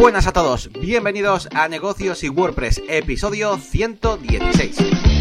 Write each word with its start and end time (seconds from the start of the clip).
buenas 0.00 0.26
a 0.26 0.32
todos, 0.32 0.70
bienvenidos 0.80 1.46
a 1.54 1.68
Negocios 1.68 2.24
y 2.24 2.30
WordPress, 2.30 2.80
episodio 2.88 3.58
116. 3.58 5.19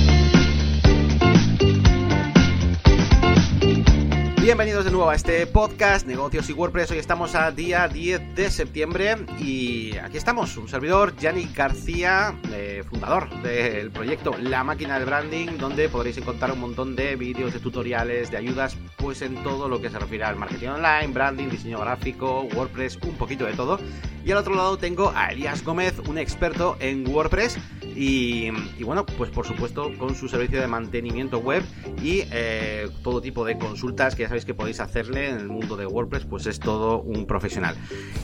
Bienvenidos 4.49 4.83
de 4.83 4.89
nuevo 4.89 5.07
a 5.11 5.13
este 5.13 5.45
podcast 5.45 6.07
Negocios 6.07 6.49
y 6.49 6.53
WordPress. 6.53 6.89
Hoy 6.89 6.97
estamos 6.97 7.35
a 7.35 7.51
día 7.51 7.87
10 7.87 8.33
de 8.33 8.49
septiembre 8.49 9.15
y 9.37 9.95
aquí 9.97 10.17
estamos, 10.17 10.57
un 10.57 10.67
servidor, 10.67 11.15
Yannick 11.17 11.55
García, 11.55 12.35
eh, 12.51 12.83
fundador 12.89 13.29
del 13.43 13.91
proyecto 13.91 14.35
La 14.39 14.63
Máquina 14.63 14.95
del 14.95 15.05
Branding, 15.05 15.59
donde 15.59 15.87
podréis 15.87 16.17
encontrar 16.17 16.51
un 16.51 16.61
montón 16.61 16.95
de 16.95 17.15
vídeos, 17.15 17.53
de 17.53 17.59
tutoriales, 17.59 18.31
de 18.31 18.37
ayudas, 18.37 18.75
pues 18.97 19.21
en 19.21 19.35
todo 19.43 19.69
lo 19.69 19.79
que 19.79 19.91
se 19.91 19.99
refiere 19.99 20.23
al 20.23 20.35
marketing 20.35 20.69
online, 20.69 21.13
branding, 21.13 21.49
diseño 21.49 21.79
gráfico, 21.81 22.47
WordPress, 22.55 22.97
un 23.03 23.17
poquito 23.17 23.45
de 23.45 23.53
todo. 23.53 23.79
Y 24.25 24.31
al 24.31 24.39
otro 24.39 24.55
lado 24.55 24.79
tengo 24.79 25.13
a 25.15 25.31
Elías 25.31 25.63
Gómez, 25.63 25.99
un 26.07 26.17
experto 26.17 26.75
en 26.79 27.07
WordPress 27.07 27.59
y, 28.01 28.49
bueno, 28.83 29.05
pues 29.05 29.29
por 29.29 29.45
supuesto 29.45 29.91
con 29.97 30.15
su 30.15 30.29
servicio 30.29 30.61
de 30.61 30.67
mantenimiento 30.67 31.39
web 31.39 31.63
y 32.01 32.23
eh, 32.31 32.87
todo 33.03 33.19
tipo 33.19 33.43
de 33.43 33.57
consultas 33.57 34.15
que 34.15 34.21
ya 34.21 34.29
sabéis 34.29 34.45
que 34.45 34.53
podéis 34.53 34.79
hacerle 34.79 35.27
en 35.27 35.37
el 35.37 35.47
mundo 35.49 35.75
de 35.75 35.85
WordPress, 35.85 36.23
pues 36.23 36.45
es 36.45 36.61
todo 36.61 37.01
un 37.01 37.25
profesional. 37.25 37.75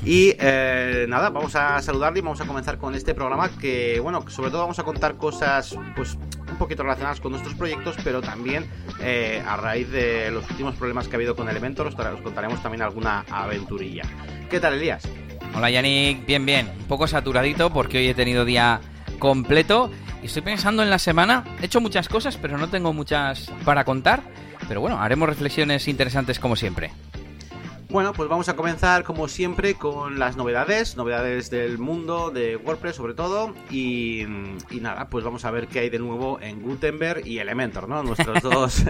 Y 0.05 0.33
eh, 0.39 1.05
nada, 1.09 1.29
vamos 1.29 1.57
a 1.57 1.81
saludarle 1.81 2.19
y 2.19 2.21
vamos 2.21 2.39
a 2.39 2.45
comenzar 2.45 2.77
con 2.77 2.95
este 2.95 3.13
programa 3.13 3.49
que, 3.59 3.99
bueno, 3.99 4.23
sobre 4.29 4.49
todo 4.49 4.61
vamos 4.61 4.79
a 4.79 4.83
contar 4.83 5.17
cosas 5.17 5.77
pues 5.93 6.17
un 6.49 6.57
poquito 6.57 6.83
relacionadas 6.83 7.19
con 7.19 7.33
nuestros 7.33 7.53
proyectos, 7.55 7.97
pero 8.01 8.21
también 8.21 8.65
eh, 9.01 9.43
a 9.45 9.57
raíz 9.57 9.91
de 9.91 10.31
los 10.31 10.49
últimos 10.49 10.75
problemas 10.75 11.09
que 11.09 11.15
ha 11.15 11.17
habido 11.17 11.35
con 11.35 11.49
Elementor, 11.49 11.87
os 11.87 12.21
contaremos 12.21 12.63
también 12.63 12.81
alguna 12.81 13.25
aventurilla. 13.29 14.03
¿Qué 14.49 14.61
tal, 14.61 14.75
Elías? 14.75 15.03
Hola 15.53 15.69
Yannick, 15.69 16.25
bien, 16.25 16.45
bien. 16.45 16.69
Un 16.79 16.85
poco 16.85 17.07
saturadito 17.07 17.71
porque 17.73 17.97
hoy 17.97 18.07
he 18.07 18.13
tenido 18.13 18.45
día 18.45 18.79
completo 19.15 19.91
y 20.21 20.27
estoy 20.27 20.41
pensando 20.41 20.83
en 20.83 20.89
la 20.89 20.99
semana. 20.99 21.43
He 21.61 21.65
hecho 21.65 21.81
muchas 21.81 22.09
cosas, 22.09 22.37
pero 22.37 22.57
no 22.57 22.69
tengo 22.69 22.93
muchas 22.93 23.51
para 23.63 23.83
contar. 23.83 24.21
Pero 24.67 24.81
bueno, 24.81 24.99
haremos 24.99 25.29
reflexiones 25.29 25.87
interesantes 25.87 26.39
como 26.39 26.55
siempre. 26.55 26.91
Bueno, 27.89 28.13
pues 28.13 28.27
vamos 28.27 28.49
a 28.49 28.55
comenzar 28.55 29.03
como 29.03 29.27
siempre 29.27 29.75
con 29.75 30.19
las 30.19 30.35
novedades, 30.35 30.97
novedades 30.97 31.49
del 31.49 31.77
mundo 31.77 32.29
de 32.29 32.57
WordPress 32.57 32.95
sobre 32.95 33.13
todo 33.13 33.53
y, 33.69 34.25
nada, 34.81 35.07
pues 35.09 35.23
vamos 35.23 35.45
a 35.45 35.51
ver 35.51 35.67
qué 35.67 35.79
hay 35.79 35.89
de 35.89 35.99
nuevo 35.99 36.39
en 36.41 36.61
Gutenberg 36.61 37.25
y 37.25 37.39
Elementor, 37.39 37.87
¿no? 37.87 38.03
Nuestras 38.03 38.43
dos 38.43 38.83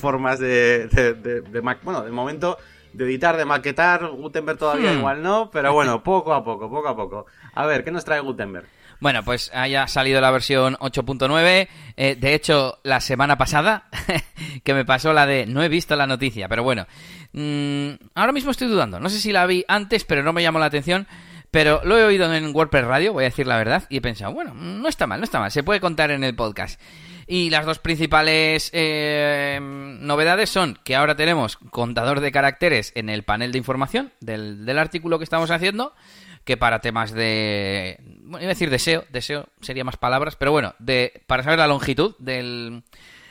formas 0.00 0.40
de, 0.40 0.88
de, 0.88 1.60
bueno, 1.84 2.02
de 2.02 2.10
momento 2.10 2.58
de 2.94 3.04
editar, 3.04 3.36
de 3.36 3.44
maquetar, 3.44 4.08
Gutenberg 4.08 4.58
todavía 4.58 4.92
hmm. 4.92 4.98
igual 4.98 5.22
no, 5.22 5.50
pero 5.52 5.72
bueno, 5.72 6.02
poco 6.02 6.32
a 6.32 6.42
poco, 6.42 6.68
poco 6.70 6.88
a 6.88 6.96
poco. 6.96 7.26
A 7.54 7.66
ver, 7.66 7.84
¿qué 7.84 7.92
nos 7.92 8.04
trae 8.04 8.20
Gutenberg? 8.20 8.66
Bueno, 9.00 9.22
pues 9.22 9.50
haya 9.54 9.86
salido 9.88 10.20
la 10.20 10.30
versión 10.30 10.74
8.9. 10.76 11.68
Eh, 11.96 12.16
de 12.18 12.34
hecho, 12.34 12.78
la 12.82 13.00
semana 13.00 13.36
pasada, 13.36 13.88
que 14.64 14.74
me 14.74 14.84
pasó 14.84 15.12
la 15.12 15.26
de 15.26 15.46
no 15.46 15.62
he 15.62 15.68
visto 15.68 15.96
la 15.96 16.06
noticia, 16.06 16.48
pero 16.48 16.62
bueno. 16.62 16.86
Mm, 17.32 17.90
ahora 18.14 18.32
mismo 18.32 18.50
estoy 18.50 18.68
dudando. 18.68 18.98
No 19.00 19.10
sé 19.10 19.18
si 19.18 19.32
la 19.32 19.46
vi 19.46 19.64
antes, 19.68 20.04
pero 20.04 20.22
no 20.22 20.32
me 20.32 20.42
llamó 20.42 20.58
la 20.58 20.66
atención. 20.66 21.06
Pero 21.50 21.80
lo 21.84 21.96
he 21.96 22.04
oído 22.04 22.32
en 22.34 22.54
WordPress 22.54 22.84
Radio, 22.84 23.12
voy 23.12 23.24
a 23.24 23.28
decir 23.28 23.46
la 23.46 23.56
verdad, 23.56 23.84
y 23.88 23.98
he 23.98 24.00
pensado, 24.02 24.32
bueno, 24.32 24.52
no 24.52 24.88
está 24.88 25.06
mal, 25.06 25.20
no 25.20 25.24
está 25.24 25.40
mal, 25.40 25.50
se 25.50 25.62
puede 25.62 25.80
contar 25.80 26.10
en 26.10 26.24
el 26.24 26.34
podcast. 26.34 26.78
Y 27.26 27.50
las 27.50 27.64
dos 27.64 27.78
principales 27.78 28.70
eh, 28.74 29.58
novedades 29.62 30.50
son 30.50 30.78
que 30.84 30.94
ahora 30.94 31.16
tenemos 31.16 31.56
contador 31.56 32.20
de 32.20 32.30
caracteres 32.30 32.92
en 32.94 33.08
el 33.08 33.22
panel 33.22 33.52
de 33.52 33.58
información 33.58 34.12
del, 34.20 34.66
del 34.66 34.78
artículo 34.78 35.18
que 35.18 35.24
estamos 35.24 35.50
haciendo, 35.50 35.94
que 36.46 36.56
para 36.56 36.80
temas 36.80 37.12
de... 37.12 37.98
Bueno, 38.22 38.38
iba 38.38 38.46
a 38.46 38.54
decir 38.54 38.70
deseo, 38.70 39.04
deseo 39.10 39.48
sería 39.60 39.84
más 39.84 39.96
palabras, 39.96 40.36
pero 40.36 40.52
bueno, 40.52 40.74
de, 40.78 41.22
para 41.26 41.42
saber 41.42 41.58
la 41.58 41.66
longitud 41.66 42.14
del, 42.18 42.84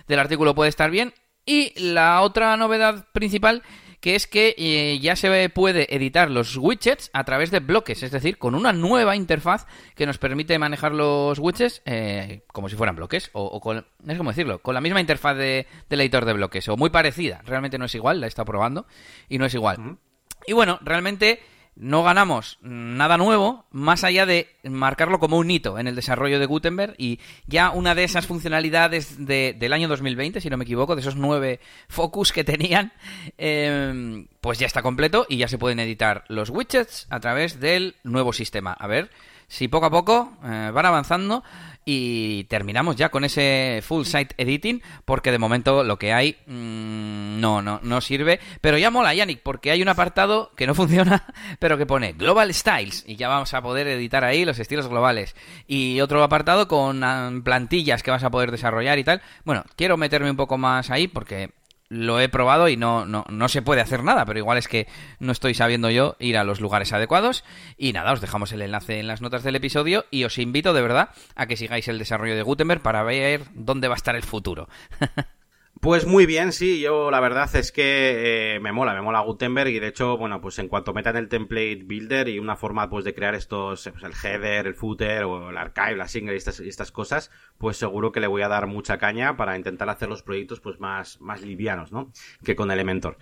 del 0.07 0.19
artículo 0.19 0.53
puede 0.53 0.69
estar 0.69 0.91
bien. 0.91 1.13
Y 1.45 1.73
la 1.79 2.21
otra 2.21 2.57
novedad 2.57 3.07
principal 3.13 3.63
que 4.05 4.13
es 4.13 4.27
que 4.27 4.53
eh, 4.57 4.99
ya 4.99 5.15
se 5.15 5.49
puede 5.49 5.95
editar 5.95 6.29
los 6.29 6.57
widgets 6.57 7.09
a 7.11 7.23
través 7.23 7.49
de 7.49 7.59
bloques, 7.59 8.03
es 8.03 8.11
decir, 8.11 8.37
con 8.37 8.53
una 8.53 8.71
nueva 8.71 9.15
interfaz 9.15 9.65
que 9.95 10.05
nos 10.05 10.19
permite 10.19 10.59
manejar 10.59 10.91
los 10.91 11.39
widgets 11.39 11.81
eh, 11.85 12.43
como 12.53 12.69
si 12.69 12.75
fueran 12.75 12.95
bloques, 12.95 13.31
o, 13.33 13.59
con, 13.59 13.83
es 14.07 14.17
como 14.17 14.29
decirlo, 14.29 14.59
con 14.59 14.75
la 14.75 14.81
misma 14.81 15.01
interfaz 15.01 15.35
de, 15.37 15.65
editor 15.89 16.25
de 16.25 16.33
bloques, 16.33 16.67
o 16.67 16.77
muy 16.77 16.91
parecida, 16.91 17.41
realmente 17.47 17.79
no 17.79 17.85
es 17.85 17.95
igual, 17.95 18.19
la 18.19 18.27
he 18.27 18.29
estado 18.29 18.45
probando, 18.45 18.85
y 19.27 19.39
no 19.39 19.45
es 19.45 19.55
igual. 19.55 19.97
Y 20.45 20.53
bueno, 20.53 20.77
realmente 20.83 21.39
no 21.75 22.03
ganamos 22.03 22.57
nada 22.61 23.17
nuevo 23.17 23.65
más 23.71 24.03
allá 24.03 24.25
de 24.25 24.47
marcarlo 24.63 25.19
como 25.19 25.37
un 25.37 25.51
hito 25.51 25.77
en 25.77 25.87
el 25.87 25.95
desarrollo 25.95 26.39
de 26.39 26.45
Gutenberg 26.45 26.95
y 26.97 27.19
ya 27.47 27.71
una 27.71 27.95
de 27.95 28.03
esas 28.03 28.27
funcionalidades 28.27 29.25
del 29.25 29.73
año 29.73 29.87
2020, 29.87 30.41
si 30.41 30.49
no 30.49 30.57
me 30.57 30.63
equivoco, 30.63 30.95
de 30.95 31.01
esos 31.01 31.15
nueve 31.15 31.59
focus 31.87 32.31
que 32.31 32.43
tenían, 32.43 32.93
em, 33.37 34.27
pues 34.41 34.59
ya 34.59 34.67
está 34.67 34.81
completo 34.81 35.25
y 35.27 35.37
ya 35.37 35.47
se 35.47 35.57
pueden 35.57 35.79
editar 35.79 36.23
los 36.29 36.49
widgets 36.49 37.07
a 37.09 37.19
través 37.19 37.59
del 37.59 37.95
nuevo 38.03 38.31
sistema. 38.31 38.71
A 38.73 38.87
ver 38.87 39.11
si 39.47 39.67
poco 39.67 39.87
a 39.87 39.91
poco 39.91 40.37
eh, 40.43 40.71
van 40.73 40.85
avanzando 40.85 41.43
y 41.85 42.45
terminamos 42.45 42.95
ya 42.95 43.09
con 43.09 43.23
ese 43.23 43.81
full 43.83 44.05
site 44.05 44.33
editing 44.37 44.81
porque 45.05 45.31
de 45.31 45.37
momento 45.37 45.83
lo 45.83 45.99
que 45.99 46.13
hay 46.13 46.35
mm, 46.47 47.39
no, 47.39 47.61
no, 47.61 47.79
no 47.83 48.01
sirve. 48.01 48.39
Pero 48.59 48.79
ya 48.79 48.89
mola, 48.89 49.13
Yannick, 49.13 49.41
porque 49.41 49.69
hay 49.69 49.81
un 49.83 49.87
apartado 49.87 50.51
que 50.55 50.65
no 50.65 50.73
funciona, 50.75 51.25
pero 51.59 51.77
que 51.77 51.85
pone 51.85 52.13
Global 52.13 52.53
Styles 52.53 53.03
y 53.07 53.15
ya 53.15 53.27
vamos 53.27 53.53
a 53.53 53.61
poder 53.61 53.87
editar 53.87 54.23
ahí 54.23 54.45
los 54.45 54.57
estilos 54.57 54.87
globales. 54.87 55.35
Y 55.67 56.01
otro 56.01 56.23
apartado 56.23 56.67
con 56.67 57.03
ah, 57.03 57.31
plantillas 57.43 58.01
que 58.01 58.11
vas 58.11 58.23
a 58.23 58.31
poder 58.31 58.51
desarrollar 58.51 58.97
y 58.97 59.03
tal. 59.03 59.21
Bueno, 59.43 59.63
quiero 59.75 59.95
meterme 59.97 60.31
un 60.31 60.37
poco 60.37 60.57
más 60.57 60.89
ahí 60.89 61.07
porque 61.07 61.51
lo 61.89 62.19
he 62.19 62.29
probado 62.29 62.67
y 62.67 62.77
no, 62.77 63.05
no, 63.05 63.25
no, 63.29 63.47
se 63.47 63.61
puede 63.61 63.81
hacer 63.81 64.03
nada, 64.03 64.25
pero 64.25 64.39
igual 64.39 64.57
es 64.57 64.67
que 64.67 64.87
no 65.19 65.31
estoy 65.31 65.53
sabiendo 65.53 65.89
yo 65.89 66.15
ir 66.19 66.37
a 66.37 66.43
los 66.43 66.59
lugares 66.59 66.93
adecuados. 66.93 67.43
Y 67.77 67.93
nada, 67.93 68.13
os 68.13 68.21
dejamos 68.21 68.51
el 68.51 68.61
enlace 68.61 68.99
en 68.99 69.07
las 69.07 69.21
notas 69.21 69.43
del 69.43 69.55
episodio 69.55 70.05
y 70.11 70.23
os 70.23 70.37
invito 70.37 70.73
de 70.73 70.81
verdad 70.81 71.09
a 71.35 71.45
que 71.45 71.57
sigáis 71.57 71.87
el 71.87 71.99
desarrollo 71.99 72.35
de 72.35 72.43
Gutenberg 72.43 72.81
para 72.81 73.03
ver 73.03 73.43
dónde 73.53 73.87
va 73.87 73.95
a 73.95 73.97
estar 73.97 74.15
el 74.15 74.23
futuro. 74.23 74.67
Pues 75.81 76.07
muy 76.07 76.25
bien, 76.25 76.51
sí, 76.51 76.79
yo 76.79 77.11
la 77.11 77.19
verdad 77.19 77.53
es 77.55 77.71
que 77.71 78.55
eh, 78.55 78.59
me 78.59 78.71
mola, 78.71 78.95
me 78.95 79.01
mola 79.01 79.19
Gutenberg 79.19 79.69
y 79.69 79.79
de 79.79 79.89
hecho, 79.89 80.17
bueno, 80.17 80.41
pues 80.41 80.57
en 80.57 80.67
cuanto 80.67 80.93
metan 80.93 81.15
el 81.15 81.27
template 81.27 81.83
builder 81.83 82.27
y 82.29 82.39
una 82.39 82.55
forma 82.55 82.89
pues 82.89 83.05
de 83.05 83.13
crear 83.13 83.35
estos, 83.35 83.87
pues, 83.91 84.03
el 84.03 84.13
header, 84.13 84.65
el 84.67 84.73
footer 84.73 85.25
o 85.25 85.51
el 85.51 85.57
archive, 85.57 85.97
la 85.97 86.07
single 86.07 86.33
y 86.33 86.37
estas, 86.37 86.59
estas 86.61 86.91
cosas, 86.91 87.29
pues 87.59 87.77
seguro 87.77 88.11
que 88.11 88.19
le 88.19 88.25
voy 88.27 88.41
a 88.41 88.47
dar 88.47 88.65
mucha 88.65 88.97
caña 88.97 89.37
para 89.37 89.57
intentar 89.57 89.89
hacer 89.89 90.09
los 90.09 90.23
proyectos 90.23 90.59
pues 90.59 90.79
más, 90.79 91.21
más 91.21 91.41
livianos, 91.41 91.91
¿no? 91.91 92.11
Que 92.43 92.55
con 92.55 92.71
Elementor. 92.71 93.17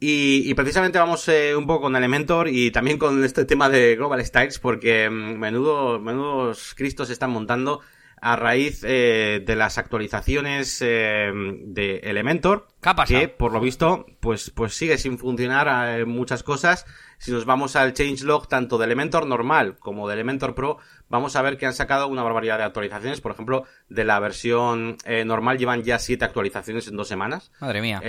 Y, 0.00 0.48
y 0.48 0.54
precisamente 0.54 0.98
vamos 0.98 1.28
eh, 1.28 1.54
un 1.56 1.66
poco 1.66 1.82
con 1.82 1.96
Elementor 1.96 2.48
y 2.48 2.70
también 2.70 2.96
con 2.96 3.22
este 3.22 3.44
tema 3.44 3.68
de 3.68 3.96
Global 3.96 4.24
Styles 4.24 4.58
porque 4.60 5.10
mm, 5.10 5.38
menudo, 5.38 5.98
menudos 6.00 6.74
cristos 6.74 7.10
están 7.10 7.30
montando 7.30 7.80
a 8.20 8.36
raíz 8.36 8.82
eh, 8.84 9.42
de 9.44 9.56
las 9.56 9.78
actualizaciones 9.78 10.80
eh, 10.82 11.30
de 11.64 11.98
Elementor, 11.98 12.68
que 13.06 13.28
por 13.28 13.52
lo 13.52 13.60
visto 13.60 14.06
pues, 14.20 14.50
pues 14.50 14.74
sigue 14.74 14.98
sin 14.98 15.18
funcionar 15.18 16.00
eh, 16.00 16.04
muchas 16.04 16.42
cosas. 16.42 16.86
Si 17.18 17.32
nos 17.32 17.44
vamos 17.44 17.76
al 17.76 17.94
changelog 17.94 18.48
tanto 18.48 18.78
de 18.78 18.84
Elementor 18.84 19.26
normal 19.26 19.76
como 19.78 20.08
de 20.08 20.14
Elementor 20.14 20.54
Pro, 20.54 20.78
vamos 21.08 21.36
a 21.36 21.42
ver 21.42 21.56
que 21.56 21.66
han 21.66 21.74
sacado 21.74 22.08
una 22.08 22.22
barbaridad 22.22 22.58
de 22.58 22.64
actualizaciones. 22.64 23.20
Por 23.20 23.32
ejemplo, 23.32 23.64
de 23.88 24.04
la 24.04 24.20
versión 24.20 24.96
normal 25.26 25.58
llevan 25.58 25.82
ya 25.82 25.98
siete 25.98 26.24
actualizaciones 26.24 26.86
en 26.86 26.96
dos 26.96 27.08
semanas. 27.08 27.50
Madre 27.60 27.80
mía. 27.80 28.00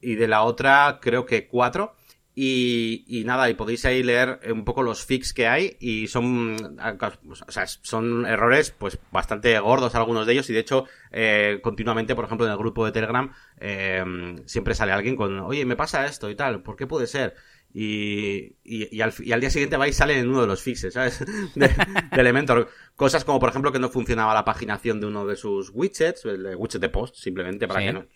y 0.00 0.14
de 0.14 0.28
la 0.28 0.42
otra 0.44 0.98
creo 1.02 1.26
que 1.26 1.46
cuatro. 1.46 1.94
Y, 2.38 3.22
nada, 3.24 3.48
y 3.48 3.54
podéis 3.54 3.86
ahí 3.86 4.02
leer 4.02 4.40
un 4.52 4.66
poco 4.66 4.82
los 4.82 5.06
fix 5.06 5.32
que 5.32 5.48
hay 5.48 5.78
y 5.80 6.06
son, 6.06 6.76
o 6.78 7.50
sea, 7.50 7.66
son 7.66 8.26
errores 8.26 8.74
pues 8.76 8.98
bastante 9.10 9.58
gordos 9.58 9.94
algunos 9.94 10.26
de 10.26 10.34
ellos 10.34 10.50
y 10.50 10.52
de 10.52 10.60
hecho 10.60 10.84
eh, 11.12 11.60
continuamente, 11.62 12.14
por 12.14 12.26
ejemplo, 12.26 12.44
en 12.44 12.52
el 12.52 12.58
grupo 12.58 12.84
de 12.84 12.92
Telegram 12.92 13.32
eh, 13.58 14.04
siempre 14.44 14.74
sale 14.74 14.92
alguien 14.92 15.16
con, 15.16 15.40
oye, 15.40 15.64
me 15.64 15.76
pasa 15.76 16.04
esto 16.04 16.28
y 16.28 16.34
tal, 16.34 16.62
¿por 16.62 16.76
qué 16.76 16.86
puede 16.86 17.06
ser? 17.06 17.36
Y, 17.78 18.56
y, 18.64 19.02
al, 19.02 19.12
y, 19.18 19.32
al, 19.32 19.40
día 19.42 19.50
siguiente 19.50 19.76
va 19.76 19.86
y 19.86 19.92
sale 19.92 20.18
en 20.18 20.30
uno 20.30 20.40
de 20.40 20.46
los 20.46 20.62
fixes, 20.62 20.94
¿sabes? 20.94 21.22
De, 21.54 21.70
Elementor. 22.12 22.70
Cosas 22.94 23.22
como, 23.22 23.38
por 23.38 23.50
ejemplo, 23.50 23.70
que 23.70 23.78
no 23.78 23.90
funcionaba 23.90 24.32
la 24.32 24.46
paginación 24.46 24.98
de 24.98 25.08
uno 25.08 25.26
de 25.26 25.36
sus 25.36 25.70
widgets, 25.74 26.24
el 26.24 26.56
widget 26.56 26.80
de 26.80 26.88
post, 26.88 27.16
simplemente 27.16 27.68
para 27.68 27.80
que 27.80 27.92
no 27.92 28.06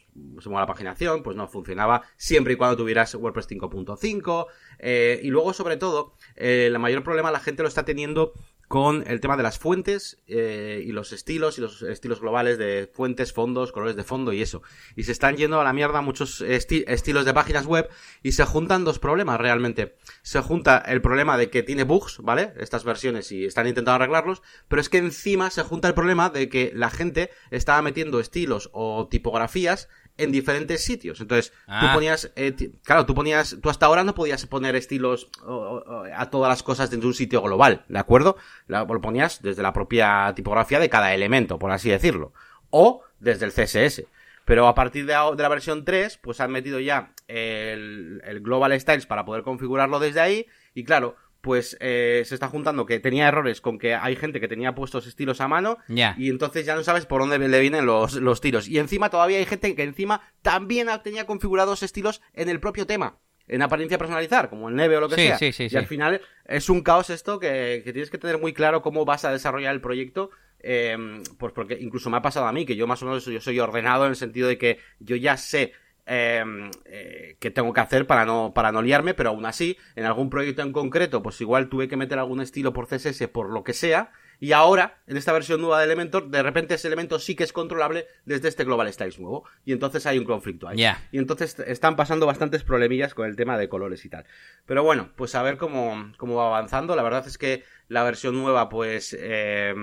se 0.41 0.49
mueva 0.49 0.63
la 0.63 0.67
paginación, 0.67 1.23
pues 1.23 1.37
no 1.37 1.47
funcionaba 1.47 2.01
siempre 2.17 2.55
y 2.55 2.57
cuando 2.57 2.79
tuvieras 2.79 3.15
WordPress 3.15 3.51
5.5. 3.51 4.47
Eh, 4.79 5.21
y 5.23 5.29
luego, 5.29 5.53
sobre 5.53 5.77
todo, 5.77 6.15
eh, 6.37 6.65
el 6.69 6.79
mayor 6.79 7.05
problema 7.05 7.31
la 7.31 7.41
gente 7.41 7.61
lo 7.61 7.69
está 7.69 7.85
teniendo 7.85 8.33
con 8.71 9.03
el 9.09 9.19
tema 9.19 9.37
de 9.37 9.43
las 9.43 9.59
fuentes 9.59 10.23
eh, 10.29 10.81
y 10.87 10.93
los 10.93 11.13
estilos 11.13 11.59
y 11.59 11.61
los 11.61 11.83
estilos 11.83 12.21
globales 12.21 12.57
de 12.57 12.89
fuentes, 12.95 13.33
fondos, 13.33 13.73
colores 13.73 13.97
de 13.97 14.05
fondo 14.05 14.33
y 14.33 14.43
eso. 14.43 14.63
Y 14.95 15.03
se 15.03 15.11
están 15.11 15.37
yendo 15.37 15.61
a 15.61 15.65
la 15.65 15.73
mierda 15.73 16.03
muchos 16.03 16.41
estilos 16.41 17.25
de 17.25 17.35
páginas 17.35 17.67
web 17.67 17.89
y 18.23 18.31
se 18.31 18.45
juntan 18.45 18.85
dos 18.85 19.01
problemas 19.01 19.41
realmente. 19.41 19.97
Se 20.23 20.41
junta 20.41 20.79
el 20.87 21.03
problema 21.03 21.37
de 21.37 21.51
que 21.51 21.65
tiene 21.65 21.83
bugs, 21.83 22.19
¿vale? 22.23 22.53
Estas 22.61 22.85
versiones 22.85 23.33
y 23.33 23.45
están 23.45 23.67
intentando 23.67 23.97
arreglarlos, 23.97 24.41
pero 24.69 24.81
es 24.81 24.89
que 24.89 24.99
encima 24.99 25.51
se 25.51 25.65
junta 25.65 25.89
el 25.89 25.95
problema 25.95 26.31
de 26.31 26.49
que 26.49 26.71
la 26.73 26.91
gente 26.91 27.31
estaba 27.51 27.83
metiendo 27.83 28.21
estilos 28.21 28.71
o 28.73 29.09
tipografías 29.09 29.89
en 30.23 30.33
diferentes 30.33 30.85
sitios. 30.85 31.21
Entonces, 31.21 31.51
tú 31.51 31.57
Ah. 31.69 31.91
ponías, 31.95 32.33
eh, 32.37 32.55
claro, 32.85 33.07
tú 33.07 33.15
ponías, 33.15 33.57
tú 33.63 33.71
hasta 33.71 33.87
ahora 33.87 34.05
no 34.05 34.15
podías 34.15 34.45
poner 34.47 34.77
estilos 34.77 35.29
o- 35.45 35.53
o- 35.87 36.05
a 36.15 36.31
todas 36.31 36.49
las 36.49 36.63
cosas 36.63 36.91
dentro 36.91 37.07
de 37.07 37.11
un 37.11 37.15
sitio 37.15 37.43
global, 37.43 37.85
¿de 37.89 37.99
acuerdo? 37.99 38.37
La- 38.67 38.85
lo 38.85 39.01
ponías 39.01 39.43
desde 39.43 39.63
la 39.63 39.73
propia 39.73 40.33
tipografía 40.37 40.79
de 40.79 40.89
cada 40.91 41.15
elemento, 41.15 41.59
por 41.59 41.71
así 41.71 41.91
decirlo. 41.91 42.33
O 42.71 43.03
desde 43.19 43.47
el 43.47 43.53
CSS. 43.53 44.07
Pero 44.45 44.67
a 44.67 44.75
partir 44.75 45.07
de, 45.07 45.13
la 45.13 45.49
versión 45.49 45.85
3, 45.85 46.19
pues 46.19 46.41
han 46.41 46.51
metido 46.51 46.81
ya 46.81 47.13
el, 47.29 48.21
el 48.25 48.41
Global 48.41 48.79
Styles 48.81 49.07
para 49.07 49.25
poder 49.25 49.43
configurarlo 49.43 49.99
desde 50.01 50.21
ahí. 50.21 50.47
Y 50.75 50.85
claro, 50.85 51.17
pues 51.41 51.77
eh, 51.81 52.23
se 52.27 52.35
está 52.35 52.49
juntando 52.49 52.85
que 52.87 53.01
tenía 53.01 53.29
errores 53.29 53.61
con 53.61 53.79
que 53.79 53.95
hay 53.95 54.15
gente 54.17 54.41
que 54.41 54.49
tenía 54.49 54.75
puestos 54.75 55.07
estilos 55.07 55.41
a 55.41 55.49
mano 55.49 55.79
Ya. 55.89 56.15
y 56.19 56.29
entonces 56.29 56.67
ya 56.67 56.75
no 56.75 56.83
sabes 56.83 57.07
por 57.07 57.21
dónde 57.23 57.39
le 57.39 57.61
vienen 57.61 57.87
los, 57.87 58.15
los 58.15 58.41
tiros. 58.41 58.69
Y 58.69 58.79
encima 58.79 59.09
todavía 59.11 59.39
hay 59.39 59.47
gente 59.47 59.75
que 59.75 59.83
encima 59.83 60.21
también 60.43 60.89
tenía 61.03 61.27
configurados 61.27 61.83
estilos 61.83 62.21
en 62.35 62.49
el 62.49 62.61
propio 62.61 62.87
tema. 62.87 63.19
En 63.49 63.63
apariencia 63.63 63.99
personalizar, 63.99 64.49
como 64.49 64.69
en 64.69 64.77
Neve 64.77 64.97
o 64.97 65.01
lo 65.01 65.09
que 65.09 65.17
Sí, 65.17 65.27
sea. 65.27 65.39
sí, 65.39 65.53
sí, 65.53 65.69
y 65.71 65.77
al 65.77 65.87
final 65.87 66.21
es 66.45 66.69
un 66.71 66.83
caos 66.83 67.11
esto 67.11 67.41
que, 67.41 67.83
que 67.85 67.93
tienes 67.93 68.09
que 68.11 68.19
tener 68.19 68.39
muy 68.39 68.53
claro 68.53 68.81
cómo 68.81 69.05
vas 69.05 69.25
a 69.25 69.33
desarrollar 69.33 69.75
el 69.75 69.81
proyecto. 69.81 70.31
eh, 70.63 70.97
pues 71.39 71.53
porque 71.55 71.79
incluso 71.81 72.11
me 72.11 72.19
ha 72.19 72.23
pasado 72.23 72.47
a 72.47 72.53
mí, 72.53 72.67
que 72.67 72.77
yo 72.77 72.87
más 72.87 73.03
o 73.03 73.07
menos 73.07 73.25
yo 73.25 73.41
soy 73.41 73.59
ordenado 73.59 74.05
en 74.05 74.11
el 74.11 74.17
sentido 74.17 74.47
de 74.47 74.59
que 74.59 74.79
yo 75.01 75.17
ya 75.17 75.37
sé 75.39 75.73
eh, 76.07 76.45
eh, 76.85 77.37
qué 77.39 77.51
tengo 77.51 77.73
que 77.73 77.81
hacer 77.81 78.07
para 78.07 78.25
no, 78.25 78.53
para 78.55 78.73
no 78.73 78.83
liarme, 78.83 79.15
pero 79.15 79.31
aún 79.31 79.47
así, 79.47 79.77
en 79.97 80.05
algún 80.05 80.31
proyecto 80.31 80.63
en 80.63 80.73
concreto, 80.73 81.23
pues 81.23 81.41
igual 81.41 81.69
tuve 81.69 81.89
que 81.89 81.97
meter 81.97 82.19
algún 82.19 82.41
estilo 82.41 82.73
por 82.73 82.87
CSS 82.87 83.29
por 83.29 83.51
lo 83.51 83.65
que 83.65 83.73
sea, 83.73 84.13
y 84.43 84.53
ahora, 84.53 84.99
en 85.07 85.19
esta 85.19 85.35
versión 85.35 85.61
nueva 85.61 85.79
de 85.79 85.85
Elementor, 85.85 86.31
de 86.31 86.43
repente 86.43 86.75
ese 86.75 86.89
elemento 86.89 87.19
sí 87.19 87.35
que 87.37 87.45
es 87.45 87.53
controlable 87.53 88.07
desde 88.25 88.49
este 88.49 88.65
Global 88.65 88.91
Styles 88.91 89.21
nuevo. 89.21 89.45
Y 89.67 89.73
entonces 89.73 90.07
hay 90.07 90.19
un 90.19 90.25
conflicto 90.25 90.67
ahí. 90.67 90.83
Y 91.13 91.19
entonces 91.19 91.59
están 91.67 91.95
pasando 91.95 92.25
bastantes 92.25 92.65
problemillas 92.65 93.13
con 93.13 93.29
el 93.29 93.37
tema 93.37 93.59
de 93.59 93.69
colores 93.69 94.03
y 94.07 94.09
tal. 94.09 94.25
Pero 94.65 94.83
bueno, 94.83 95.11
pues 95.15 95.35
a 95.35 95.43
ver 95.43 95.59
cómo, 95.59 96.11
cómo 96.17 96.37
va 96.37 96.47
avanzando. 96.47 96.97
La 96.97 97.03
verdad 97.03 97.27
es 97.27 97.37
que 97.37 97.65
la 97.89 98.03
versión 98.03 98.35
nueva, 98.35 98.71
pues, 98.71 99.15
eh, 99.21 99.75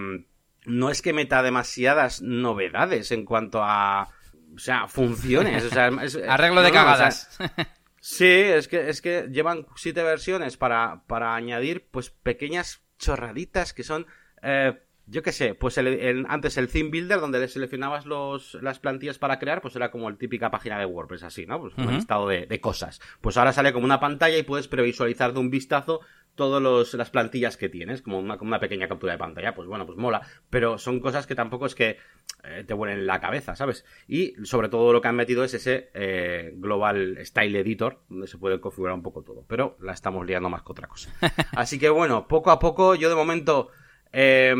no 0.66 0.90
es 0.90 1.04
que 1.04 1.14
meta 1.14 1.44
demasiadas 1.44 2.24
novedades 2.24 3.12
en 3.12 3.26
cuanto 3.26 3.60
a, 3.62 4.10
o 4.58 4.60
sea, 4.60 4.88
funciones. 4.90 5.64
O 5.64 5.70
sea, 5.70 5.88
es- 6.04 6.16
Arreglo 6.28 6.62
de 6.62 6.72
no, 6.72 6.76
no, 6.76 6.82
o 6.82 6.96
sea, 6.96 7.10
cagadas. 7.10 7.38
Sí, 8.00 8.26
es 8.26 8.68
que, 8.68 8.90
es 8.90 9.02
que 9.02 9.28
llevan 9.32 9.66
siete 9.76 10.02
versiones 10.04 10.56
para, 10.56 11.04
para 11.08 11.36
añadir 11.36 11.88
pues 11.92 12.10
pequeñas 12.12 12.82
chorraditas 13.00 13.74
que 13.74 13.84
son, 13.84 14.06
eh, 14.44 14.80
yo 15.08 15.24
qué 15.24 15.32
sé, 15.34 15.56
pues 15.56 15.78
el, 15.78 15.88
el- 15.88 16.26
antes 16.30 16.58
el 16.58 16.70
theme 16.70 16.90
builder 16.90 17.20
donde 17.20 17.40
le 17.40 17.48
seleccionabas 17.50 18.06
los, 18.06 18.54
las 18.62 18.80
plantillas 18.80 19.18
para 19.20 19.40
crear, 19.40 19.62
pues 19.62 19.76
era 19.76 19.92
como 19.92 20.08
el 20.10 20.18
típica 20.18 20.52
página 20.52 20.80
de 20.80 20.86
WordPress 20.86 21.24
así, 21.24 21.46
¿no? 21.48 21.60
Pues 21.60 21.74
un 21.78 21.88
Ujú. 21.88 21.96
estado 21.98 22.28
de, 22.30 22.46
de 22.46 22.62
cosas. 22.62 23.02
Pues 23.20 23.36
ahora 23.36 23.52
sale 23.52 23.74
como 23.74 23.86
una 23.86 24.00
pantalla 24.00 24.38
y 24.38 24.44
puedes 24.44 24.68
previsualizar 24.70 25.34
de 25.34 25.40
un 25.40 25.50
vistazo 25.50 26.00
todas 26.38 26.94
las 26.94 27.10
plantillas 27.10 27.58
que 27.58 27.68
tienes, 27.68 28.02
como 28.02 28.20
una, 28.20 28.38
como 28.38 28.48
una 28.48 28.62
pequeña 28.62 28.88
captura 28.88 29.12
de 29.12 29.20
pantalla, 29.20 29.54
pues 29.54 29.68
bueno, 29.68 29.86
pues 29.86 29.98
mola, 29.98 30.22
pero 30.50 30.78
son 30.78 31.02
cosas 31.02 31.28
que 31.28 31.36
tampoco 31.36 31.66
es 31.66 31.76
que 31.76 31.98
eh, 32.46 32.64
te 32.66 32.74
vuelen 32.74 33.06
la 33.06 33.20
cabeza, 33.20 33.56
¿sabes? 33.56 33.84
Y 34.08 34.36
sobre 34.46 34.70
todo 34.70 34.94
lo 34.94 35.02
que 35.02 35.10
han 35.10 35.16
metido 35.18 35.44
es 35.44 35.54
ese 35.54 35.90
eh, 35.94 36.54
Global 36.56 37.18
Style 37.26 37.60
Editor, 37.60 38.04
donde 38.08 38.28
se 38.28 38.38
puede 38.38 38.62
configurar 38.62 38.96
un 38.96 39.04
poco 39.04 39.24
todo, 39.24 39.44
pero 39.46 39.76
la 39.82 39.92
estamos 39.92 40.26
liando 40.26 40.50
más 40.50 40.64
que 40.64 40.72
otra 40.72 40.88
cosa. 40.88 41.12
Así 41.52 41.78
que 41.78 41.90
bueno, 41.90 42.28
poco 42.30 42.52
a 42.52 42.60
poco, 42.60 42.96
yo 42.96 43.10
de 43.10 43.16
momento, 43.16 43.70
eh, 44.14 44.56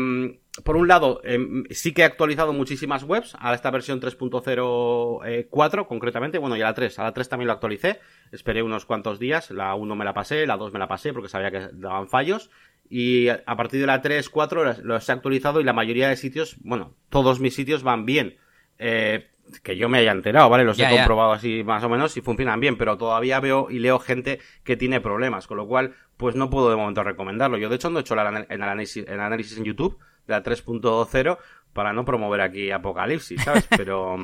por 0.68 0.76
un 0.76 0.86
lado, 0.86 1.22
eh, 1.24 1.38
sí 1.70 1.94
que 1.94 2.02
he 2.02 2.04
actualizado 2.04 2.52
muchísimas 2.52 3.02
webs 3.02 3.34
a 3.40 3.54
esta 3.54 3.70
versión 3.70 4.00
3.04 4.02 5.86
concretamente, 5.86 6.36
bueno, 6.36 6.58
y 6.58 6.60
a 6.60 6.66
la 6.66 6.74
3, 6.74 6.98
a 6.98 7.04
la 7.04 7.14
3 7.14 7.26
también 7.26 7.46
lo 7.46 7.54
actualicé, 7.54 8.00
esperé 8.32 8.62
unos 8.62 8.84
cuantos 8.84 9.18
días, 9.18 9.50
la 9.50 9.74
1 9.74 9.96
me 9.96 10.04
la 10.04 10.12
pasé, 10.12 10.46
la 10.46 10.58
2 10.58 10.70
me 10.74 10.78
la 10.78 10.86
pasé 10.86 11.14
porque 11.14 11.30
sabía 11.30 11.50
que 11.50 11.70
daban 11.72 12.06
fallos, 12.06 12.50
y 12.90 13.28
a 13.28 13.56
partir 13.56 13.80
de 13.80 13.86
la 13.86 14.02
3, 14.02 14.28
4 14.28 14.62
los- 14.82 15.08
he 15.08 15.12
actualizado 15.12 15.62
y 15.62 15.64
la 15.64 15.72
mayoría 15.72 16.10
de 16.10 16.16
sitios, 16.16 16.56
bueno, 16.60 16.92
todos 17.08 17.40
mis 17.40 17.54
sitios 17.54 17.82
van 17.82 18.04
bien. 18.04 18.36
Eh, 18.78 19.26
que 19.62 19.78
yo 19.78 19.88
me 19.88 19.96
haya 19.96 20.12
enterado, 20.12 20.50
¿vale? 20.50 20.64
Los 20.64 20.78
he 20.78 20.82
comprobado 20.98 21.32
así 21.32 21.64
más 21.64 21.82
o 21.82 21.88
menos 21.88 22.14
y 22.18 22.20
funcionan 22.20 22.60
bien, 22.60 22.76
pero 22.76 22.98
todavía 22.98 23.40
veo 23.40 23.68
y 23.70 23.78
leo 23.78 23.98
gente 23.98 24.40
que 24.64 24.76
tiene 24.76 25.00
problemas, 25.00 25.46
con 25.46 25.56
lo 25.56 25.66
cual, 25.66 25.94
pues 26.18 26.36
no 26.36 26.50
puedo 26.50 26.68
de 26.68 26.76
momento 26.76 27.02
recomendarlo. 27.02 27.56
Yo 27.56 27.70
de 27.70 27.76
hecho 27.76 27.88
no 27.88 27.98
he 27.98 28.02
hecho 28.02 28.12
el, 28.12 28.20
análisis, 28.62 29.06
el 29.08 29.18
análisis 29.20 29.56
en 29.56 29.64
YouTube 29.64 29.98
la 30.28 30.42
3.0 30.42 31.38
para 31.72 31.92
no 31.92 32.04
promover 32.04 32.40
aquí 32.40 32.70
apocalipsis, 32.70 33.42
¿sabes? 33.42 33.66
Pero, 33.76 34.16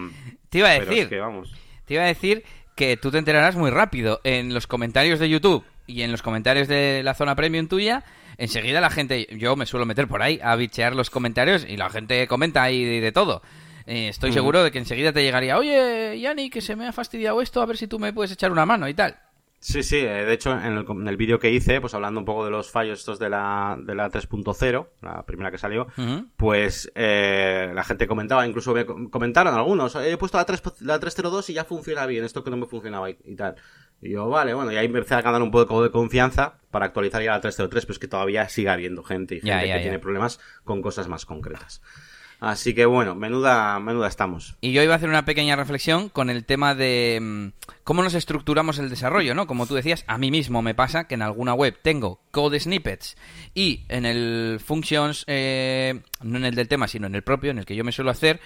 Te 0.48 0.58
iba 0.58 0.68
a 0.68 0.72
decir, 0.78 0.98
es 1.04 1.08
que 1.08 1.18
vamos. 1.20 1.52
te 1.84 1.94
iba 1.94 2.04
a 2.04 2.06
decir 2.06 2.44
que 2.74 2.96
tú 2.96 3.10
te 3.10 3.18
enterarás 3.18 3.56
muy 3.56 3.70
rápido 3.70 4.20
en 4.24 4.52
los 4.54 4.66
comentarios 4.66 5.18
de 5.18 5.28
YouTube 5.28 5.64
y 5.86 6.02
en 6.02 6.10
los 6.10 6.22
comentarios 6.22 6.66
de 6.68 7.02
la 7.04 7.14
zona 7.14 7.36
premium 7.36 7.68
tuya. 7.68 8.04
Enseguida 8.36 8.80
la 8.80 8.90
gente, 8.90 9.28
yo 9.30 9.54
me 9.54 9.66
suelo 9.66 9.86
meter 9.86 10.08
por 10.08 10.22
ahí 10.22 10.40
a 10.42 10.56
bichear 10.56 10.96
los 10.96 11.08
comentarios 11.10 11.64
y 11.68 11.76
la 11.76 11.88
gente 11.90 12.26
comenta 12.26 12.62
ahí 12.64 12.84
de, 12.84 13.00
de 13.00 13.12
todo. 13.12 13.42
Eh, 13.86 14.08
estoy 14.08 14.30
Ujú. 14.30 14.34
seguro 14.38 14.64
de 14.64 14.72
que 14.72 14.78
enseguida 14.78 15.12
te 15.12 15.22
llegaría, 15.22 15.56
oye, 15.58 16.18
Yanni, 16.18 16.50
que 16.50 16.60
se 16.60 16.74
me 16.74 16.88
ha 16.88 16.92
fastidiado 16.92 17.40
esto, 17.40 17.62
a 17.62 17.66
ver 17.66 17.76
si 17.76 17.86
tú 17.86 17.98
me 18.00 18.12
puedes 18.12 18.32
echar 18.32 18.50
una 18.50 18.66
mano 18.66 18.88
y 18.88 18.94
tal. 18.94 19.16
Sí, 19.66 19.82
sí, 19.82 19.96
eh, 19.96 20.26
de 20.26 20.32
hecho 20.34 20.52
en 20.52 20.76
el, 20.76 20.84
en 20.86 21.08
el 21.08 21.16
vídeo 21.16 21.38
que 21.38 21.50
hice, 21.50 21.80
pues 21.80 21.94
hablando 21.94 22.20
un 22.20 22.26
poco 22.26 22.44
de 22.44 22.50
los 22.50 22.70
fallos 22.70 22.98
estos 22.98 23.18
de 23.18 23.30
la, 23.30 23.78
de 23.80 23.94
la 23.94 24.10
3.0, 24.10 24.88
la 25.00 25.24
primera 25.24 25.50
que 25.50 25.56
salió, 25.56 25.86
pues 26.36 26.92
eh, 26.94 27.72
la 27.74 27.82
gente 27.82 28.06
comentaba, 28.06 28.46
incluso 28.46 28.74
me 28.74 28.84
com- 28.84 29.08
comentaron 29.08 29.54
algunos, 29.54 29.96
he 29.96 30.18
puesto 30.18 30.36
la, 30.36 30.44
3, 30.44 30.62
la 30.80 30.98
302 31.00 31.48
y 31.48 31.54
ya 31.54 31.64
funciona 31.64 32.04
bien, 32.04 32.24
esto 32.24 32.44
que 32.44 32.50
no 32.50 32.58
me 32.58 32.66
funcionaba 32.66 33.08
y, 33.08 33.16
y 33.24 33.36
tal. 33.36 33.54
Y 34.02 34.10
yo, 34.10 34.28
vale, 34.28 34.52
bueno, 34.52 34.70
y 34.70 34.76
ahí 34.76 34.84
empecé 34.84 35.14
a 35.14 35.22
ganar 35.22 35.40
un 35.40 35.50
poco 35.50 35.82
de 35.82 35.90
confianza 35.90 36.58
para 36.70 36.84
actualizar 36.84 37.22
ya 37.22 37.30
la 37.30 37.40
303, 37.40 37.86
pero 37.86 37.92
es 37.94 37.98
que 37.98 38.08
todavía 38.08 38.46
sigue 38.50 38.68
habiendo 38.68 39.02
gente 39.02 39.36
y 39.36 39.40
gente 39.40 39.48
Ya, 39.48 39.60
ya, 39.64 39.72
que 39.74 39.78
ya. 39.78 39.82
tiene 39.82 39.98
problemas 39.98 40.40
con 40.64 40.82
cosas 40.82 41.08
más 41.08 41.24
concretas. 41.24 41.80
Así 42.44 42.74
que 42.74 42.84
bueno, 42.84 43.14
menuda, 43.14 43.78
menuda 43.80 44.08
estamos. 44.08 44.56
Y 44.60 44.72
yo 44.72 44.82
iba 44.82 44.92
a 44.92 44.96
hacer 44.96 45.08
una 45.08 45.24
pequeña 45.24 45.56
reflexión 45.56 46.08
con 46.08 46.28
el 46.28 46.44
tema 46.44 46.74
de 46.74 47.18
mm, 47.20 47.46
cómo 47.84 48.02
nos 48.02 48.14
estructuramos 48.14 48.78
el 48.78 48.90
desarrollo, 48.90 49.34
¿no? 49.34 49.46
Como 49.46 49.66
tú 49.66 49.74
decías, 49.74 50.04
a 50.06 50.18
mí 50.18 50.30
mismo 50.30 50.60
me 50.60 50.74
pasa 50.74 51.04
que 51.04 51.14
en 51.14 51.22
alguna 51.22 51.54
web 51.54 51.78
tengo 51.80 52.20
code 52.30 52.60
snippets 52.60 53.16
y 53.54 53.84
en 53.88 54.04
el 54.04 54.60
functions, 54.62 55.24
eh, 55.26 56.00
no 56.22 56.36
en 56.36 56.44
el 56.44 56.54
del 56.54 56.68
tema, 56.68 56.86
sino 56.86 57.06
en 57.06 57.14
el 57.14 57.22
propio, 57.22 57.50
en 57.50 57.58
el 57.58 57.64
que 57.64 57.76
yo 57.76 57.84
me 57.84 57.92
suelo 57.92 58.10
hacer, 58.10 58.40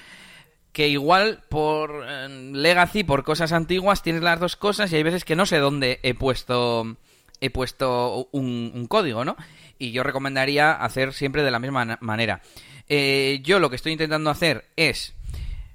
que 0.73 0.89
igual 0.89 1.43
por 1.49 2.05
eh, 2.07 2.29
legacy, 2.53 3.03
por 3.03 3.25
cosas 3.25 3.53
antiguas, 3.53 4.03
tienes 4.03 4.23
las 4.23 4.39
dos 4.39 4.55
cosas 4.55 4.93
y 4.93 4.97
hay 4.97 5.03
veces 5.03 5.25
que 5.25 5.35
no 5.35 5.45
sé 5.45 5.59
dónde 5.59 5.99
he 6.03 6.15
puesto 6.15 6.97
he 7.41 7.51
puesto 7.51 8.29
un, 8.33 8.73
un 8.75 8.87
código, 8.87 9.25
¿no? 9.25 9.37
Y 9.79 9.93
yo 9.93 10.03
recomendaría 10.03 10.73
hacer 10.73 11.13
siempre 11.13 11.43
de 11.43 11.51
la 11.51 11.61
misma 11.61 11.99
manera. 12.01 12.43
Eh, 12.89 13.41
yo 13.43 13.59
lo 13.59 13.71
que 13.71 13.77
estoy 13.77 13.93
intentando 13.93 14.31
hacer 14.31 14.67
es, 14.77 15.15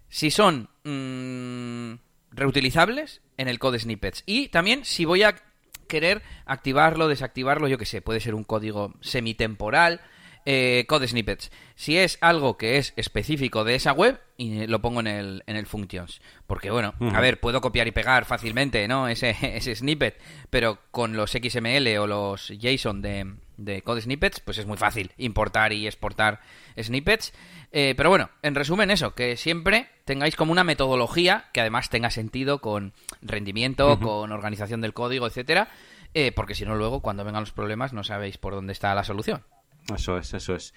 si 0.10 0.32
son 0.32 0.70
mm, 0.84 2.00
reutilizables, 2.32 3.22
en 3.38 3.48
el 3.48 3.60
code 3.60 3.80
snippets. 3.80 4.24
Y 4.26 4.50
también 4.50 4.86
si 4.86 5.06
voy 5.06 5.24
a 5.24 5.36
querer 5.88 6.22
activarlo, 6.46 7.08
desactivarlo, 7.08 7.68
yo 7.68 7.78
que 7.78 7.86
sé, 7.86 8.02
puede 8.02 8.20
ser 8.20 8.36
un 8.36 8.44
código 8.44 8.94
semitemporal, 9.02 10.02
eh, 10.46 10.86
code 10.88 11.08
snippets. 11.08 11.52
Si 11.76 11.98
es 11.98 12.18
algo 12.22 12.58
que 12.58 12.78
es 12.78 12.94
específico 12.96 13.64
de 13.64 13.76
esa 13.76 13.94
web, 13.94 14.20
y 14.38 14.68
lo 14.68 14.82
pongo 14.82 15.00
en 15.00 15.08
el, 15.08 15.44
en 15.48 15.56
el 15.56 15.66
functions. 15.66 16.22
Porque 16.48 16.70
bueno, 16.70 16.94
a 17.14 17.22
ver, 17.22 17.40
puedo 17.40 17.62
copiar 17.62 17.88
y 17.88 17.92
pegar 17.92 18.26
fácilmente, 18.26 18.88
¿no? 18.88 19.08
Ese, 19.14 19.36
ese 19.42 19.76
snippet, 19.76 20.20
pero 20.50 20.80
con 20.92 21.16
los 21.16 21.32
XML 21.32 21.98
o 21.98 22.08
los 22.08 22.48
JSON 22.48 23.02
de, 23.02 23.36
de 23.58 23.82
code 23.82 24.02
snippets, 24.02 24.40
pues 24.40 24.58
es 24.58 24.66
muy 24.66 24.78
fácil 24.78 25.12
importar 25.18 25.74
y 25.74 25.88
exportar 25.88 26.42
snippets. 26.80 27.34
Eh, 27.72 27.94
pero 27.98 28.10
bueno, 28.10 28.30
en 28.42 28.56
resumen 28.56 28.92
eso, 28.92 29.16
que 29.16 29.36
siempre 29.38 29.90
tengáis 30.06 30.36
como 30.36 30.52
una 30.52 30.64
metodología 30.64 31.46
que 31.54 31.62
además 31.62 31.90
tenga 31.90 32.12
sentido 32.12 32.60
con 32.60 32.94
rendimiento, 33.22 34.00
con 34.00 34.32
organización 34.32 34.82
del 34.82 34.94
código, 34.94 35.28
etcétera, 35.28 35.70
eh, 36.14 36.32
porque 36.32 36.56
si 36.56 36.66
no 36.66 36.76
luego 36.76 37.02
cuando 37.02 37.24
vengan 37.24 37.42
los 37.42 37.52
problemas 37.52 37.94
no 37.94 38.04
sabéis 38.04 38.38
por 38.38 38.54
dónde 38.54 38.74
está 38.74 38.94
la 38.94 39.04
solución. 39.04 39.44
Eso 39.94 40.18
es, 40.18 40.34
eso 40.34 40.56
es. 40.56 40.74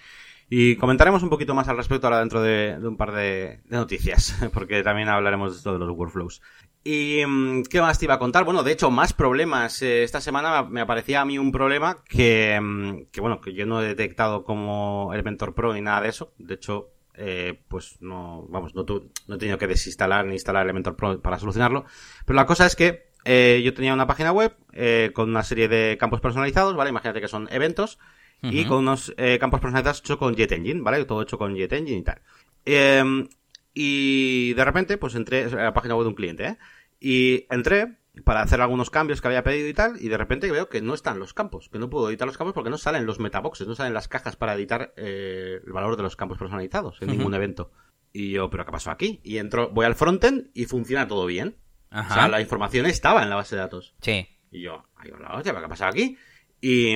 Y 0.49 0.77
comentaremos 0.77 1.23
un 1.23 1.29
poquito 1.29 1.53
más 1.53 1.67
al 1.67 1.77
respecto 1.77 2.07
ahora 2.07 2.19
dentro 2.19 2.41
de, 2.41 2.79
de 2.79 2.87
un 2.87 2.95
par 2.95 3.11
de, 3.11 3.59
de 3.65 3.77
noticias, 3.77 4.37
porque 4.53 4.81
también 4.81 5.09
hablaremos 5.09 5.51
de 5.51 5.57
esto 5.57 5.73
de 5.73 5.79
los 5.79 5.89
workflows. 5.89 6.41
¿Y 6.89 7.25
mm, 7.25 7.63
qué 7.63 7.81
más 7.81 7.99
te 7.99 8.05
iba 8.05 8.13
a 8.13 8.19
contar? 8.19 8.45
Bueno, 8.45 8.63
de 8.63 8.71
hecho, 8.71 8.89
más 8.89 9.11
problemas. 9.11 9.81
Eh, 9.81 10.03
esta 10.03 10.21
semana 10.21 10.63
me 10.63 10.79
aparecía 10.79 11.19
a 11.19 11.25
mí 11.25 11.37
un 11.37 11.51
problema 11.51 12.01
que, 12.07 12.57
mm, 12.61 13.07
que, 13.11 13.19
bueno, 13.19 13.41
que 13.41 13.53
yo 13.53 13.65
no 13.65 13.81
he 13.81 13.87
detectado 13.87 14.45
como 14.45 15.11
Elementor 15.13 15.53
Pro 15.53 15.73
ni 15.73 15.81
nada 15.81 15.99
de 15.99 16.07
eso. 16.07 16.31
De 16.37 16.53
hecho, 16.53 16.91
eh, 17.15 17.59
pues 17.67 17.97
no, 17.99 18.47
vamos, 18.47 18.73
no, 18.73 18.85
no 19.27 19.35
he 19.35 19.37
tenido 19.37 19.57
que 19.57 19.67
desinstalar 19.67 20.25
ni 20.25 20.35
instalar 20.35 20.63
Elementor 20.63 20.95
Pro 20.95 21.21
para 21.21 21.37
solucionarlo. 21.37 21.83
Pero 22.25 22.37
la 22.37 22.45
cosa 22.45 22.65
es 22.65 22.77
que 22.77 23.11
eh, 23.25 23.61
yo 23.65 23.73
tenía 23.73 23.93
una 23.93 24.07
página 24.07 24.31
web 24.31 24.55
eh, 24.71 25.11
con 25.13 25.29
una 25.29 25.43
serie 25.43 25.67
de 25.67 25.97
campos 25.99 26.21
personalizados, 26.21 26.73
¿vale? 26.77 26.91
Imagínate 26.91 27.19
que 27.19 27.27
son 27.27 27.49
eventos 27.51 27.99
y 28.41 28.63
con 28.63 28.77
unos 28.77 29.13
eh, 29.17 29.39
campos 29.39 29.59
personalizados 29.59 29.99
hechos 29.99 30.15
con 30.15 30.35
JetEngine, 30.35 30.79
¿vale? 30.79 31.03
Todo 31.03 31.23
hecho 31.23 31.37
con 31.37 31.53
JetEngine 31.53 31.97
y 31.97 32.03
tal. 32.03 32.21
Em, 32.63 33.27
y 33.73 34.55
de 34.55 34.65
repente, 34.65 34.97
pues 34.97 35.13
entré 35.13 35.43
a 35.43 35.65
la 35.65 35.73
página 35.73 35.93
web 35.93 36.05
de 36.05 36.09
un 36.09 36.15
cliente, 36.15 36.45
¿eh? 36.45 36.57
Y 36.99 37.45
entré 37.49 37.97
para 38.23 38.41
hacer 38.41 38.61
algunos 38.61 38.89
cambios 38.89 39.21
que 39.21 39.27
había 39.27 39.43
pedido 39.43 39.67
y 39.67 39.73
tal, 39.73 40.01
y 40.01 40.09
de 40.09 40.17
repente 40.17 40.51
veo 40.51 40.69
que 40.69 40.81
no 40.81 40.93
están 40.93 41.19
los 41.19 41.33
campos, 41.33 41.69
que 41.69 41.79
no 41.79 41.89
puedo 41.89 42.09
editar 42.09 42.27
los 42.27 42.37
campos 42.37 42.53
porque 42.53 42.69
no 42.69 42.77
salen 42.77 43.05
los 43.05 43.19
metaboxes, 43.19 43.67
no 43.67 43.75
salen 43.75 43.93
las 43.93 44.07
cajas 44.07 44.35
para 44.35 44.55
editar 44.55 44.93
eh, 44.97 45.61
el 45.65 45.71
valor 45.73 45.97
de 45.97 46.03
los 46.03 46.15
campos 46.15 46.37
personalizados 46.37 47.01
en 47.01 47.09
ningún 47.09 47.33
evento. 47.33 47.71
Y 48.13 48.31
yo, 48.31 48.49
¿pero 48.49 48.65
qué 48.65 48.71
pasó 48.71 48.89
aquí? 48.89 49.19
Y 49.23 49.37
entro, 49.37 49.69
voy 49.69 49.85
al 49.85 49.95
frontend 49.95 50.49
y 50.53 50.65
funciona 50.65 51.07
todo 51.07 51.25
bien. 51.25 51.57
O 51.91 52.13
sea, 52.13 52.27
la 52.27 52.41
información 52.41 52.85
estaba 52.85 53.23
en 53.23 53.29
la 53.29 53.35
base 53.35 53.55
de 53.55 53.61
datos. 53.61 53.95
Sí. 54.01 54.27
Y 54.51 54.61
yo, 54.61 54.83
ay, 54.95 55.11
¿qué 55.43 55.49
ha 55.49 55.67
pasado 55.67 55.91
aquí? 55.91 56.17
Y, 56.59 56.95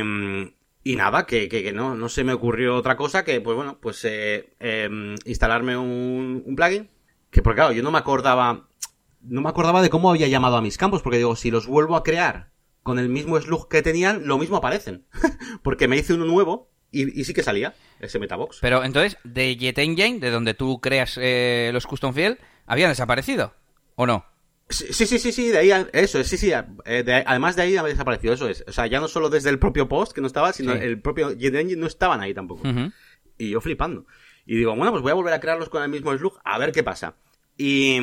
y 0.84 0.96
nada, 0.96 1.26
que, 1.26 1.48
que, 1.48 1.72
no, 1.72 1.96
no 1.96 2.10
se 2.10 2.24
me 2.24 2.34
ocurrió 2.34 2.76
otra 2.76 2.98
cosa 2.98 3.24
que, 3.24 3.40
pues 3.40 3.56
bueno, 3.56 3.78
pues 3.80 4.04
eh, 4.06 4.54
em, 4.60 5.16
instalarme 5.26 5.78
un, 5.78 6.44
un 6.46 6.56
plugin. 6.56 6.90
Que 7.30 7.42
porque 7.42 7.58
claro, 7.58 7.72
yo 7.72 7.84
no 7.84 7.92
me 7.92 8.00
acordaba 8.00 8.68
no 9.24 9.42
me 9.42 9.50
acordaba 9.50 9.82
de 9.82 9.90
cómo 9.90 10.10
había 10.10 10.28
llamado 10.28 10.58
a 10.58 10.62
mis 10.62 10.78
campos, 10.78 11.02
porque 11.02 11.18
digo, 11.18 11.36
si 11.36 11.52
los 11.52 11.68
vuelvo 11.68 11.96
a 11.96 12.04
crear 12.04 12.52
con 12.84 13.00
el 13.00 13.10
mismo 13.10 13.40
slug 13.40 13.68
que 13.68 13.82
tenían, 13.82 14.28
lo 14.28 14.38
mismo 14.38 14.58
aparecen. 14.58 15.06
porque 15.64 15.88
me 15.88 15.98
hice 15.98 16.14
uno 16.14 16.26
nuevo 16.26 16.70
y, 16.92 17.24
sí 17.24 17.34
que 17.34 17.44
salía 17.44 17.74
ese 18.00 18.20
metabox. 18.20 18.60
Pero 18.62 18.84
entonces, 18.84 19.18
de 19.24 19.56
JetEngine, 19.56 20.20
de 20.20 20.30
donde 20.30 20.54
tú 20.54 20.82
creas 20.82 21.18
eh, 21.22 21.70
los 21.74 21.88
custom 21.88 22.14
field, 22.14 22.38
¿habían 22.66 22.90
desaparecido? 22.90 23.54
¿O 23.96 24.06
no? 24.06 24.26
Sí, 24.70 25.06
sí, 25.06 25.20
sí, 25.20 25.32
sí, 25.32 25.50
de 25.50 25.58
ahí, 25.58 25.88
eso, 25.92 26.24
sí, 26.24 26.38
sí, 26.38 26.52
eh, 26.86 27.24
además 27.26 27.58
de 27.58 27.64
ahí 27.64 27.76
había 27.76 27.92
desaparecido, 27.92 28.34
eso 28.34 28.48
es. 28.48 28.64
O 28.68 28.72
sea, 28.72 28.88
ya 28.88 29.02
no 29.02 29.10
solo 29.10 29.30
desde 29.30 29.50
el 29.50 29.60
propio 29.60 29.90
post 29.90 30.14
que 30.14 30.22
no 30.22 30.28
estaba, 30.28 30.54
sino 30.54 30.74
el 30.74 31.02
propio 31.02 31.38
JetEngine 31.38 31.80
no 31.80 31.88
estaban 31.88 32.22
ahí 32.22 32.34
tampoco. 32.34 32.64
Y 33.38 33.50
yo 33.50 33.62
flipando. 33.62 34.06
Y 34.46 34.56
digo, 34.56 34.76
bueno, 34.76 34.92
pues 34.92 35.04
voy 35.04 35.12
a 35.12 35.16
volver 35.16 35.34
a 35.34 35.40
crearlos 35.40 35.70
con 35.70 35.84
el 35.84 35.90
mismo 35.90 36.16
slug, 36.18 36.40
a 36.44 36.58
ver 36.58 36.72
qué 36.72 36.84
pasa. 36.84 37.16
Y, 37.58 38.00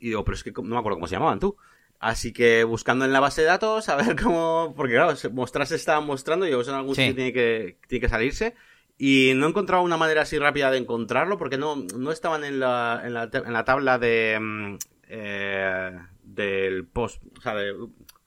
digo, 0.00 0.24
pero 0.24 0.34
es 0.36 0.44
que 0.44 0.52
no 0.52 0.62
me 0.62 0.78
acuerdo 0.78 0.96
cómo 0.96 1.06
se 1.06 1.14
llamaban 1.14 1.40
tú. 1.40 1.56
Así 1.98 2.32
que 2.32 2.64
buscando 2.64 3.04
en 3.04 3.12
la 3.12 3.20
base 3.20 3.42
de 3.42 3.46
datos, 3.48 3.88
a 3.88 3.96
ver 3.96 4.20
cómo. 4.20 4.74
Porque 4.76 4.94
claro, 4.94 5.16
mostrarse 5.32 5.76
estaban 5.76 6.04
mostrando, 6.06 6.46
y 6.46 6.50
yo 6.50 6.62
en 6.62 6.70
algún 6.70 6.94
sitio 6.94 7.14
tiene 7.14 7.32
que, 7.32 7.78
tiene 7.88 8.00
que 8.00 8.08
salirse. 8.08 8.54
Y 8.98 9.32
no 9.34 9.46
he 9.46 9.48
encontrado 9.48 9.82
una 9.82 9.96
manera 9.96 10.22
así 10.22 10.38
rápida 10.38 10.70
de 10.70 10.78
encontrarlo, 10.78 11.38
porque 11.38 11.58
no, 11.58 11.76
no 11.76 12.12
estaban 12.12 12.44
en 12.44 12.60
la, 12.60 13.02
en 13.04 13.14
la, 13.14 13.30
en 13.32 13.52
la 13.52 13.64
tabla 13.64 13.98
de. 13.98 14.38
Mm, 14.40 14.76
eh, 15.08 15.98
del 16.22 16.86
post. 16.86 17.22
O 17.38 17.40
sea, 17.40 17.54
de, 17.54 17.74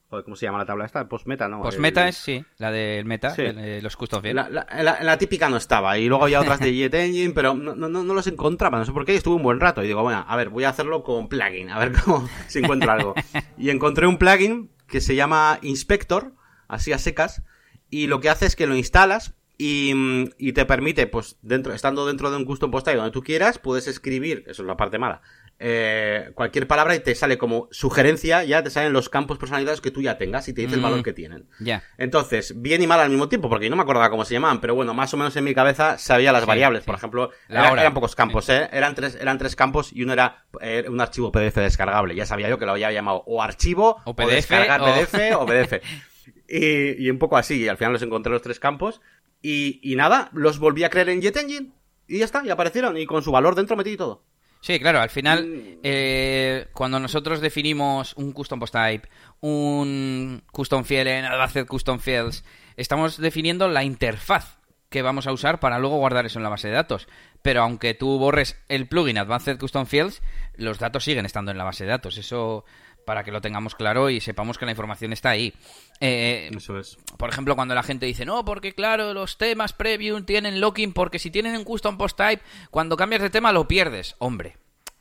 ¿cómo 0.08 0.36
se 0.36 0.46
llama 0.46 0.58
la 0.58 0.66
tabla 0.66 0.84
esta? 0.84 1.08
Postmeta, 1.08 1.48
¿no? 1.48 1.62
Postmeta 1.62 2.08
es, 2.08 2.16
sí, 2.16 2.44
la 2.58 2.70
del 2.70 3.04
meta, 3.04 3.34
los 3.82 3.96
custom 3.96 4.22
field. 4.22 4.36
La, 4.50 4.98
la, 5.02 5.18
típica 5.18 5.48
no 5.48 5.56
estaba, 5.56 5.98
y 5.98 6.08
luego 6.08 6.24
había 6.24 6.40
otras 6.40 6.60
de 6.60 6.72
JetEngine, 6.76 7.34
pero 7.34 7.54
no, 7.54 7.74
no, 7.74 7.88
no, 7.88 8.14
los 8.14 8.26
encontraba, 8.26 8.78
no 8.78 8.84
sé 8.84 8.92
por 8.92 9.04
qué, 9.04 9.14
y 9.14 9.16
estuve 9.16 9.36
un 9.36 9.42
buen 9.42 9.60
rato, 9.60 9.82
y 9.82 9.86
digo, 9.86 10.02
bueno, 10.02 10.24
a 10.26 10.36
ver, 10.36 10.50
voy 10.50 10.64
a 10.64 10.70
hacerlo 10.70 11.02
con 11.02 11.28
plugin, 11.28 11.70
a 11.70 11.78
ver 11.78 11.92
cómo, 12.04 12.28
si 12.46 12.60
encuentro 12.60 12.90
algo. 12.90 13.14
Y 13.58 13.70
encontré 13.70 14.06
un 14.06 14.18
plugin 14.18 14.70
que 14.86 15.00
se 15.00 15.14
llama 15.14 15.58
Inspector, 15.62 16.32
así 16.68 16.92
a 16.92 16.98
secas, 16.98 17.42
y 17.90 18.06
lo 18.06 18.20
que 18.20 18.28
hace 18.28 18.46
es 18.46 18.56
que 18.56 18.66
lo 18.66 18.76
instalas, 18.76 19.34
y, 19.58 19.94
y, 20.36 20.52
te 20.52 20.66
permite, 20.66 21.06
pues, 21.06 21.38
dentro, 21.40 21.72
estando 21.72 22.06
dentro 22.06 22.30
de 22.30 22.36
un 22.36 22.44
custom 22.44 22.70
post 22.70 22.88
donde 22.88 23.10
tú 23.10 23.22
quieras, 23.22 23.58
puedes 23.58 23.88
escribir, 23.88 24.44
eso 24.46 24.62
es 24.62 24.68
la 24.68 24.76
parte 24.76 24.98
mala, 24.98 25.22
eh, 25.58 26.32
cualquier 26.34 26.66
palabra 26.66 26.94
y 26.94 27.00
te 27.00 27.14
sale 27.14 27.38
como 27.38 27.68
sugerencia, 27.70 28.44
ya 28.44 28.62
te 28.62 28.68
salen 28.68 28.92
los 28.92 29.08
campos 29.08 29.38
personalizados 29.38 29.80
que 29.80 29.90
tú 29.90 30.02
ya 30.02 30.18
tengas 30.18 30.48
y 30.48 30.52
te 30.52 30.62
dice 30.62 30.74
el 30.74 30.82
valor 30.82 31.00
mm. 31.00 31.02
que 31.02 31.12
tienen. 31.14 31.48
Ya. 31.60 31.82
Entonces, 31.96 32.60
bien 32.60 32.82
y 32.82 32.86
mal 32.86 33.00
al 33.00 33.08
mismo 33.08 33.28
tiempo, 33.28 33.48
porque 33.48 33.70
no 33.70 33.76
me 33.76 33.82
acordaba 33.82 34.10
cómo 34.10 34.24
se 34.24 34.34
llamaban, 34.34 34.60
pero 34.60 34.74
bueno, 34.74 34.92
más 34.92 35.14
o 35.14 35.16
menos 35.16 35.34
en 35.36 35.44
mi 35.44 35.54
cabeza 35.54 35.96
sabía 35.96 36.30
las 36.32 36.44
variables. 36.44 36.84
Por 36.84 36.94
ejemplo, 36.94 37.30
eran 37.48 37.94
pocos 37.94 38.14
campos, 38.14 38.48
¿eh? 38.50 38.68
Eran 38.70 38.94
tres, 38.94 39.16
eran 39.18 39.38
tres 39.38 39.56
campos 39.56 39.92
y 39.92 40.02
uno 40.02 40.12
era 40.12 40.44
eh, 40.60 40.84
un 40.88 41.00
archivo 41.00 41.32
PDF 41.32 41.56
descargable. 41.56 42.14
Ya 42.14 42.26
sabía 42.26 42.48
yo 42.48 42.58
que 42.58 42.66
lo 42.66 42.72
había 42.72 42.92
llamado 42.92 43.22
o 43.26 43.42
archivo, 43.42 44.02
o, 44.04 44.14
PDF, 44.14 44.30
descargar 44.30 44.80
PDF, 44.82 45.36
o 45.38 45.46
PDF. 45.46 45.80
y, 46.48 47.08
un 47.08 47.18
poco 47.18 47.38
así, 47.38 47.62
y 47.62 47.68
al 47.68 47.78
final 47.78 47.94
los 47.94 48.02
encontré 48.02 48.30
los 48.30 48.42
tres 48.42 48.60
campos. 48.60 49.00
Y, 49.40 49.80
y 49.82 49.96
nada, 49.96 50.28
los 50.32 50.58
volví 50.58 50.84
a 50.84 50.90
crear 50.90 51.08
en 51.08 51.22
JetEngine. 51.22 51.72
Y 52.08 52.18
ya 52.18 52.24
está, 52.24 52.44
y 52.44 52.50
aparecieron. 52.50 52.96
Y 52.96 53.06
con 53.06 53.22
su 53.22 53.32
valor 53.32 53.54
dentro 53.54 53.76
metí 53.76 53.96
todo. 53.96 54.22
Sí, 54.66 54.80
claro, 54.80 55.00
al 55.00 55.10
final, 55.10 55.46
mm. 55.46 55.78
eh, 55.84 56.66
cuando 56.72 56.98
nosotros 56.98 57.40
definimos 57.40 58.14
un 58.16 58.32
custom 58.32 58.58
post 58.58 58.74
type, 58.74 59.08
un 59.38 60.42
custom 60.50 60.82
field 60.82 61.06
en 61.06 61.24
Advanced 61.24 61.68
Custom 61.68 62.00
Fields, 62.00 62.42
estamos 62.76 63.18
definiendo 63.18 63.68
la 63.68 63.84
interfaz 63.84 64.58
que 64.88 65.02
vamos 65.02 65.28
a 65.28 65.32
usar 65.32 65.60
para 65.60 65.78
luego 65.78 65.98
guardar 65.98 66.26
eso 66.26 66.40
en 66.40 66.42
la 66.42 66.48
base 66.48 66.66
de 66.66 66.74
datos. 66.74 67.06
Pero 67.42 67.62
aunque 67.62 67.94
tú 67.94 68.18
borres 68.18 68.60
el 68.68 68.88
plugin 68.88 69.18
Advanced 69.18 69.56
Custom 69.56 69.86
Fields, 69.86 70.20
los 70.56 70.80
datos 70.80 71.04
siguen 71.04 71.26
estando 71.26 71.52
en 71.52 71.58
la 71.58 71.64
base 71.64 71.84
de 71.84 71.90
datos. 71.90 72.18
Eso 72.18 72.64
para 73.06 73.24
que 73.24 73.32
lo 73.32 73.40
tengamos 73.40 73.74
claro 73.74 74.10
y 74.10 74.20
sepamos 74.20 74.58
que 74.58 74.66
la 74.66 74.72
información 74.72 75.14
está 75.14 75.30
ahí. 75.30 75.54
Eh, 76.00 76.50
Eso 76.54 76.78
es. 76.78 76.98
Por 77.16 77.30
ejemplo, 77.30 77.54
cuando 77.56 77.74
la 77.74 77.82
gente 77.82 78.04
dice, 78.04 78.26
no, 78.26 78.44
porque 78.44 78.72
claro, 78.72 79.14
los 79.14 79.38
temas 79.38 79.72
preview 79.72 80.20
tienen 80.22 80.60
locking, 80.60 80.92
porque 80.92 81.18
si 81.18 81.30
tienen 81.30 81.56
un 81.56 81.64
custom 81.64 81.96
post 81.96 82.18
type, 82.18 82.42
cuando 82.70 82.96
cambias 82.96 83.22
de 83.22 83.30
tema 83.30 83.52
lo 83.52 83.66
pierdes. 83.66 84.16
Hombre, 84.18 84.58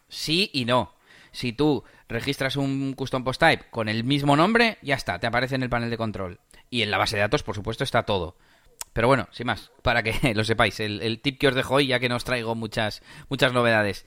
sí 0.08 0.52
y 0.54 0.64
no. 0.64 0.94
Si 1.32 1.52
tú 1.52 1.84
registras 2.08 2.56
un 2.56 2.94
custom 2.94 3.24
post 3.26 3.42
type 3.42 3.66
con 3.72 3.90
el 3.90 4.06
mismo 4.06 4.38
nombre, 4.38 4.78
ya 4.82 4.96
está, 4.96 5.20
te 5.20 5.28
aparece 5.28 5.56
en 5.56 5.64
el 5.64 5.70
panel 5.70 5.90
de 5.90 5.98
control. 5.98 6.40
Y 6.70 6.84
en 6.84 6.92
la 6.92 6.98
base 6.98 7.18
de 7.18 7.22
datos, 7.24 7.44
por 7.44 7.56
supuesto, 7.56 7.84
está 7.84 8.04
todo. 8.04 8.38
Pero 8.96 9.10
bueno, 9.10 9.28
sin 9.32 9.48
más, 9.48 9.74
para 9.82 10.04
que 10.04 10.14
lo 10.36 10.46
sepáis, 10.46 10.80
el, 10.80 11.20
tip 11.20 11.38
que 11.38 11.50
os 11.50 11.54
dejo 11.54 11.76
hoy, 11.76 11.88
ya 11.88 12.00
que 12.00 12.08
no 12.08 12.16
os 12.16 12.24
traigo 12.24 12.56
muchas, 12.56 13.04
muchas 13.28 13.52
novedades. 13.52 14.06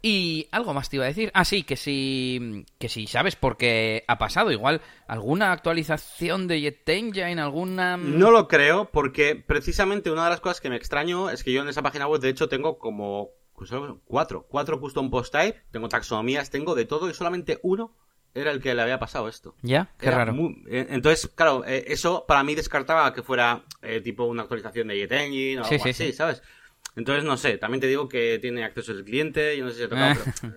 Y 0.00 0.48
algo 0.50 0.72
más 0.72 0.88
te 0.88 0.96
iba 0.96 1.04
a 1.04 1.08
decir. 1.08 1.30
Ah, 1.34 1.44
sí, 1.44 1.62
que 1.62 1.76
si, 1.76 2.64
que 2.78 2.88
si 2.88 3.06
sabes 3.06 3.36
por 3.36 3.58
qué 3.58 4.02
ha 4.08 4.16
pasado. 4.16 4.50
Igual, 4.50 4.80
¿alguna 5.06 5.52
actualización 5.52 6.48
de 6.48 6.62
JetEngine? 6.62 7.38
¿Alguna...? 7.38 7.98
No 7.98 8.30
lo 8.30 8.48
creo, 8.48 8.90
porque 8.90 9.36
precisamente 9.36 10.10
una 10.10 10.24
de 10.24 10.30
las 10.30 10.40
cosas 10.40 10.62
que 10.62 10.70
me 10.70 10.76
extraño 10.76 11.28
es 11.28 11.44
que 11.44 11.52
yo 11.52 11.60
en 11.60 11.68
esa 11.68 11.82
página 11.82 12.06
web, 12.06 12.22
de 12.22 12.30
hecho, 12.30 12.48
tengo 12.48 12.78
como 12.78 13.28
pues, 13.54 13.70
cuatro. 14.06 14.46
Cuatro 14.48 14.80
custom 14.80 15.10
post 15.10 15.34
type, 15.34 15.60
tengo 15.70 15.90
taxonomías, 15.90 16.48
tengo 16.48 16.74
de 16.74 16.86
todo 16.86 17.10
y 17.10 17.12
solamente 17.12 17.58
uno 17.62 17.94
era 18.34 18.50
el 18.52 18.60
que 18.60 18.74
le 18.74 18.82
había 18.82 18.98
pasado 18.98 19.28
esto. 19.28 19.54
Ya, 19.62 19.90
qué 19.98 20.10
raro. 20.10 20.34
Eh, 20.68 20.86
entonces, 20.90 21.30
claro, 21.34 21.64
eh, 21.66 21.84
eso 21.88 22.24
para 22.26 22.44
mí 22.44 22.54
descartaba 22.54 23.12
que 23.12 23.22
fuera 23.22 23.64
eh, 23.82 24.00
tipo 24.00 24.24
una 24.24 24.42
actualización 24.42 24.88
de 24.88 24.96
JetEngine 24.96 25.60
o 25.60 25.64
algo 25.64 25.84
así, 25.84 26.12
¿sabes? 26.12 26.42
Entonces, 26.96 27.24
no 27.24 27.36
sé, 27.36 27.56
también 27.56 27.80
te 27.80 27.86
digo 27.86 28.08
que 28.08 28.38
tiene 28.40 28.64
acceso 28.64 28.92
el 28.92 29.04
cliente, 29.04 29.56
yo 29.56 29.64
no 29.64 29.70
sé 29.70 29.76
si 29.76 29.82
ha 29.84 29.88
tocado, 29.88 30.14
pero 30.40 30.54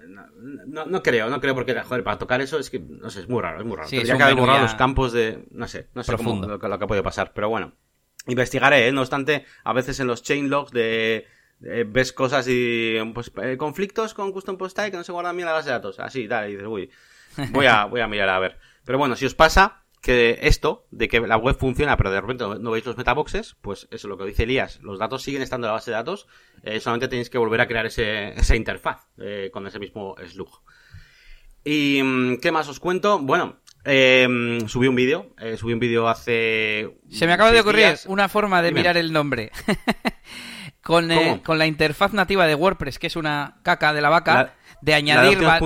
no, 0.66 0.86
no, 0.86 1.04
creo, 1.04 1.30
no 1.30 1.40
creo 1.40 1.54
porque, 1.54 1.80
joder, 1.80 2.04
para 2.04 2.18
tocar 2.18 2.42
eso 2.42 2.58
es 2.58 2.70
que, 2.70 2.80
no 2.80 3.10
sé, 3.10 3.22
es 3.22 3.30
muy 3.30 3.42
raro, 3.42 3.60
es 3.60 3.66
muy 3.66 3.76
raro. 3.76 3.88
Sí, 3.88 3.98
Tendría 3.98 4.18
que 4.18 4.24
haber 4.24 4.36
borrado 4.36 4.62
los 4.62 4.76
campos 4.76 5.14
de, 5.14 5.46
no 5.52 5.68
sé, 5.68 5.88
no 5.94 6.04
sé 6.04 6.16
cómo, 6.16 6.46
lo, 6.46 6.58
lo, 6.58 6.80
que 6.80 6.88
puede 6.88 7.04
pasar, 7.04 7.34
pero 7.34 7.50
bueno. 7.50 7.74
Investigaré, 8.26 8.88
¿eh? 8.88 8.92
No 8.94 9.02
obstante, 9.02 9.46
a 9.66 9.74
veces 9.74 10.00
en 10.00 10.08
los 10.08 10.24
chain 10.24 10.50
logs 10.50 10.72
de, 10.72 11.28
ves 11.60 12.14
cosas 12.14 12.48
y, 12.50 12.98
pues, 13.14 13.32
conflictos 13.58 14.14
con 14.14 14.32
custom 14.32 14.58
post 14.58 14.76
type 14.76 14.92
que 14.92 14.98
no 14.98 15.04
se 15.04 15.12
guardan 15.12 15.36
bien 15.36 15.48
en 15.48 15.52
la 15.52 15.58
base 15.58 15.70
de 15.70 15.74
datos, 15.74 16.00
así, 16.00 16.28
tal, 16.28 16.50
y 16.50 16.54
dices, 16.54 16.68
uy, 16.68 16.90
Voy 17.52 17.66
a, 17.66 17.86
voy 17.86 18.02
a 18.02 18.08
mirar 18.08 18.30
a 18.30 18.40
ver. 18.40 18.58
Pero 18.86 18.98
bueno, 18.98 19.16
si 19.16 19.26
os 19.26 19.34
pasa 19.34 19.84
que 20.04 20.40
esto, 20.42 20.86
de 20.92 21.08
que 21.08 21.22
la 21.22 21.38
web 21.38 21.58
funciona, 21.58 21.96
pero 21.96 22.12
de 22.12 22.20
repente 22.20 22.44
no 22.60 22.72
veis 22.72 22.86
los 22.86 22.98
metaboxes, 22.98 23.56
pues 23.62 23.88
eso 23.90 23.96
es 23.96 24.04
lo 24.04 24.18
que 24.18 24.26
dice 24.26 24.44
Elías. 24.44 24.80
Los 24.82 25.00
datos 25.00 25.24
siguen 25.24 25.42
estando 25.42 25.66
en 25.66 25.70
la 25.70 25.76
base 25.76 25.92
de 25.92 25.96
datos, 25.96 26.28
eh, 26.62 26.82
solamente 26.82 27.08
tenéis 27.08 27.30
que 27.30 27.38
volver 27.38 27.62
a 27.62 27.68
crear 27.68 27.86
ese, 27.86 28.34
esa 28.38 28.56
interfaz 28.58 29.08
eh, 29.18 29.50
con 29.54 29.66
ese 29.66 29.80
mismo 29.80 30.16
slug. 30.28 30.62
¿Y 31.64 32.02
mm, 32.04 32.40
qué 32.42 32.52
más 32.52 32.68
os 32.68 32.82
cuento? 32.82 33.20
Bueno, 33.20 33.62
eh, 33.86 34.60
subí 34.68 34.88
un 34.88 34.96
vídeo, 34.96 35.34
eh, 35.40 35.56
subí 35.56 35.72
un 35.72 35.80
vídeo 35.80 36.10
hace... 36.10 36.98
Se 37.10 37.26
me 37.26 37.32
acaba 37.32 37.54
de 37.54 37.62
ocurrir 37.62 37.98
una 38.08 38.28
forma 38.28 38.62
de 38.62 38.74
mirar 38.74 38.98
el 38.98 39.14
nombre. 39.14 39.52
con, 40.82 41.10
con 41.40 41.58
la 41.58 41.66
interfaz 41.66 42.12
nativa 42.12 42.46
de 42.46 42.56
WordPress, 42.56 43.00
que 43.00 43.08
es 43.08 43.16
una 43.16 43.60
caca 43.64 43.94
de 43.94 44.02
la 44.02 44.10
vaca 44.10 44.56
de 44.84 44.94
añadir... 44.94 45.42
¿La 45.42 45.60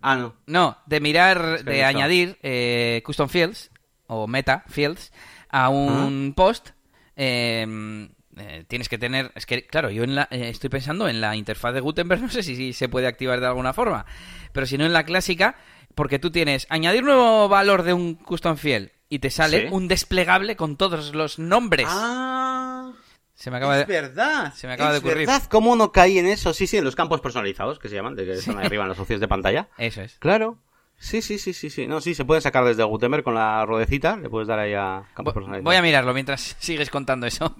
Ah, 0.00 0.14
no. 0.14 0.36
No, 0.46 0.78
de 0.86 1.00
mirar, 1.00 1.64
de 1.64 1.82
añadir 1.82 2.38
eh, 2.42 3.02
custom 3.04 3.28
fields 3.28 3.70
o 4.06 4.28
meta 4.28 4.62
fields 4.68 5.12
a 5.48 5.68
un 5.70 6.34
post. 6.36 6.70
Em, 7.16 8.10
eh, 8.36 8.64
tienes 8.68 8.88
que 8.88 8.96
tener... 8.96 9.32
Es 9.34 9.44
que, 9.44 9.66
claro, 9.66 9.90
yo 9.90 10.04
en 10.04 10.14
la, 10.14 10.28
eh, 10.30 10.50
estoy 10.50 10.70
pensando 10.70 11.08
en 11.08 11.20
la 11.20 11.34
interfaz 11.34 11.74
de 11.74 11.80
Gutenberg, 11.80 12.22
no 12.22 12.30
sé 12.30 12.44
si, 12.44 12.72
se 12.72 12.88
puede 12.88 13.08
activar 13.08 13.40
de 13.40 13.46
alguna 13.48 13.72
forma, 13.72 14.06
pero 14.52 14.66
si 14.66 14.78
no 14.78 14.86
en 14.86 14.92
la 14.92 15.02
clásica, 15.02 15.56
porque 15.96 16.20
tú 16.20 16.30
tienes 16.30 16.68
añadir 16.70 17.02
nuevo 17.02 17.48
valor 17.48 17.82
de 17.82 17.92
un 17.92 18.14
custom 18.14 18.56
field 18.56 18.90
y 19.08 19.18
te 19.18 19.30
sale 19.30 19.68
un 19.72 19.88
desplegable 19.88 20.54
con 20.54 20.76
todos 20.76 21.12
los 21.12 21.40
nombres. 21.40 21.88
Ah... 21.90 22.92
Se 23.38 23.52
me 23.52 23.58
acaba 23.58 23.78
es 23.78 23.86
verdad. 23.86 24.52
Se 24.52 24.66
me 24.66 24.72
acaba 24.72 24.90
de 24.90 24.98
ocurrir. 24.98 25.18
verdad. 25.18 25.44
¿Cómo 25.48 25.76
no 25.76 25.92
caí 25.92 26.18
en 26.18 26.26
eso? 26.26 26.52
Sí, 26.52 26.66
sí, 26.66 26.76
en 26.76 26.82
los 26.82 26.96
campos 26.96 27.20
personalizados, 27.20 27.78
que 27.78 27.88
se 27.88 27.94
llaman, 27.94 28.16
de 28.16 28.24
que 28.24 28.32
están 28.32 28.58
ahí 28.58 28.66
arriba 28.66 28.82
en 28.82 28.88
las 28.88 28.98
opciones 28.98 29.20
de 29.20 29.28
pantalla. 29.28 29.68
Eso 29.78 30.02
es. 30.02 30.18
Claro. 30.18 30.58
Sí, 30.96 31.22
sí, 31.22 31.38
sí, 31.38 31.52
sí, 31.52 31.70
sí. 31.70 31.86
No, 31.86 32.00
sí, 32.00 32.16
se 32.16 32.24
puede 32.24 32.40
sacar 32.40 32.64
desde 32.64 32.82
Gutenberg 32.82 33.22
con 33.22 33.36
la 33.36 33.64
ruedecita. 33.64 34.16
Le 34.16 34.28
puedes 34.28 34.48
dar 34.48 34.58
ahí 34.58 34.74
a 34.74 35.04
campos 35.14 35.34
personalizados. 35.34 35.64
Voy 35.64 35.76
a 35.76 35.82
mirarlo 35.82 36.12
mientras 36.12 36.40
sigues 36.58 36.90
contando 36.90 37.28
eso. 37.28 37.54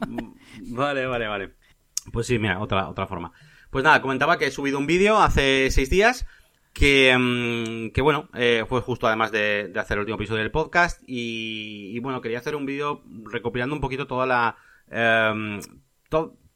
vale, 0.63 1.07
vale, 1.07 1.29
vale. 1.29 1.55
Pues 2.13 2.27
sí, 2.27 2.41
mira, 2.41 2.59
otra, 2.59 2.89
otra 2.89 3.07
forma. 3.07 3.31
Pues 3.71 3.85
nada, 3.85 4.03
comentaba 4.03 4.37
que 4.37 4.47
he 4.47 4.51
subido 4.51 4.79
un 4.79 4.87
vídeo 4.89 5.21
hace 5.21 5.71
seis 5.71 5.91
días 5.91 6.27
que, 6.73 7.17
mm, 7.17 7.93
que 7.93 8.03
bueno, 8.03 8.29
eh, 8.35 8.65
fue 8.69 8.81
justo 8.81 9.07
además 9.07 9.31
de, 9.31 9.73
hacer 9.77 9.99
el 9.99 10.01
último 10.01 10.17
episodio 10.17 10.43
del 10.43 10.51
podcast 10.51 11.01
y, 11.07 11.93
y 11.95 12.01
bueno, 12.01 12.21
quería 12.21 12.39
hacer 12.39 12.57
un 12.57 12.67
vídeo 12.67 13.05
recopilando 13.31 13.77
un 13.77 13.81
poquito 13.81 14.09
toda 14.09 14.27
la... 14.27 14.57
Eh, 14.91 15.61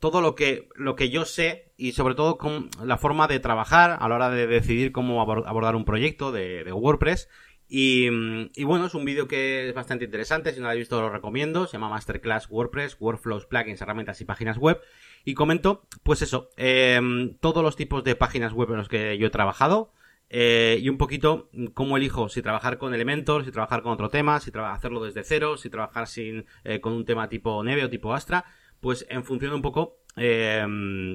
todo 0.02 0.20
lo 0.20 0.34
que, 0.34 0.68
lo 0.74 0.96
que 0.96 1.10
yo 1.10 1.24
sé 1.24 1.72
y 1.76 1.92
sobre 1.92 2.16
todo 2.16 2.36
con 2.36 2.70
la 2.82 2.98
forma 2.98 3.28
de 3.28 3.38
trabajar 3.38 3.98
a 4.00 4.08
la 4.08 4.16
hora 4.16 4.30
de 4.30 4.48
decidir 4.48 4.90
cómo 4.90 5.22
abordar 5.22 5.76
un 5.76 5.84
proyecto 5.84 6.32
de, 6.32 6.72
WordPress. 6.72 7.28
Y, 7.68 8.08
y, 8.56 8.64
bueno, 8.64 8.86
es 8.86 8.94
un 8.94 9.04
vídeo 9.04 9.28
que 9.28 9.68
es 9.68 9.74
bastante 9.74 10.04
interesante, 10.04 10.52
si 10.52 10.58
no 10.58 10.64
lo 10.64 10.70
habéis 10.70 10.82
visto 10.82 11.00
lo 11.00 11.08
recomiendo, 11.08 11.68
se 11.68 11.74
llama 11.74 11.88
Masterclass 11.88 12.50
WordPress, 12.50 12.96
Workflows, 12.98 13.46
Plugins, 13.46 13.80
Herramientas 13.80 14.20
y 14.20 14.24
Páginas 14.24 14.58
Web. 14.58 14.80
Y 15.24 15.34
comento, 15.34 15.86
pues 16.02 16.20
eso, 16.20 16.50
em, 16.56 17.36
todos 17.38 17.62
los 17.62 17.76
tipos 17.76 18.02
de 18.02 18.16
páginas 18.16 18.52
web 18.52 18.70
en 18.72 18.78
los 18.78 18.88
que 18.88 19.16
yo 19.18 19.28
he 19.28 19.30
trabajado, 19.30 19.92
eh, 20.34 20.78
y 20.80 20.88
un 20.88 20.98
poquito 20.98 21.50
cómo 21.74 21.96
elijo 21.96 22.28
si 22.28 22.42
trabajar 22.42 22.78
con 22.78 22.94
Elementor, 22.94 23.44
si 23.44 23.52
trabajar 23.52 23.82
con 23.82 23.92
otro 23.92 24.08
tema, 24.08 24.40
si 24.40 24.50
hacerlo 24.54 25.04
desde 25.04 25.22
cero, 25.22 25.56
si 25.56 25.70
trabajar 25.70 26.08
sin, 26.08 26.46
eh, 26.64 26.80
con 26.80 26.94
un 26.94 27.04
tema 27.04 27.28
tipo 27.28 27.62
Neve 27.62 27.84
o 27.84 27.90
tipo 27.90 28.14
Astra 28.14 28.44
pues 28.82 29.06
en 29.08 29.22
función 29.22 29.54
un 29.54 29.62
poco 29.62 29.98
eh, 30.16 30.66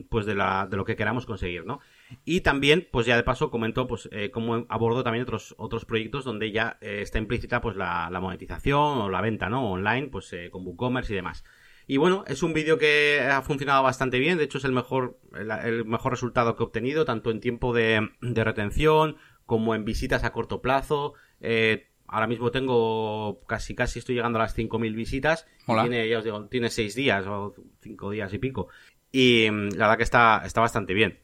pues 0.10 0.26
de, 0.26 0.36
la, 0.36 0.68
de 0.72 0.78
lo 0.78 0.86
que 0.86 0.96
queramos 0.96 1.26
conseguir, 1.26 1.66
¿no? 1.66 1.82
Y 2.24 2.40
también, 2.40 2.88
pues 2.92 3.06
ya 3.06 3.18
de 3.18 3.24
paso 3.24 3.52
comento 3.52 3.88
pues 3.88 4.08
eh, 4.14 4.32
cómo 4.32 4.66
abordo 4.70 5.04
también 5.04 5.24
otros, 5.24 5.54
otros 5.58 5.84
proyectos 5.84 6.24
donde 6.24 6.52
ya 6.54 6.78
eh, 6.80 7.02
está 7.02 7.20
implícita 7.20 7.60
pues 7.60 7.76
la, 7.76 8.10
monetización 8.22 9.00
o 9.00 9.10
la 9.10 9.20
venta, 9.20 9.50
¿no? 9.50 9.70
Online, 9.70 10.08
pues 10.08 10.34
con 10.50 10.66
WooCommerce 10.66 11.12
y 11.12 11.18
demás. 11.18 11.44
Y 11.88 11.98
bueno, 11.98 12.26
es 12.28 12.44
un 12.44 12.54
vídeo 12.54 12.78
que 12.78 13.22
ha 13.22 13.42
funcionado 13.42 13.82
bastante 13.82 14.20
bien, 14.20 14.38
de 14.38 14.44
hecho 14.44 14.58
es 14.58 14.66
el 14.66 14.74
mejor, 14.74 15.18
el, 15.34 15.86
mejor 15.86 16.12
resultado 16.12 16.56
que 16.56 16.64
he 16.64 16.66
obtenido, 16.66 17.06
tanto 17.06 17.32
en 17.32 17.40
tiempo 17.40 17.74
de, 17.74 18.10
de 18.22 18.44
retención 18.44 19.16
como 19.46 19.74
en 19.74 19.86
visitas 19.86 20.24
a 20.24 20.34
corto 20.34 20.62
plazo. 20.62 21.14
Eh, 21.40 21.88
ahora 22.06 22.28
mismo 22.28 22.52
tengo 22.52 23.42
casi, 23.48 23.74
casi 23.74 24.00
estoy 24.00 24.16
llegando 24.16 24.38
a 24.38 24.44
las 24.44 24.56
5.000 24.56 24.94
visitas. 24.94 25.48
tiene, 25.66 26.08
ya 26.08 26.20
os 26.20 26.24
digo, 26.24 26.46
tiene 26.48 26.70
6 26.70 26.94
días 26.94 27.26
o 27.26 27.56
5 27.82 28.12
días 28.12 28.32
y 28.34 28.38
pico. 28.38 28.68
Y 29.12 29.48
mm, 29.50 29.70
la 29.76 29.86
verdad 29.86 29.98
que 29.98 30.04
está, 30.04 30.42
está 30.46 30.62
bastante 30.62 30.94
bien. 30.94 31.20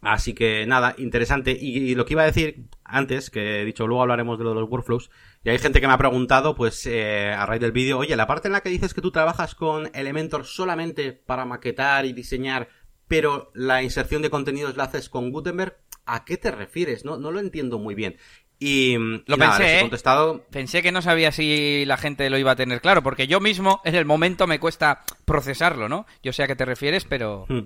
Así 0.00 0.34
que 0.34 0.66
nada, 0.66 0.94
interesante. 0.98 1.56
Y, 1.58 1.94
lo 1.94 2.04
que 2.04 2.12
iba 2.12 2.22
a 2.22 2.26
decir 2.26 2.66
antes, 2.84 3.30
que 3.30 3.62
he 3.62 3.64
dicho, 3.64 3.86
luego 3.86 4.02
hablaremos 4.02 4.38
de, 4.38 4.44
lo 4.44 4.54
de 4.54 4.60
los 4.60 4.70
workflows. 4.70 5.10
Y 5.44 5.50
hay 5.50 5.58
gente 5.58 5.80
que 5.80 5.86
me 5.86 5.92
ha 5.92 5.98
preguntado, 5.98 6.54
pues, 6.54 6.86
eh, 6.86 7.30
a 7.30 7.44
raíz 7.44 7.60
del 7.60 7.72
vídeo, 7.72 7.98
oye, 7.98 8.16
la 8.16 8.26
parte 8.26 8.48
en 8.48 8.52
la 8.52 8.62
que 8.62 8.70
dices 8.70 8.94
que 8.94 9.02
tú 9.02 9.10
trabajas 9.10 9.54
con 9.54 9.90
Elementor 9.94 10.46
solamente 10.46 11.12
para 11.12 11.44
maquetar 11.44 12.06
y 12.06 12.14
diseñar, 12.14 12.70
pero 13.08 13.50
la 13.54 13.82
inserción 13.82 14.22
de 14.22 14.30
contenidos 14.30 14.78
la 14.78 14.84
haces 14.84 15.10
con 15.10 15.30
Gutenberg, 15.30 15.76
¿a 16.06 16.24
qué 16.24 16.38
te 16.38 16.50
refieres? 16.50 17.04
No, 17.04 17.18
no 17.18 17.30
lo 17.30 17.40
entiendo 17.40 17.78
muy 17.78 17.94
bien. 17.94 18.16
Y 18.58 18.96
lo 19.26 19.36
pensé, 19.36 19.78
¿eh? 19.78 19.80
contestado... 19.82 20.46
pensé 20.50 20.80
que 20.80 20.92
no 20.92 21.02
sabía 21.02 21.30
si 21.32 21.84
la 21.84 21.98
gente 21.98 22.30
lo 22.30 22.38
iba 22.38 22.52
a 22.52 22.56
tener 22.56 22.80
claro, 22.80 23.02
porque 23.02 23.26
yo 23.26 23.38
mismo 23.38 23.82
en 23.84 23.96
el 23.96 24.06
momento 24.06 24.46
me 24.46 24.58
cuesta 24.58 25.02
procesarlo, 25.26 25.90
¿no? 25.90 26.06
Yo 26.22 26.32
sé 26.32 26.42
a 26.42 26.46
qué 26.46 26.56
te 26.56 26.64
refieres, 26.64 27.04
pero... 27.04 27.44
Hmm. 27.48 27.64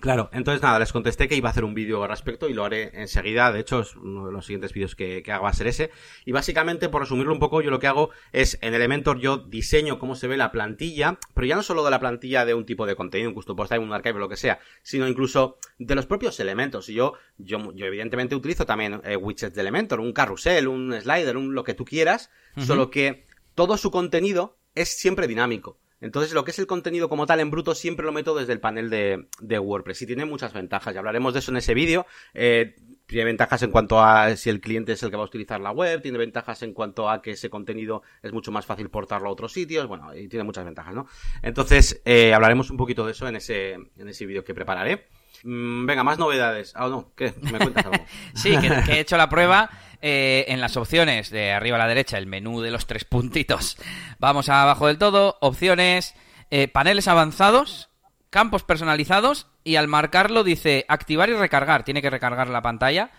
Claro, 0.00 0.30
entonces 0.32 0.62
nada, 0.62 0.78
les 0.78 0.92
contesté 0.92 1.28
que 1.28 1.34
iba 1.34 1.48
a 1.48 1.52
hacer 1.52 1.64
un 1.64 1.74
vídeo 1.74 2.02
al 2.02 2.08
respecto 2.08 2.48
y 2.48 2.54
lo 2.54 2.64
haré 2.64 2.90
enseguida. 2.94 3.50
De 3.52 3.60
hecho, 3.60 3.80
es 3.80 3.96
uno 3.96 4.26
de 4.26 4.32
los 4.32 4.46
siguientes 4.46 4.72
vídeos 4.72 4.94
que, 4.94 5.22
hago 5.28 5.44
va 5.44 5.50
a 5.50 5.54
ser 5.54 5.66
ese. 5.66 5.90
Y 6.24 6.32
básicamente, 6.32 6.88
por 6.88 7.02
resumirlo 7.02 7.32
un 7.32 7.38
poco, 7.38 7.62
yo 7.62 7.70
lo 7.70 7.78
que 7.78 7.86
hago 7.86 8.10
es 8.32 8.58
en 8.60 8.74
Elementor 8.74 9.18
yo 9.18 9.38
diseño 9.38 9.98
cómo 9.98 10.14
se 10.14 10.28
ve 10.28 10.36
la 10.36 10.52
plantilla, 10.52 11.18
pero 11.34 11.46
ya 11.46 11.56
no 11.56 11.62
solo 11.62 11.84
de 11.84 11.90
la 11.90 12.00
plantilla 12.00 12.44
de 12.44 12.54
un 12.54 12.64
tipo 12.64 12.86
de 12.86 12.96
contenido, 12.96 13.30
un 13.30 13.34
custom 13.34 13.56
post 13.56 13.72
un 13.72 13.92
archive 13.92 14.16
o 14.16 14.18
lo 14.18 14.28
que 14.28 14.36
sea, 14.36 14.60
sino 14.82 15.08
incluso 15.08 15.58
de 15.78 15.94
los 15.94 16.06
propios 16.06 16.38
elementos. 16.40 16.88
Y 16.88 16.94
yo, 16.94 17.14
yo, 17.36 17.72
yo 17.74 17.86
evidentemente 17.86 18.36
utilizo 18.36 18.66
también 18.66 19.00
eh, 19.04 19.16
widgets 19.16 19.54
de 19.54 19.60
Elementor, 19.60 20.00
un 20.00 20.12
carrusel, 20.12 20.68
un 20.68 20.94
slider, 21.00 21.36
un 21.36 21.54
lo 21.54 21.64
que 21.64 21.74
tú 21.74 21.84
quieras, 21.84 22.30
solo 22.56 22.90
que 22.90 23.26
todo 23.54 23.76
su 23.76 23.90
contenido 23.90 24.58
es 24.74 24.96
siempre 24.96 25.26
dinámico. 25.26 25.78
Entonces, 26.00 26.32
lo 26.32 26.44
que 26.44 26.52
es 26.52 26.58
el 26.58 26.66
contenido 26.66 27.08
como 27.08 27.26
tal 27.26 27.40
en 27.40 27.50
bruto 27.50 27.74
siempre 27.74 28.06
lo 28.06 28.12
meto 28.12 28.34
desde 28.34 28.52
el 28.52 28.60
panel 28.60 28.90
de, 28.90 29.28
de 29.40 29.58
WordPress 29.58 30.02
y 30.02 30.06
tiene 30.06 30.24
muchas 30.24 30.52
ventajas. 30.52 30.94
Y 30.94 30.98
hablaremos 30.98 31.32
de 31.32 31.40
eso 31.40 31.50
en 31.50 31.56
ese 31.56 31.74
vídeo. 31.74 32.06
Eh, 32.34 32.76
tiene 33.08 33.24
ventajas 33.24 33.62
en 33.62 33.70
cuanto 33.70 34.02
a 34.02 34.36
si 34.36 34.50
el 34.50 34.60
cliente 34.60 34.92
es 34.92 35.02
el 35.02 35.10
que 35.10 35.16
va 35.16 35.22
a 35.22 35.26
utilizar 35.26 35.60
la 35.60 35.70
web, 35.70 36.02
tiene 36.02 36.18
ventajas 36.18 36.62
en 36.62 36.74
cuanto 36.74 37.08
a 37.08 37.22
que 37.22 37.32
ese 37.32 37.48
contenido 37.48 38.02
es 38.22 38.32
mucho 38.32 38.52
más 38.52 38.66
fácil 38.66 38.90
portarlo 38.90 39.30
a 39.30 39.32
otros 39.32 39.50
sitios, 39.50 39.86
bueno, 39.86 40.14
y 40.14 40.28
tiene 40.28 40.44
muchas 40.44 40.66
ventajas, 40.66 40.94
¿no? 40.94 41.06
Entonces, 41.42 42.02
eh, 42.04 42.34
hablaremos 42.34 42.70
un 42.70 42.76
poquito 42.76 43.06
de 43.06 43.12
eso 43.12 43.26
en 43.26 43.36
ese, 43.36 43.72
en 43.72 44.08
ese 44.08 44.26
vídeo 44.26 44.44
que 44.44 44.52
prepararé. 44.52 45.06
Mm, 45.42 45.86
venga, 45.86 46.04
más 46.04 46.18
novedades. 46.18 46.74
Ah, 46.76 46.88
no, 46.88 47.12
¿qué? 47.16 47.32
¿Me 47.40 47.58
cuentas 47.58 47.86
algo? 47.86 48.04
sí, 48.34 48.54
que, 48.58 48.92
he 48.92 49.00
hecho 49.00 49.16
la 49.16 49.30
prueba 49.30 49.70
eh, 50.00 50.44
en 50.48 50.60
las 50.60 50.76
opciones 50.76 51.30
de 51.30 51.52
arriba 51.52 51.76
a 51.76 51.80
la 51.80 51.88
derecha, 51.88 52.18
el 52.18 52.26
menú 52.26 52.60
de 52.60 52.70
los 52.70 52.86
tres 52.86 53.04
puntitos. 53.04 53.76
Vamos 54.18 54.48
abajo 54.48 54.86
del 54.86 54.98
todo, 54.98 55.38
opciones, 55.40 56.14
eh, 56.50 56.68
paneles 56.68 57.08
avanzados, 57.08 57.88
campos 58.30 58.62
personalizados 58.62 59.46
y 59.64 59.76
al 59.76 59.88
marcarlo 59.88 60.44
dice 60.44 60.84
activar 60.88 61.28
y 61.28 61.34
recargar. 61.34 61.84
Tiene 61.84 62.02
que 62.02 62.10
recargar 62.10 62.48
la 62.48 62.62
pantalla 62.62 63.10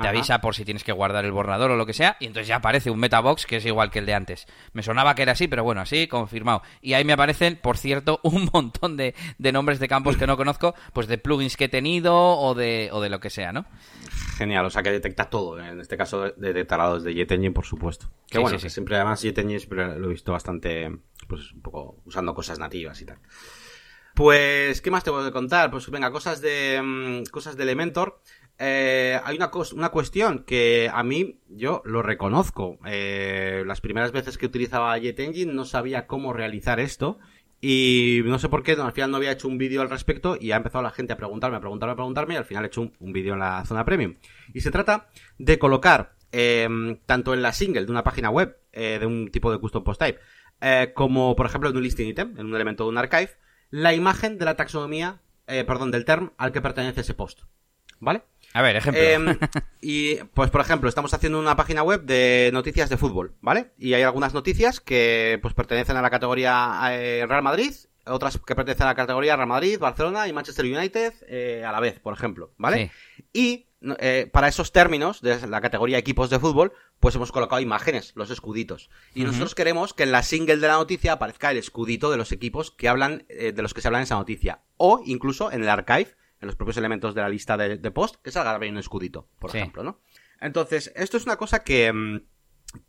te 0.00 0.08
avisa 0.08 0.40
por 0.40 0.54
si 0.54 0.64
tienes 0.64 0.84
que 0.84 0.92
guardar 0.92 1.24
el 1.24 1.32
borrador 1.32 1.70
o 1.70 1.76
lo 1.76 1.86
que 1.86 1.92
sea, 1.92 2.16
y 2.20 2.26
entonces 2.26 2.48
ya 2.48 2.56
aparece 2.56 2.90
un 2.90 2.98
metabox 2.98 3.46
que 3.46 3.56
es 3.56 3.66
igual 3.66 3.90
que 3.90 3.98
el 3.98 4.06
de 4.06 4.14
antes. 4.14 4.46
Me 4.72 4.82
sonaba 4.82 5.14
que 5.14 5.22
era 5.22 5.32
así, 5.32 5.48
pero 5.48 5.64
bueno, 5.64 5.80
así, 5.80 6.06
confirmado. 6.06 6.62
Y 6.80 6.94
ahí 6.94 7.04
me 7.04 7.12
aparecen, 7.12 7.58
por 7.60 7.76
cierto, 7.76 8.20
un 8.24 8.50
montón 8.52 8.96
de, 8.96 9.14
nombres 9.52 9.78
de 9.78 9.88
campos 9.88 10.16
que 10.16 10.26
no 10.26 10.36
conozco, 10.36 10.74
pues 10.92 11.06
de 11.06 11.18
plugins 11.18 11.56
que 11.56 11.64
he 11.64 11.68
tenido 11.68 12.14
o 12.16 12.54
de, 12.54 12.90
o 12.92 13.00
de 13.00 13.10
lo 13.10 13.20
que 13.20 13.30
sea, 13.30 13.52
¿no? 13.52 13.66
Genial, 14.36 14.64
o 14.66 14.70
sea 14.70 14.82
que 14.82 14.90
detecta 14.90 15.28
todo, 15.28 15.60
en 15.60 15.80
este 15.80 15.96
caso 15.96 16.32
detectará 16.36 16.94
desde 16.94 17.14
JetEngine, 17.14 17.52
por 17.52 17.66
supuesto. 17.66 18.10
Que 18.28 18.38
bueno, 18.38 18.58
que 18.58 18.70
siempre 18.70 18.96
además 18.96 19.22
JetEngine 19.22 19.58
siempre 19.58 19.98
lo 19.98 20.06
he 20.06 20.12
visto 20.12 20.32
bastante, 20.32 20.90
pues 21.28 21.52
un 21.52 21.60
poco 21.60 22.00
usando 22.06 22.34
cosas 22.34 22.58
nativas 22.58 23.00
y 23.02 23.04
tal. 23.04 23.18
Pues, 24.14 24.82
¿qué 24.82 24.90
más 24.90 25.04
te 25.04 25.10
voy 25.10 25.26
a 25.26 25.30
contar? 25.30 25.70
Pues 25.70 25.88
venga, 25.90 26.10
cosas 26.10 26.40
de 26.40 26.80
mm, 26.82 27.30
cosas 27.30 27.56
de 27.56 27.62
Elementor. 27.62 28.20
Eh, 28.62 29.18
hay 29.24 29.38
una, 29.38 29.50
una 29.72 29.88
cuestión 29.88 30.44
que 30.44 30.90
a 30.92 31.02
mí, 31.02 31.38
yo 31.48 31.80
lo 31.86 32.02
reconozco. 32.02 32.78
Eh, 32.84 33.64
las 33.66 33.80
primeras 33.80 34.12
veces 34.12 34.36
que 34.36 34.44
utilizaba 34.44 34.98
JetEngine 34.98 35.54
no 35.54 35.64
sabía 35.64 36.06
cómo 36.06 36.34
realizar 36.34 36.78
esto. 36.78 37.18
Y 37.62 38.20
no 38.24 38.38
sé 38.38 38.50
por 38.50 38.62
qué, 38.62 38.72
al 38.72 38.92
final 38.92 39.10
no 39.10 39.16
había 39.16 39.32
hecho 39.32 39.48
un 39.48 39.56
vídeo 39.56 39.80
al 39.80 39.88
respecto 39.88 40.36
y 40.38 40.52
ha 40.52 40.56
empezado 40.56 40.82
la 40.82 40.90
gente 40.90 41.14
a 41.14 41.16
preguntarme, 41.16 41.56
a 41.56 41.60
preguntarme, 41.60 41.92
a 41.92 41.96
preguntarme 41.96 42.34
y 42.34 42.36
al 42.36 42.44
final 42.44 42.64
he 42.64 42.66
hecho 42.66 42.90
un, 42.98 43.12
vídeo 43.12 43.32
en 43.32 43.40
la 43.40 43.64
zona 43.64 43.86
premium. 43.86 44.16
Y 44.52 44.60
se 44.60 44.70
trata 44.70 45.08
de 45.38 45.58
colocar, 45.58 46.14
em, 46.30 46.98
tanto 47.06 47.32
en 47.32 47.42
la 47.42 47.52
single 47.54 47.86
de 47.86 47.90
una 47.90 48.04
página 48.04 48.28
web, 48.28 48.58
eh, 48.72 48.98
de 48.98 49.06
un 49.06 49.30
tipo 49.30 49.50
de 49.50 49.58
custom 49.58 49.84
post 49.84 50.02
type, 50.02 50.20
como 50.94 51.34
por 51.34 51.46
ejemplo 51.46 51.70
en 51.70 51.76
un 51.76 51.82
listing 51.82 52.08
item, 52.08 52.38
en 52.38 52.46
un 52.46 52.54
elemento 52.54 52.84
de 52.84 52.90
un 52.90 52.98
archive, 52.98 53.30
la 53.70 53.94
imagen 53.94 54.36
de 54.38 54.44
la 54.44 54.56
taxonomía, 54.56 55.20
perdón, 55.46 55.90
del 55.90 56.04
term 56.04 56.32
al 56.36 56.52
que 56.52 56.60
pertenece 56.60 57.00
ese 57.00 57.14
post. 57.14 57.40
¿Vale? 58.00 58.22
A 58.52 58.62
ver, 58.62 58.76
ejemplo. 58.76 59.02
Em, 59.02 59.38
y 59.80 60.16
pues 60.34 60.50
por 60.50 60.60
ejemplo, 60.60 60.88
estamos 60.88 61.14
haciendo 61.14 61.38
una 61.38 61.56
página 61.56 61.82
web 61.82 62.02
de 62.02 62.50
noticias 62.52 62.90
de 62.90 62.96
fútbol, 62.96 63.34
¿vale? 63.40 63.72
Y 63.78 63.94
hay 63.94 64.02
algunas 64.02 64.34
noticias 64.34 64.80
que 64.80 65.38
pues 65.40 65.54
pertenecen 65.54 65.96
a 65.96 66.02
la 66.02 66.10
categoría 66.10 66.80
eh, 66.90 67.24
Real 67.28 67.42
Madrid, 67.42 67.72
otras 68.06 68.38
que 68.38 68.56
pertenecen 68.56 68.86
a 68.86 68.90
la 68.90 68.94
categoría 68.96 69.36
Real 69.36 69.48
Madrid, 69.48 69.78
Barcelona 69.78 70.26
y 70.26 70.32
Manchester 70.32 70.64
United 70.64 71.14
eh, 71.28 71.64
a 71.64 71.70
la 71.70 71.80
vez, 71.80 72.00
por 72.00 72.12
ejemplo, 72.12 72.52
¿vale? 72.56 72.90
Y 73.32 73.66
eh, 73.98 74.28
para 74.30 74.48
esos 74.48 74.72
términos 74.72 75.22
de 75.22 75.46
la 75.46 75.60
categoría 75.60 75.96
equipos 75.96 76.28
de 76.28 76.40
fútbol, 76.40 76.72
pues 76.98 77.14
hemos 77.14 77.30
colocado 77.30 77.62
imágenes, 77.62 78.12
los 78.16 78.30
escuditos. 78.30 78.90
Y 79.14 79.22
nosotros 79.22 79.54
queremos 79.54 79.94
que 79.94 80.02
en 80.02 80.12
la 80.12 80.24
single 80.24 80.56
de 80.56 80.66
la 80.66 80.74
noticia 80.74 81.12
aparezca 81.12 81.52
el 81.52 81.56
escudito 81.56 82.10
de 82.10 82.16
los 82.16 82.32
equipos 82.32 82.72
que 82.72 82.88
hablan, 82.88 83.24
de 83.28 83.62
los 83.62 83.72
que 83.72 83.80
se 83.80 83.88
hablan 83.88 84.00
en 84.00 84.04
esa 84.04 84.16
noticia. 84.16 84.60
O 84.76 85.00
incluso 85.04 85.52
en 85.52 85.62
el 85.62 85.68
archive 85.68 86.14
en 86.40 86.46
los 86.46 86.56
propios 86.56 86.76
elementos 86.76 87.14
de 87.14 87.20
la 87.20 87.28
lista 87.28 87.56
de, 87.56 87.90
post, 87.90 88.16
que 88.22 88.30
salga 88.30 88.56
bien 88.58 88.74
un 88.74 88.80
escudito, 88.80 89.28
por 89.38 89.54
ejemplo, 89.54 89.82
¿no? 89.82 90.00
Entonces, 90.40 90.92
esto 90.96 91.16
es 91.16 91.24
una 91.24 91.36
cosa 91.36 91.62
que, 91.62 91.92
mm, 91.92 92.20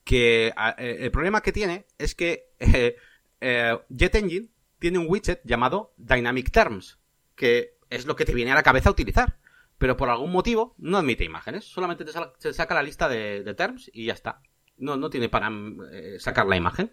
que 0.04 0.54
eh, 0.78 0.98
el 1.02 1.12
problema 1.12 1.42
que 1.42 1.52
tiene 1.52 1.86
es 1.98 2.16
que 2.16 2.54
eh, 2.60 2.96
eh, 3.42 3.78
JetEngine 3.90 4.50
tiene 4.80 5.00
un 5.00 5.08
widget 5.10 5.42
llamado 5.44 5.94
Dynamic 5.98 6.52
Terms, 6.52 7.00
que 7.36 7.78
es 7.90 8.06
lo 8.06 8.16
que 8.16 8.26
te 8.26 8.34
viene 8.34 8.52
a 8.52 8.56
la 8.56 8.64
cabeza 8.64 8.90
a 8.90 8.94
utilizar. 8.94 9.38
Pero 9.78 9.98
por 9.98 10.10
algún 10.10 10.32
motivo 10.32 10.76
no 10.78 11.00
admite 11.00 11.24
imágenes, 11.24 11.66
solamente 11.66 12.06
te, 12.06 12.54
saca 12.54 12.76
la 12.76 12.84
lista 12.84 13.10
de, 13.10 13.54
terms 13.56 13.90
y 13.92 14.06
ya 14.06 14.14
está. 14.14 14.42
No, 14.78 14.96
no 14.96 15.10
tiene 15.10 15.28
para 15.28 15.50
eh, 15.92 16.18
sacar 16.20 16.46
la 16.46 16.56
imagen. 16.56 16.92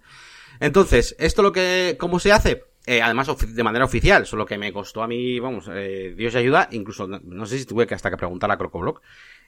Entonces, 0.59 1.15
¿esto 1.19 1.43
lo 1.43 1.53
que, 1.53 1.97
cómo 2.01 2.19
se 2.19 2.33
hace? 2.33 2.65
Eh, 2.91 3.03
además, 3.03 3.29
de 3.47 3.63
manera 3.63 3.85
oficial, 3.85 4.25
solo 4.25 4.47
que 4.47 4.57
me 4.57 4.73
costó 4.73 5.03
a 5.03 5.07
mí, 5.07 5.39
vamos, 5.41 5.69
eh, 5.71 6.15
Dios 6.17 6.35
ayuda, 6.35 6.71
incluso, 6.73 7.07
no, 7.07 7.45
sé 7.45 7.59
si 7.59 7.67
tuve 7.67 7.87
que 7.87 7.95
hasta 7.95 8.09
que 8.09 8.17
preguntar 8.17 8.51
a 8.51 8.57
Crocoblock. 8.57 9.03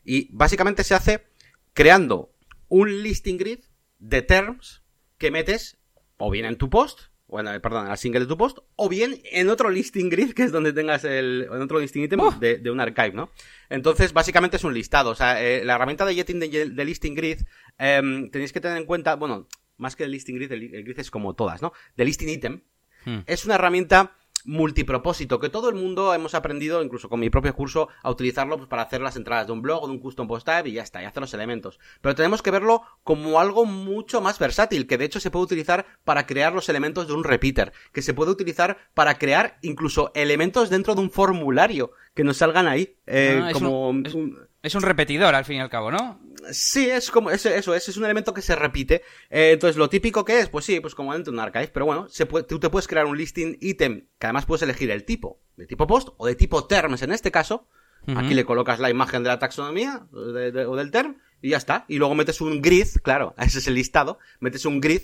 Y 0.04 0.28
básicamente 0.30 0.84
se 0.84 0.94
hace 0.94 1.26
creando 1.72 2.34
un 2.68 3.02
listing 3.02 3.38
grid 3.38 3.60
de 3.98 4.20
terms 4.20 4.82
que 5.16 5.30
metes 5.30 5.78
o 6.18 6.30
bien 6.30 6.44
en 6.44 6.56
tu 6.56 6.68
post, 6.68 7.00
bueno, 7.28 7.50
perdón, 7.62 7.84
en 7.84 7.88
la 7.88 7.96
single 7.96 8.20
de 8.20 8.26
tu 8.26 8.36
post, 8.36 8.58
o 8.76 8.90
bien 8.90 9.22
en 9.32 9.48
otro 9.48 9.70
listing 9.70 10.10
grid, 10.10 10.34
que 10.34 10.42
es 10.42 10.52
donde 10.52 10.74
tengas 10.74 11.04
el, 11.04 11.48
en 11.50 11.62
otro 11.62 11.80
listing 11.80 12.02
item 12.02 12.20
de, 12.40 12.70
un 12.70 12.78
archive, 12.78 13.12
¿no? 13.14 13.30
Entonces, 13.70 14.12
básicamente 14.12 14.58
es 14.58 14.64
un 14.64 14.74
listado. 14.74 15.08
O 15.08 15.14
sea, 15.14 15.42
eh, 15.42 15.64
la 15.64 15.76
herramienta 15.76 16.04
de 16.04 16.14
getting 16.14 16.40
de, 16.40 16.84
listing 16.84 17.14
grid, 17.14 17.38
em, 17.78 18.30
tenéis 18.30 18.52
que 18.52 18.60
tener 18.60 18.76
en 18.76 18.84
cuenta, 18.84 19.16
bueno, 19.16 19.48
más 19.78 19.96
que 19.96 20.04
el 20.04 20.10
listing 20.10 20.36
grid, 20.36 20.52
el, 20.52 20.84
grid 20.84 20.98
es 20.98 21.10
como 21.10 21.34
todas, 21.34 21.62
¿no? 21.62 21.72
De 21.96 22.04
listing 22.04 22.28
item. 22.28 22.60
Hmm. 23.04 23.20
Es 23.26 23.44
una 23.44 23.56
herramienta 23.56 24.12
multipropósito, 24.44 25.38
que 25.38 25.48
todo 25.48 25.68
el 25.68 25.74
mundo 25.74 26.14
hemos 26.14 26.34
aprendido, 26.34 26.82
incluso 26.82 27.08
con 27.08 27.20
mi 27.20 27.30
propio 27.30 27.54
curso, 27.54 27.88
a 28.02 28.10
utilizarlo 28.10 28.56
pues, 28.56 28.68
para 28.68 28.82
hacer 28.82 29.00
las 29.00 29.16
entradas 29.16 29.46
de 29.46 29.52
un 29.52 29.62
blog 29.62 29.84
o 29.84 29.86
de 29.86 29.92
un 29.92 29.98
custom 29.98 30.28
post 30.28 30.46
type 30.46 30.68
y 30.68 30.72
ya 30.72 30.82
está, 30.82 31.02
y 31.02 31.06
hacer 31.06 31.20
los 31.20 31.34
elementos. 31.34 31.78
Pero 32.00 32.14
tenemos 32.14 32.42
que 32.42 32.50
verlo 32.50 32.82
como 33.02 33.40
algo 33.40 33.66
mucho 33.66 34.20
más 34.20 34.38
versátil, 34.38 34.86
que 34.86 34.98
de 34.98 35.04
hecho 35.04 35.20
se 35.20 35.30
puede 35.30 35.44
utilizar 35.44 35.86
para 36.04 36.26
crear 36.26 36.52
los 36.52 36.68
elementos 36.68 37.06
de 37.06 37.14
un 37.14 37.24
repeater, 37.24 37.72
que 37.92 38.02
se 38.02 38.14
puede 38.14 38.30
utilizar 38.30 38.78
para 38.94 39.18
crear 39.18 39.58
incluso 39.62 40.10
elementos 40.14 40.70
dentro 40.70 40.94
de 40.94 41.00
un 41.00 41.10
formulario 41.10 41.92
que 42.14 42.24
nos 42.24 42.38
salgan 42.38 42.66
ahí, 42.66 42.96
eh, 43.06 43.40
ah, 43.42 43.50
como... 43.52 43.92
Es 44.04 44.14
un 44.14 44.49
repetidor, 44.62 45.34
al 45.34 45.44
fin 45.44 45.56
y 45.56 45.60
al 45.60 45.70
cabo, 45.70 45.90
¿no? 45.90 46.20
Sí, 46.52 46.88
es 46.88 47.10
como 47.10 47.30
eso, 47.30 47.48
eso 47.48 47.74
es, 47.74 47.88
es 47.88 47.96
un 47.96 48.04
elemento 48.04 48.34
que 48.34 48.42
se 48.42 48.56
repite. 48.56 49.02
Eh, 49.30 49.52
entonces, 49.52 49.76
lo 49.76 49.88
típico 49.88 50.24
que 50.24 50.40
es, 50.40 50.48
pues 50.48 50.64
sí, 50.64 50.80
pues 50.80 50.94
como 50.94 51.12
dentro 51.12 51.32
de 51.32 51.38
un 51.38 51.44
archive, 51.44 51.70
pero 51.72 51.86
bueno, 51.86 52.08
se 52.08 52.26
puede, 52.26 52.44
tú 52.44 52.58
te 52.58 52.70
puedes 52.70 52.88
crear 52.88 53.06
un 53.06 53.16
listing 53.16 53.56
item 53.60 54.06
que 54.18 54.26
además 54.26 54.46
puedes 54.46 54.62
elegir 54.62 54.90
el 54.90 55.04
tipo, 55.04 55.40
de 55.56 55.66
tipo 55.66 55.86
post 55.86 56.08
o 56.16 56.26
de 56.26 56.34
tipo 56.34 56.66
terms 56.66 57.02
en 57.02 57.12
este 57.12 57.30
caso. 57.30 57.68
Aquí 58.16 58.32
le 58.32 58.46
colocas 58.46 58.80
la 58.80 58.88
imagen 58.88 59.22
de 59.22 59.28
la 59.28 59.38
taxonomía 59.38 60.06
o 60.12 60.76
del 60.76 60.90
term 60.90 61.18
y 61.42 61.50
ya 61.50 61.58
está. 61.58 61.84
Y 61.86 61.98
luego 61.98 62.14
metes 62.14 62.40
un 62.40 62.62
grid, 62.62 62.86
claro, 63.02 63.34
ese 63.38 63.58
es 63.58 63.66
el 63.66 63.74
listado, 63.74 64.18
metes 64.40 64.64
un 64.64 64.80
grid 64.80 65.02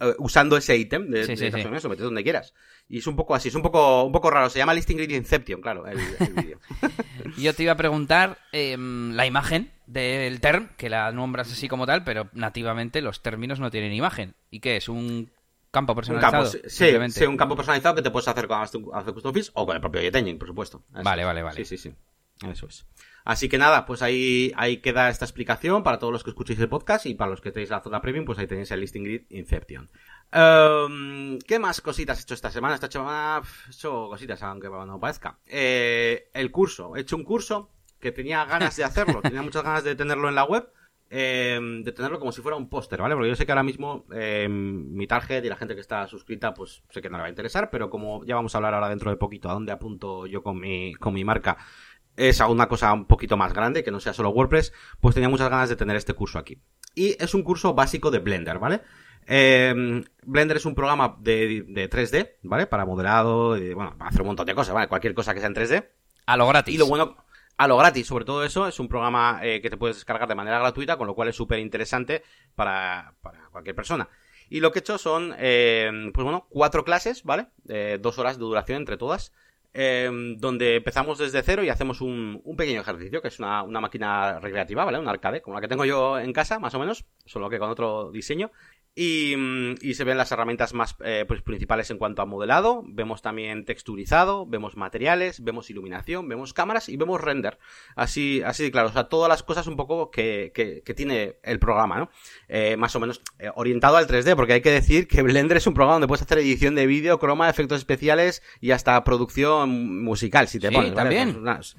eh, 0.00 0.14
usando 0.18 0.56
ese 0.56 0.76
ítem 0.76 1.08
de, 1.10 1.36
sí, 1.36 1.44
metes 1.50 1.82
donde 1.82 2.22
quieras. 2.22 2.54
Y 2.88 2.98
es 2.98 3.06
un 3.06 3.16
poco 3.16 3.34
así, 3.34 3.48
es 3.48 3.54
un 3.54 3.62
poco, 3.62 4.04
un 4.04 4.12
poco 4.12 4.30
raro. 4.30 4.50
Se 4.50 4.58
llama 4.58 4.74
Listing 4.74 4.96
Grid 4.96 5.10
Inception, 5.10 5.60
claro, 5.60 5.86
el, 5.86 5.98
vídeo. 6.34 6.58
Yo 7.38 7.54
te 7.54 7.62
iba 7.62 7.72
a 7.72 7.76
preguntar 7.76 8.38
em, 8.52 9.12
la 9.12 9.26
imagen 9.26 9.72
del 9.86 10.40
term, 10.40 10.68
que 10.76 10.88
la 10.88 11.12
nombras 11.12 11.52
así 11.52 11.68
como 11.68 11.86
tal, 11.86 12.04
pero 12.04 12.28
nativamente 12.32 13.00
los 13.02 13.22
términos 13.22 13.60
no 13.60 13.70
tienen 13.70 13.92
imagen. 13.92 14.34
¿Y 14.50 14.60
qué 14.60 14.76
es? 14.76 14.88
¿Un 14.88 15.30
campo 15.70 15.94
personalizado? 15.94 16.46
sí, 16.46 16.60
sí, 17.10 17.24
un 17.24 17.36
campo 17.36 17.56
personalizado 17.56 17.94
que 17.94 18.02
te 18.02 18.10
puedes 18.10 18.28
hacer 18.28 18.46
con 18.46 18.60
hacer 18.60 19.14
custom 19.14 19.34
o 19.54 19.66
con 19.66 19.74
el 19.74 19.80
propio 19.80 20.00
Jet 20.00 20.38
por 20.38 20.48
supuesto. 20.48 20.84
vale, 20.90 21.24
vale, 21.24 21.42
vale. 21.42 21.64
Sí, 21.64 21.76
sí, 21.76 21.78
sí. 21.78 21.94
Eso 22.50 22.66
es. 22.66 22.86
Así 23.24 23.48
que 23.48 23.58
nada, 23.58 23.86
pues 23.86 24.02
ahí, 24.02 24.52
ahí 24.56 24.78
queda 24.78 25.08
esta 25.08 25.24
explicación 25.24 25.82
para 25.82 25.98
todos 25.98 26.12
los 26.12 26.24
que 26.24 26.30
escuchéis 26.30 26.58
el 26.58 26.68
podcast 26.68 27.06
y 27.06 27.14
para 27.14 27.30
los 27.30 27.40
que 27.40 27.52
tenéis 27.52 27.70
la 27.70 27.80
zona 27.80 28.00
premium, 28.00 28.24
pues 28.24 28.38
ahí 28.38 28.46
tenéis 28.46 28.70
el 28.70 28.80
listing 28.80 29.04
grid 29.04 29.22
Inception. 29.30 29.88
Em, 30.32 31.38
¿Qué 31.40 31.58
más 31.58 31.80
cositas 31.80 32.18
he 32.18 32.22
hecho 32.22 32.34
esta 32.34 32.50
semana? 32.50 32.74
Esta 32.74 32.90
semana 32.90 33.42
he 33.68 33.70
hecho 33.70 34.08
cositas, 34.08 34.42
aunque 34.42 34.68
no 34.68 34.98
parezca. 34.98 35.38
Eh, 35.46 36.30
el 36.34 36.50
curso. 36.50 36.96
He 36.96 37.00
hecho 37.00 37.16
un 37.16 37.24
curso 37.24 37.70
que 38.00 38.12
tenía 38.12 38.44
ganas 38.44 38.76
de 38.76 38.84
hacerlo, 38.84 39.20
tenía 39.22 39.42
muchas 39.42 39.62
ganas 39.62 39.84
de 39.84 39.94
tenerlo 39.94 40.28
en 40.28 40.34
la 40.34 40.44
web. 40.44 40.68
Em, 41.14 41.82
de 41.82 41.92
tenerlo 41.92 42.18
como 42.18 42.32
si 42.32 42.40
fuera 42.40 42.56
un 42.56 42.70
póster, 42.70 43.02
¿vale? 43.02 43.14
Porque 43.14 43.28
yo 43.28 43.36
sé 43.36 43.44
que 43.44 43.52
ahora 43.52 43.62
mismo 43.62 44.06
em, 44.12 44.94
mi 44.94 45.06
target 45.06 45.44
y 45.44 45.48
la 45.50 45.56
gente 45.56 45.74
que 45.74 45.82
está 45.82 46.06
suscrita, 46.06 46.54
pues 46.54 46.84
sé 46.88 47.02
que 47.02 47.10
no 47.10 47.18
le 47.18 47.20
va 47.20 47.26
a 47.26 47.28
interesar, 47.28 47.68
pero 47.68 47.90
como 47.90 48.24
ya 48.24 48.34
vamos 48.34 48.54
a 48.54 48.58
hablar 48.58 48.72
ahora 48.72 48.88
dentro 48.88 49.10
de 49.10 49.18
poquito 49.18 49.50
a 49.50 49.52
dónde 49.52 49.72
apunto 49.72 50.24
yo 50.24 50.42
con 50.42 50.58
mi, 50.58 50.94
con 50.94 51.12
mi 51.12 51.22
marca, 51.22 51.58
es 52.16 52.40
una 52.40 52.68
cosa 52.68 52.92
un 52.92 53.06
poquito 53.06 53.36
más 53.36 53.52
grande, 53.52 53.82
que 53.82 53.90
no 53.90 54.00
sea 54.00 54.12
solo 54.12 54.30
WordPress, 54.30 54.72
pues 55.00 55.14
tenía 55.14 55.28
muchas 55.28 55.50
ganas 55.50 55.68
de 55.68 55.76
tener 55.76 55.96
este 55.96 56.14
curso 56.14 56.38
aquí. 56.38 56.60
Y 56.94 57.16
es 57.22 57.34
un 57.34 57.42
curso 57.42 57.74
básico 57.74 58.10
de 58.10 58.18
Blender, 58.18 58.58
¿vale? 58.58 58.82
Eh, 59.26 60.02
Blender 60.24 60.56
es 60.56 60.66
un 60.66 60.74
programa 60.74 61.16
de, 61.20 61.64
3D, 61.90 62.36
¿vale? 62.42 62.66
Para 62.66 62.84
modelado, 62.84 63.56
y, 63.56 63.72
bueno, 63.72 63.96
para 63.96 64.10
hacer 64.10 64.22
un 64.22 64.28
montón 64.28 64.46
de 64.46 64.54
cosas, 64.54 64.74
¿vale? 64.74 64.88
Cualquier 64.88 65.14
cosa 65.14 65.32
que 65.32 65.40
sea 65.40 65.48
en 65.48 65.54
3D. 65.54 65.88
A 66.26 66.36
lo 66.36 66.46
gratis. 66.46 66.74
Y 66.74 66.78
lo 66.78 66.86
bueno, 66.86 67.16
a 67.56 67.68
lo 67.68 67.76
gratis, 67.76 68.06
sobre 68.06 68.24
todo 68.24 68.44
eso, 68.44 68.68
es 68.68 68.78
un 68.78 68.88
programa 68.88 69.40
eh, 69.42 69.60
que 69.60 69.70
te 69.70 69.76
puedes 69.76 69.96
descargar 69.96 70.28
de 70.28 70.34
manera 70.34 70.58
gratuita, 70.58 70.96
con 70.96 71.06
lo 71.06 71.14
cual 71.14 71.28
es 71.28 71.36
súper 71.36 71.60
interesante 71.60 72.22
para, 72.54 73.14
para 73.22 73.48
cualquier 73.50 73.74
persona. 73.74 74.08
Y 74.50 74.60
lo 74.60 74.70
que 74.70 74.80
he 74.80 74.82
hecho 74.82 74.98
son, 74.98 75.34
eh, 75.38 76.10
pues 76.12 76.24
bueno, 76.24 76.46
cuatro 76.50 76.84
clases, 76.84 77.22
¿vale? 77.22 77.46
dos 78.00 78.18
horas 78.18 78.36
de 78.36 78.44
duración 78.44 78.78
entre 78.78 78.98
todas. 78.98 79.32
Em, 79.74 80.36
donde 80.36 80.76
empezamos 80.76 81.16
desde 81.16 81.42
cero 81.42 81.64
y 81.64 81.70
hacemos 81.70 82.02
un, 82.02 82.42
pequeño 82.58 82.82
ejercicio, 82.82 83.22
que 83.22 83.28
es 83.28 83.38
una, 83.38 83.62
una, 83.62 83.80
máquina 83.80 84.38
recreativa, 84.38 84.84
¿vale? 84.84 84.98
Un 84.98 85.08
arcade, 85.08 85.40
como 85.40 85.54
la 85.54 85.62
que 85.62 85.68
tengo 85.68 85.86
yo 85.86 86.18
en 86.18 86.32
casa, 86.34 86.58
más 86.58 86.74
o 86.74 86.78
menos, 86.78 87.06
solo 87.24 87.48
que 87.48 87.58
con 87.58 87.70
otro 87.70 88.10
diseño. 88.12 88.50
Y, 88.94 89.34
y, 89.80 89.94
se 89.94 90.04
ven 90.04 90.18
las 90.18 90.32
herramientas 90.32 90.74
más 90.74 90.96
eh, 91.02 91.24
pues, 91.26 91.40
principales 91.40 91.90
en 91.90 91.96
cuanto 91.96 92.20
a 92.20 92.26
modelado. 92.26 92.82
Vemos 92.84 93.22
también 93.22 93.64
texturizado, 93.64 94.44
vemos 94.44 94.76
materiales, 94.76 95.42
vemos 95.42 95.70
iluminación, 95.70 96.28
vemos 96.28 96.52
cámaras 96.52 96.90
y 96.90 96.98
vemos 96.98 97.18
render. 97.18 97.58
Así, 97.96 98.42
así 98.44 98.70
claro, 98.70 98.88
o 98.88 98.92
sea, 98.92 99.04
todas 99.04 99.30
las 99.30 99.42
cosas 99.42 99.66
un 99.66 99.76
poco 99.76 100.10
que, 100.10 100.52
que, 100.54 100.82
que 100.84 100.92
tiene 100.92 101.36
el 101.42 101.58
programa, 101.58 102.00
¿no? 102.00 102.10
Eh, 102.48 102.76
más 102.76 102.94
o 102.94 103.00
menos 103.00 103.22
eh, 103.38 103.48
orientado 103.54 103.96
al 103.96 104.06
3D, 104.06 104.36
porque 104.36 104.52
hay 104.52 104.60
que 104.60 104.70
decir 104.70 105.08
que 105.08 105.22
Blender 105.22 105.56
es 105.56 105.66
un 105.66 105.72
programa 105.72 105.94
donde 105.94 106.08
puedes 106.08 106.22
hacer 106.22 106.38
edición 106.38 106.74
de 106.74 106.86
vídeo, 106.86 107.18
croma, 107.18 107.48
efectos 107.48 107.78
especiales 107.78 108.42
y 108.60 108.72
hasta 108.72 109.02
producción 109.04 110.04
musical, 110.04 110.48
si 110.48 110.58
te 110.58 110.68
sí, 110.68 110.74
pones. 110.74 110.92
también. 110.92 111.42
Pues, 111.42 111.76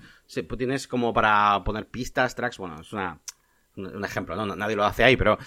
tienes 0.57 0.87
como 0.87 1.13
para 1.13 1.63
poner 1.63 1.87
pistas, 1.87 2.33
tracks, 2.33 2.57
bueno, 2.57 2.81
es 2.81 2.91
una, 2.91 3.19
un 3.75 4.03
ejemplo, 4.03 4.35
¿no? 4.35 4.55
Nadie 4.55 4.75
lo 4.75 4.83
hace 4.83 5.03
ahí, 5.03 5.15
pero 5.15 5.37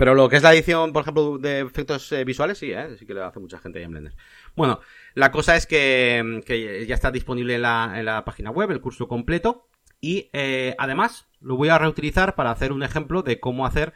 pero 0.00 0.14
lo 0.14 0.30
que 0.30 0.36
es 0.36 0.42
la 0.42 0.54
edición, 0.54 0.94
por 0.94 1.02
ejemplo, 1.02 1.36
de 1.36 1.60
efectos 1.60 2.10
eh, 2.12 2.24
visuales, 2.24 2.56
sí, 2.56 2.72
¿eh? 2.72 2.96
sí 2.98 3.04
que 3.04 3.12
lo 3.12 3.22
hace 3.22 3.38
mucha 3.38 3.58
gente 3.58 3.82
en 3.82 3.90
Blender. 3.90 4.14
Bueno, 4.56 4.80
la 5.12 5.30
cosa 5.30 5.56
es 5.56 5.66
que, 5.66 6.40
que 6.46 6.86
ya 6.86 6.94
está 6.94 7.10
disponible 7.10 7.56
en 7.56 7.60
la, 7.60 8.22
página 8.24 8.50
web 8.50 8.70
el 8.70 8.80
curso 8.80 9.08
completo. 9.08 9.68
Y 10.00 10.30
eh, 10.32 10.74
además 10.78 11.28
lo 11.42 11.56
voy 11.56 11.68
a 11.68 11.76
reutilizar 11.76 12.34
para 12.34 12.50
hacer 12.50 12.72
un 12.72 12.82
ejemplo 12.82 13.22
de 13.22 13.40
cómo 13.40 13.66
hacer 13.66 13.92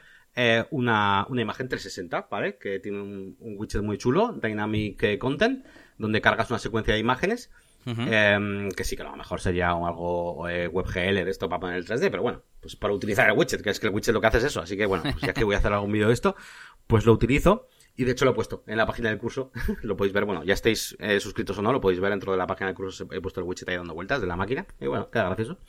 una, 0.69 1.25
una, 1.27 1.41
imagen 1.41 1.69
360, 1.69 2.27
¿vale? 2.29 2.59
Que 2.59 2.79
tiene 2.79 3.01
un, 3.01 3.35
widget 3.39 3.81
muy 3.81 3.97
chulo, 3.97 4.33
Dynamic 4.33 5.17
Content, 5.17 5.65
donde 5.97 6.21
cargas 6.21 6.51
una 6.51 6.59
secuencia 6.59 6.93
de 6.93 6.99
imágenes 6.99 7.49
Em, 7.85 8.71
que 8.71 8.83
sí 8.83 8.95
que 8.95 9.03
a 9.03 9.05
lo 9.05 9.15
mejor 9.15 9.39
sería 9.39 9.69
algo 9.69 10.49
eh, 10.49 10.67
WebGL 10.67 11.23
de 11.23 11.29
esto 11.29 11.47
para 11.47 11.59
poner 11.59 11.77
el 11.77 11.85
3D, 11.85 12.09
pero 12.09 12.23
bueno, 12.23 12.41
pues 12.59 12.75
para 12.75 12.93
utilizar 12.93 13.29
el 13.29 13.37
widget, 13.37 13.61
que 13.61 13.69
es 13.69 13.79
que 13.79 13.87
el 13.87 13.93
widget 13.93 14.13
lo 14.13 14.21
que 14.21 14.27
hace 14.27 14.39
es 14.39 14.45
eso, 14.45 14.61
así 14.61 14.75
que 14.75 14.87
bueno, 14.87 15.03
pues 15.03 15.17
ya 15.21 15.33
que 15.33 15.43
voy 15.43 15.53
a 15.53 15.59
hacer 15.59 15.71
algún 15.71 15.91
vídeo 15.91 16.07
de 16.07 16.13
esto, 16.13 16.35
pues 16.87 17.05
lo 17.05 17.13
utilizo. 17.13 17.67
Y 17.97 18.03
de 18.03 18.11
hecho 18.11 18.25
lo 18.25 18.31
he 18.31 18.33
puesto 18.33 18.63
en 18.67 18.75
la 18.75 18.85
página 18.85 19.09
del 19.09 19.17
curso, 19.17 19.51
lo 19.83 19.95
podéis 19.95 20.13
ver, 20.13 20.25
bueno, 20.25 20.43
ya 20.43 20.53
estéis 20.53 20.97
eh, 20.99 21.19
suscritos 21.19 21.57
o 21.59 21.61
no, 21.61 21.71
lo 21.71 21.79
podéis 21.79 22.01
ver 22.01 22.09
dentro 22.09 22.31
de 22.31 22.37
la 22.37 22.47
página 22.47 22.67
del 22.67 22.75
curso, 22.75 23.07
he 23.09 23.21
puesto 23.21 23.39
el 23.39 23.45
widget 23.45 23.69
ahí 23.69 23.77
dando 23.77 23.93
vueltas 23.93 24.19
de 24.19 24.27
la 24.27 24.35
máquina, 24.35 24.65
y 24.81 24.87
bueno, 24.87 25.09
queda 25.09 25.25
gracioso. 25.25 25.59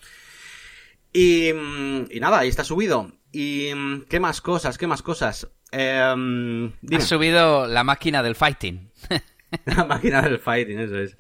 Y, 1.13 1.53
mm, 1.53 2.07
y 2.11 2.21
nada, 2.21 2.41
ahí 2.41 2.49
está 2.49 2.65
subido. 2.65 3.13
Y 3.31 3.71
mm, 3.75 4.03
qué 4.09 4.19
más 4.21 4.41
cosas, 4.41 4.77
qué 4.77 4.87
más 4.87 5.03
cosas. 5.03 5.49
Eh, 5.71 6.73
Has 6.93 7.05
subido 7.05 7.67
la 7.67 7.85
máquina 7.85 8.23
del 8.23 8.35
fighting. 8.35 8.91
La 9.65 9.85
máquina 9.85 10.23
del 10.23 10.39
fighting, 10.39 10.79
eso 10.81 10.99
es. 10.99 11.17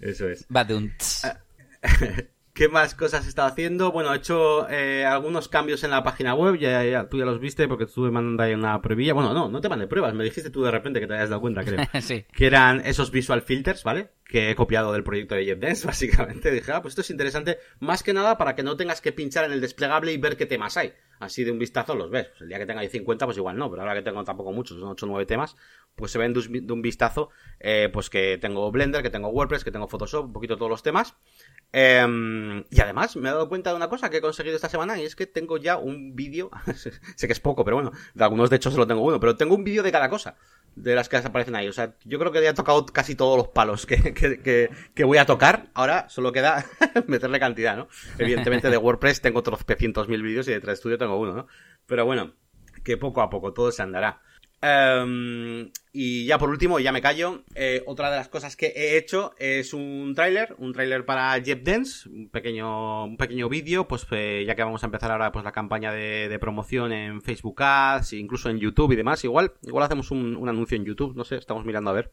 Eso 0.00 0.28
es. 0.28 0.44
Ah, 1.24 1.40
¿Qué 2.56 2.70
más 2.70 2.94
cosas 2.94 3.26
he 3.26 3.28
estado 3.28 3.48
haciendo? 3.48 3.92
Bueno, 3.92 4.14
he 4.14 4.16
hecho 4.16 4.66
eh, 4.70 5.04
algunos 5.04 5.46
cambios 5.46 5.84
en 5.84 5.90
la 5.90 6.02
página 6.02 6.34
web, 6.34 6.56
ya, 6.56 7.06
tú 7.06 7.18
ya 7.18 7.26
los 7.26 7.38
viste 7.38 7.68
porque 7.68 7.84
estuve 7.84 8.10
mandando 8.10 8.42
ahí 8.42 8.54
una 8.54 8.80
pruebilla. 8.80 9.12
Bueno, 9.12 9.34
no, 9.34 9.50
no 9.50 9.60
te 9.60 9.68
mandé 9.68 9.86
pruebas, 9.86 10.14
me 10.14 10.24
dijiste 10.24 10.48
tú 10.48 10.62
de 10.62 10.70
repente 10.70 10.98
que 10.98 11.06
te 11.06 11.12
habías 11.12 11.28
dado 11.28 11.42
cuenta, 11.42 11.62
creo. 11.62 11.86
sí. 12.00 12.24
Que 12.32 12.46
eran 12.46 12.80
esos 12.86 13.10
visual 13.10 13.42
filters, 13.42 13.84
¿vale? 13.84 14.12
Que 14.24 14.50
he 14.50 14.54
copiado 14.54 14.94
del 14.94 15.04
proyecto 15.04 15.34
de 15.34 15.44
JetDance, 15.44 15.86
básicamente. 15.86 16.50
Dije, 16.50 16.72
ah, 16.72 16.80
pues 16.80 16.92
esto 16.92 17.02
es 17.02 17.10
interesante, 17.10 17.58
más 17.80 18.02
que 18.02 18.14
nada 18.14 18.38
para 18.38 18.54
que 18.54 18.62
no 18.62 18.74
tengas 18.74 19.02
que 19.02 19.12
pinchar 19.12 19.44
en 19.44 19.52
el 19.52 19.60
desplegable 19.60 20.14
y 20.14 20.16
ver 20.16 20.38
qué 20.38 20.46
temas 20.46 20.78
hay. 20.78 20.94
Así 21.18 21.44
de 21.44 21.52
un 21.52 21.58
vistazo 21.58 21.94
los 21.94 22.10
ves. 22.10 22.28
Pues 22.28 22.40
el 22.40 22.48
día 22.48 22.58
que 22.58 22.64
tenga 22.64 22.80
ahí 22.80 22.88
50, 22.88 23.26
pues 23.26 23.36
igual 23.36 23.56
no, 23.58 23.68
pero 23.70 23.82
ahora 23.82 23.94
que 23.94 24.02
tengo 24.02 24.24
tampoco 24.24 24.52
muchos, 24.52 24.78
son 24.78 24.88
8 24.88 25.04
o 25.04 25.08
9 25.10 25.26
temas, 25.26 25.56
pues 25.94 26.10
se 26.10 26.18
ven 26.18 26.32
de 26.32 26.72
un 26.72 26.82
vistazo, 26.82 27.30
eh, 27.60 27.88
pues 27.92 28.10
que 28.10 28.38
tengo 28.38 28.70
Blender, 28.70 29.02
que 29.02 29.10
tengo 29.10 29.28
WordPress, 29.28 29.64
que 29.64 29.70
tengo 29.70 29.88
Photoshop, 29.88 30.26
un 30.26 30.32
poquito 30.32 30.56
todos 30.56 30.70
los 30.70 30.82
temas. 30.82 31.16
Em, 31.78 32.64
y 32.70 32.80
además 32.80 33.16
me 33.16 33.28
he 33.28 33.32
dado 33.32 33.50
cuenta 33.50 33.68
de 33.68 33.76
una 33.76 33.90
cosa 33.90 34.08
que 34.08 34.16
he 34.16 34.20
conseguido 34.22 34.56
esta 34.56 34.70
semana 34.70 34.98
y 34.98 35.04
es 35.04 35.14
que 35.14 35.26
tengo 35.26 35.58
ya 35.58 35.76
un 35.76 36.16
vídeo, 36.16 36.50
sé 37.16 37.26
que 37.26 37.34
es 37.34 37.40
poco, 37.40 37.66
pero 37.66 37.76
bueno, 37.76 37.92
de 38.14 38.24
algunos 38.24 38.48
de 38.48 38.56
hecho 38.56 38.70
solo 38.70 38.86
tengo 38.86 39.02
uno, 39.02 39.20
pero 39.20 39.36
tengo 39.36 39.54
un 39.54 39.62
vídeo 39.62 39.82
de 39.82 39.92
cada 39.92 40.08
cosa. 40.08 40.36
de 40.74 40.94
las 40.94 41.10
que 41.10 41.18
aparecen 41.18 41.54
ahí. 41.54 41.68
O 41.68 41.74
sea, 41.74 41.94
yo 42.04 42.18
creo 42.18 42.32
que 42.32 42.42
ya 42.42 42.48
he 42.48 42.54
tocado 42.54 42.86
casi 42.86 43.14
todos 43.14 43.36
los 43.36 43.48
palos 43.48 43.84
que, 44.14 44.14
que, 44.14 44.70
que, 44.94 45.04
voy 45.04 45.18
a 45.18 45.26
tocar. 45.26 45.66
Ahora 45.74 46.08
solo 46.08 46.32
queda 46.32 46.64
meterle 47.08 47.38
cantidad, 47.38 47.76
¿no? 47.76 47.88
Evidentemente 48.16 48.70
de 48.70 48.78
WordPress 48.78 49.20
tengo 49.20 49.40
otros 49.40 49.60
cientos 49.76 50.08
mil 50.08 50.22
vídeos 50.22 50.48
y 50.48 50.52
de 50.52 50.60
3 50.60 50.78
Studio 50.78 50.96
tengo 50.96 51.20
uno, 51.20 51.34
¿no? 51.34 51.46
Pero 51.84 52.06
bueno, 52.06 52.32
que 52.84 52.96
poco 52.96 53.20
a 53.20 53.28
poco 53.28 53.52
todo 53.52 53.70
se 53.70 53.82
andará. 53.82 54.22
Em, 54.62 55.70
y 55.92 56.26
ya 56.26 56.38
por 56.38 56.48
último, 56.48 56.78
ya 56.80 56.92
me 56.92 57.02
callo. 57.02 57.42
Eh, 57.54 57.82
otra 57.86 58.10
de 58.10 58.16
las 58.16 58.28
cosas 58.28 58.56
que 58.56 58.66
he 58.68 58.96
hecho 58.96 59.34
es 59.38 59.74
un 59.74 60.14
tráiler, 60.14 60.54
un 60.58 60.72
tráiler 60.72 61.04
para 61.04 61.40
Jeff 61.42 61.62
Dance, 61.62 62.08
un 62.08 62.28
pequeño, 62.30 63.04
un 63.04 63.16
pequeño 63.16 63.48
vídeo, 63.48 63.86
pues 63.86 64.06
eh, 64.10 64.44
ya 64.46 64.54
que 64.54 64.64
vamos 64.64 64.82
a 64.82 64.86
empezar 64.86 65.10
ahora 65.12 65.32
pues 65.32 65.44
la 65.44 65.52
campaña 65.52 65.92
de, 65.92 66.36
promoción 66.40 66.92
en 66.92 67.22
Facebook 67.22 67.62
Ads, 67.62 68.14
incluso 68.14 68.48
en 68.48 68.58
YouTube 68.58 68.92
y 68.92 68.96
demás. 68.96 69.24
Igual, 69.24 69.52
igual 69.62 69.84
hacemos 69.84 70.10
un, 70.10 70.48
anuncio 70.48 70.76
en 70.76 70.84
YouTube, 70.84 71.14
no 71.16 71.24
sé, 71.24 71.36
estamos 71.36 71.64
mirando 71.64 71.90
a 71.90 71.94
ver. 71.94 72.12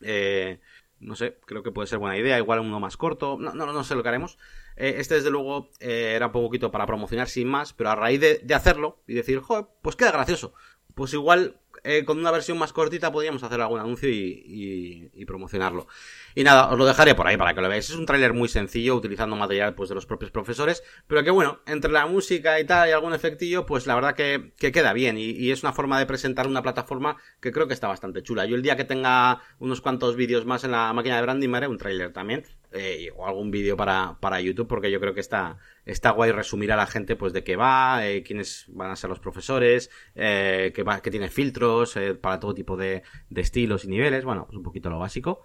Eh, 0.00 0.60
no 0.98 1.16
sé, 1.16 1.38
creo 1.46 1.62
que 1.62 1.72
puede 1.72 1.88
ser 1.88 1.98
buena 1.98 2.16
idea, 2.16 2.38
igual 2.38 2.60
uno 2.60 2.78
más 2.80 2.96
corto, 2.96 3.36
no, 3.38 3.54
no, 3.54 3.66
no 3.72 3.84
sé 3.84 3.96
lo 3.96 4.02
que 4.02 4.08
haremos. 4.08 4.38
este 4.76 5.16
desde 5.16 5.30
luego 5.30 5.70
era 5.80 6.26
un 6.26 6.32
poquito 6.32 6.70
para 6.70 6.86
promocionar 6.86 7.28
sin 7.28 7.48
más, 7.48 7.72
pero 7.72 7.90
a 7.90 7.96
raíz 7.96 8.20
de, 8.20 8.38
de 8.38 8.54
hacerlo 8.54 9.02
y 9.08 9.14
decir, 9.14 9.40
joder, 9.40 9.66
pues 9.82 9.96
queda 9.96 10.12
gracioso. 10.12 10.54
Pues 10.94 11.12
igual 11.14 11.61
eh, 11.84 12.04
con 12.04 12.18
una 12.18 12.30
versión 12.30 12.58
más 12.58 12.72
cortita 12.72 13.10
podríamos 13.10 13.42
hacer 13.42 13.60
algún 13.60 13.80
anuncio 13.80 14.08
y, 14.08 15.24
promocionarlo. 15.26 15.86
Y 16.34 16.44
nada, 16.44 16.70
os 16.70 16.78
lo 16.78 16.84
dejaré 16.84 17.14
por 17.14 17.26
ahí 17.26 17.36
para 17.36 17.54
que 17.54 17.60
lo 17.60 17.68
veáis. 17.68 17.88
Es 17.88 17.96
un 17.96 18.06
tráiler 18.06 18.32
muy 18.32 18.48
sencillo, 18.48 18.96
utilizando 18.96 19.36
material 19.36 19.74
pues 19.74 19.88
de 19.88 19.94
los 19.94 20.04
propios 20.04 20.30
profesores, 20.30 20.82
pero 21.06 21.22
que 21.22 21.30
bueno, 21.30 21.60
entre 21.66 21.90
la 21.90 22.06
música 22.06 22.60
y 22.60 22.64
tal 22.66 22.88
y 22.88 22.92
algún 22.92 23.14
efectillo, 23.14 23.64
pues 23.64 23.86
la 23.86 23.94
verdad 23.94 24.14
que, 24.14 24.52
que 24.58 24.72
queda 24.72 24.92
bien 24.92 25.16
y, 25.16 25.30
y, 25.30 25.50
es 25.52 25.62
una 25.62 25.72
forma 25.72 25.98
de 25.98 26.06
presentar 26.06 26.46
una 26.46 26.62
plataforma 26.62 27.16
que 27.40 27.52
creo 27.52 27.66
que 27.68 27.74
está 27.74 27.88
bastante 27.88 28.22
chula. 28.22 28.46
Yo 28.46 28.56
el 28.56 28.62
día 28.62 28.76
que 28.76 28.84
tenga 28.84 29.40
unos 29.58 29.80
cuantos 29.80 30.16
vídeos 30.16 30.44
más 30.44 30.64
en 30.64 30.72
la 30.72 30.92
máquina 30.92 31.16
de 31.16 31.22
branding 31.22 31.48
me 31.48 31.58
haré 31.58 31.68
un 31.68 31.78
tráiler 31.78 32.12
también, 32.12 32.44
eh, 32.72 33.10
o 33.16 33.26
algún 33.26 33.50
vídeo 33.50 33.76
para, 33.76 34.16
para 34.20 34.40
YouTube, 34.40 34.66
porque 34.66 34.90
yo 34.90 35.00
creo 35.00 35.14
que 35.14 35.20
está, 35.20 35.58
está 35.84 36.10
guay 36.10 36.32
resumir 36.32 36.72
a 36.72 36.76
la 36.76 36.86
gente 36.86 37.16
pues 37.16 37.32
de 37.32 37.44
qué 37.44 37.56
va, 37.56 38.06
eh, 38.06 38.22
quiénes 38.22 38.66
van 38.68 38.90
a 38.90 38.96
ser 38.96 39.10
los 39.10 39.18
profesores, 39.18 39.90
eh, 40.14 40.72
que, 40.74 40.82
va, 40.82 41.00
que 41.00 41.10
tiene 41.10 41.28
filtros 41.28 41.96
eh, 41.96 42.14
para 42.14 42.38
todo 42.40 42.54
tipo 42.54 42.76
de, 42.76 43.02
de, 43.30 43.40
estilos 43.40 43.84
y 43.84 43.88
niveles, 43.88 44.24
bueno, 44.24 44.44
pues 44.46 44.56
un 44.56 44.62
poquito 44.62 44.90
lo 44.90 44.98
básico. 44.98 45.42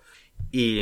Y, 0.52 0.82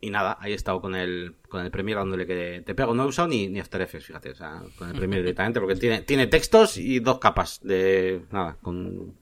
y 0.00 0.10
nada, 0.10 0.36
ahí 0.40 0.52
he 0.52 0.56
estado 0.56 0.80
con 0.80 0.96
el, 0.96 1.36
con 1.48 1.64
el 1.64 1.70
Premiere 1.70 2.00
dándole 2.00 2.26
que 2.26 2.62
te 2.66 2.74
pego. 2.74 2.92
No 2.92 3.04
he 3.04 3.06
usado 3.06 3.28
ni, 3.28 3.48
ni 3.48 3.60
After 3.60 3.80
Effects, 3.80 4.06
fíjate, 4.06 4.30
o 4.30 4.34
sea, 4.34 4.62
con 4.76 4.88
el 4.88 4.96
Premiere 4.96 5.22
directamente, 5.24 5.60
porque 5.60 5.76
tiene, 5.76 6.02
tiene 6.02 6.26
textos 6.26 6.76
y 6.76 6.98
dos 6.98 7.18
capas 7.18 7.60
de, 7.62 8.22
nada, 8.30 8.56
con, 8.60 9.14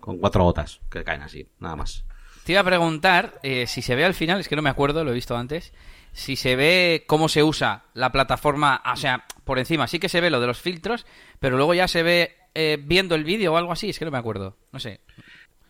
con 0.00 0.18
cuatro 0.18 0.44
gotas 0.44 0.80
que 0.90 1.04
caen 1.04 1.22
así, 1.22 1.46
nada 1.60 1.76
más. 1.76 2.04
Te 2.44 2.52
iba 2.52 2.60
a 2.60 2.64
preguntar 2.64 3.38
eh, 3.42 3.66
si 3.66 3.82
se 3.82 3.94
ve 3.94 4.04
al 4.04 4.14
final, 4.14 4.40
es 4.40 4.48
que 4.48 4.56
no 4.56 4.62
me 4.62 4.70
acuerdo, 4.70 5.04
lo 5.04 5.12
he 5.12 5.14
visto 5.14 5.36
antes, 5.36 5.72
si 6.12 6.36
se 6.36 6.56
ve 6.56 7.04
cómo 7.06 7.28
se 7.28 7.42
usa 7.42 7.84
la 7.94 8.10
plataforma, 8.10 8.82
o 8.84 8.96
sea, 8.96 9.24
por 9.44 9.58
encima 9.58 9.86
sí 9.86 9.98
que 9.98 10.08
se 10.08 10.20
ve 10.20 10.30
lo 10.30 10.40
de 10.40 10.48
los 10.48 10.60
filtros, 10.60 11.06
pero 11.38 11.56
luego 11.56 11.74
ya 11.74 11.86
se 11.86 12.02
ve 12.02 12.36
eh, 12.54 12.78
viendo 12.82 13.14
el 13.14 13.24
vídeo 13.24 13.52
o 13.52 13.56
algo 13.56 13.72
así, 13.72 13.90
es 13.90 13.98
que 13.98 14.04
no 14.04 14.10
me 14.10 14.18
acuerdo, 14.18 14.56
no 14.72 14.80
sé. 14.80 15.00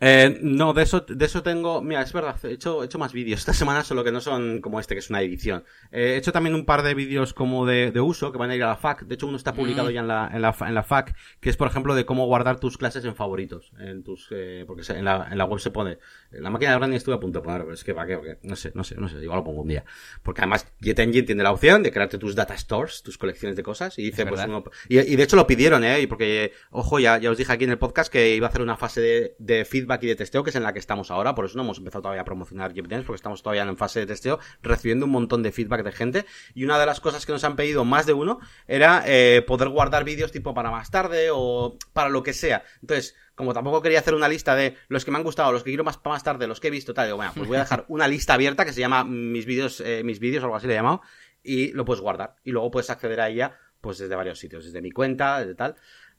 Eh, 0.05 0.37
no, 0.41 0.73
de 0.73 0.83
eso, 0.83 0.99
de 1.07 1.25
eso 1.25 1.43
tengo. 1.43 1.81
Mira, 1.81 2.01
es 2.01 2.11
verdad, 2.11 2.35
he 2.43 2.51
hecho, 2.51 2.83
he 2.83 2.87
hecho 2.87 2.99
más 2.99 3.13
vídeos 3.13 3.39
esta 3.39 3.53
semana, 3.53 3.85
solo 3.85 4.03
que 4.03 4.11
no 4.11 4.19
son 4.19 4.59
como 4.59 4.81
este, 4.81 4.95
que 4.95 4.99
es 4.99 5.09
una 5.09 5.21
edición. 5.21 5.63
Eh, 5.93 6.15
he 6.15 6.17
hecho 6.17 6.33
también 6.33 6.55
un 6.55 6.65
par 6.65 6.83
de 6.83 6.93
vídeos 6.93 7.33
como 7.33 7.65
de, 7.65 7.91
de, 7.91 8.01
uso 8.01 8.33
que 8.33 8.37
van 8.37 8.49
a 8.49 8.55
ir 8.57 8.63
a 8.63 8.67
la 8.67 8.75
FAC. 8.75 9.03
De 9.03 9.15
hecho, 9.15 9.27
uno 9.27 9.37
está 9.37 9.53
publicado 9.53 9.89
mm. 9.89 9.93
ya 9.93 10.01
en 10.01 10.07
la, 10.09 10.29
en, 10.33 10.41
la, 10.41 10.53
en 10.59 10.75
la 10.75 10.83
FAC, 10.83 11.15
que 11.39 11.49
es, 11.49 11.55
por 11.55 11.69
ejemplo, 11.69 11.95
de 11.95 12.05
cómo 12.05 12.25
guardar 12.25 12.59
tus 12.59 12.77
clases 12.77 13.05
en 13.05 13.15
favoritos. 13.15 13.71
En 13.79 14.03
tus, 14.03 14.27
eh, 14.31 14.65
porque 14.67 14.83
en 14.91 15.05
la, 15.05 15.29
en 15.31 15.37
la 15.37 15.45
web 15.45 15.61
se 15.61 15.71
pone. 15.71 15.99
En 16.33 16.43
la 16.43 16.49
máquina 16.49 16.71
de 16.71 16.77
branding 16.79 16.97
estuve 16.97 17.15
a 17.15 17.19
punto 17.21 17.39
de 17.39 17.43
ponerlo, 17.45 17.67
pero 17.67 17.75
es 17.75 17.85
que, 17.85 17.93
¿para 17.93 18.07
qué? 18.07 18.39
no 18.43 18.57
sé, 18.57 18.73
no 18.75 18.83
sé, 18.83 18.95
no 18.95 19.07
sé, 19.07 19.23
igual 19.23 19.37
lo 19.37 19.45
pongo 19.45 19.61
un 19.61 19.69
día. 19.69 19.85
Porque 20.21 20.41
además, 20.41 20.67
JetEngine 20.81 21.25
tiene 21.25 21.43
la 21.43 21.53
opción 21.53 21.81
de 21.81 21.93
crearte 21.93 22.17
tus 22.17 22.35
data 22.35 22.57
stores, 22.57 23.03
tus 23.03 23.17
colecciones 23.17 23.55
de 23.55 23.63
cosas, 23.63 23.97
y 23.97 24.03
dice, 24.03 24.25
pues 24.25 24.43
uno, 24.45 24.65
y, 24.89 24.99
y, 24.99 25.15
de 25.15 25.23
hecho 25.23 25.37
lo 25.37 25.47
pidieron, 25.47 25.85
eh, 25.85 26.05
porque, 26.09 26.51
ojo, 26.71 26.99
ya, 26.99 27.19
ya 27.19 27.31
os 27.31 27.37
dije 27.37 27.53
aquí 27.53 27.63
en 27.63 27.71
el 27.71 27.77
podcast 27.77 28.11
que 28.11 28.35
iba 28.35 28.47
a 28.47 28.49
hacer 28.49 28.61
una 28.61 28.75
fase 28.75 28.99
de, 28.99 29.35
de 29.39 29.63
feedback 29.63 29.92
y 30.01 30.07
de 30.07 30.15
testeo 30.15 30.43
que 30.43 30.49
es 30.49 30.55
en 30.55 30.63
la 30.63 30.73
que 30.73 30.79
estamos 30.79 31.11
ahora, 31.11 31.35
por 31.35 31.45
eso 31.45 31.57
no 31.57 31.63
hemos 31.63 31.77
empezado 31.77 32.03
todavía 32.03 32.21
a 32.21 32.25
promocionar 32.25 32.73
JetDance, 32.73 33.05
porque 33.05 33.17
estamos 33.17 33.43
todavía 33.43 33.63
en 33.63 33.77
fase 33.77 33.99
de 33.99 34.05
testeo, 34.05 34.39
recibiendo 34.61 35.05
un 35.05 35.11
montón 35.11 35.43
de 35.43 35.51
feedback 35.51 35.83
de 35.83 35.91
gente. 35.91 36.25
Y 36.53 36.63
una 36.63 36.79
de 36.79 36.85
las 36.85 36.99
cosas 36.99 37.25
que 37.25 37.31
nos 37.31 37.43
han 37.43 37.55
pedido 37.55 37.85
más 37.85 38.05
de 38.05 38.13
uno 38.13 38.39
era 38.67 39.03
eh, 39.05 39.43
poder 39.45 39.69
guardar 39.69 40.03
vídeos 40.03 40.31
tipo 40.31 40.53
para 40.53 40.71
más 40.71 40.89
tarde 40.89 41.29
o 41.31 41.77
para 41.93 42.09
lo 42.09 42.23
que 42.23 42.33
sea. 42.33 42.63
Entonces, 42.81 43.15
como 43.35 43.53
tampoco 43.53 43.81
quería 43.81 43.99
hacer 43.99 44.13
una 44.13 44.29
lista 44.29 44.55
de 44.55 44.75
los 44.87 45.05
que 45.05 45.11
me 45.11 45.17
han 45.17 45.23
gustado, 45.23 45.51
los 45.51 45.63
que 45.63 45.71
quiero 45.71 45.83
más 45.83 45.97
para 45.97 46.15
más 46.15 46.23
tarde, 46.23 46.47
los 46.47 46.59
que 46.59 46.67
he 46.67 46.71
visto, 46.71 46.93
tal, 46.93 47.07
digo, 47.07 47.17
bueno, 47.17 47.31
pues 47.35 47.47
voy 47.47 47.57
a 47.57 47.61
dejar 47.61 47.85
una 47.87 48.07
lista 48.07 48.35
abierta 48.35 48.65
que 48.65 48.73
se 48.73 48.79
llama 48.79 49.03
mis 49.03 49.45
vídeos, 49.45 49.81
eh, 49.81 50.03
mis 50.03 50.19
vídeos 50.19 50.43
algo 50.43 50.55
así 50.55 50.67
le 50.67 50.73
he 50.73 50.77
llamado, 50.77 51.01
y 51.41 51.71
lo 51.73 51.85
puedes 51.85 52.01
guardar. 52.01 52.35
Y 52.43 52.51
luego 52.51 52.71
puedes 52.71 52.89
acceder 52.89 53.19
a 53.21 53.29
ella, 53.29 53.57
pues 53.81 53.97
desde 53.97 54.15
varios 54.15 54.39
sitios, 54.39 54.65
desde 54.65 54.81
mi 54.81 54.91
cuenta, 54.91 55.39
desde 55.39 55.55
tal. 55.55 55.75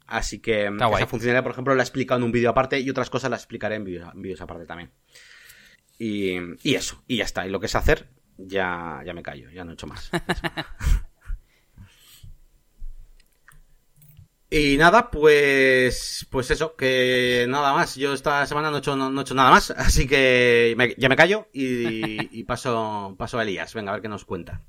Así 0.06 0.40
que 0.40 0.66
esa 0.66 1.06
funcionalidad, 1.06 1.42
por 1.42 1.52
ejemplo, 1.52 1.74
la 1.74 1.82
he 1.82 1.84
explicado 1.84 2.18
en 2.18 2.24
un 2.24 2.32
vídeo 2.32 2.50
aparte 2.50 2.78
y 2.78 2.90
otras 2.90 3.08
cosas 3.08 3.30
las 3.30 3.40
explicaré 3.40 3.76
en 3.76 3.84
vídeos, 3.84 4.40
aparte 4.40 4.66
también. 4.66 4.90
Y, 5.98 6.36
y, 6.62 6.74
eso, 6.74 7.02
y 7.06 7.18
ya 7.18 7.24
está. 7.24 7.46
Y 7.46 7.50
lo 7.50 7.60
que 7.60 7.66
es 7.66 7.74
hacer, 7.74 8.08
ya, 8.36 9.00
ya 9.04 9.14
me 9.14 9.22
callo, 9.22 9.50
ya 9.50 9.64
no 9.64 9.70
he 9.70 9.74
hecho 9.74 9.86
más. 9.86 10.10
y 14.50 14.76
nada, 14.76 15.10
pues, 15.10 16.26
pues 16.30 16.50
eso, 16.50 16.76
que 16.76 17.46
nada 17.48 17.72
más. 17.72 17.96
Yo 17.96 18.12
esta 18.12 18.44
semana 18.46 18.70
no 18.70 18.76
he 18.76 18.80
hecho, 18.80 18.96
no, 18.96 19.18
he 19.18 19.22
hecho 19.22 19.34
nada 19.34 19.50
más, 19.50 19.70
así 19.70 20.06
que 20.06 20.76
ya 20.98 21.08
me 21.08 21.16
callo 21.16 21.48
y, 21.52 22.38
y 22.38 22.44
paso, 22.44 23.14
paso 23.16 23.38
a 23.38 23.42
Elías. 23.42 23.72
Venga, 23.72 23.92
a 23.92 23.94
ver 23.94 24.02
qué 24.02 24.08
nos 24.08 24.26
cuenta. 24.26 24.62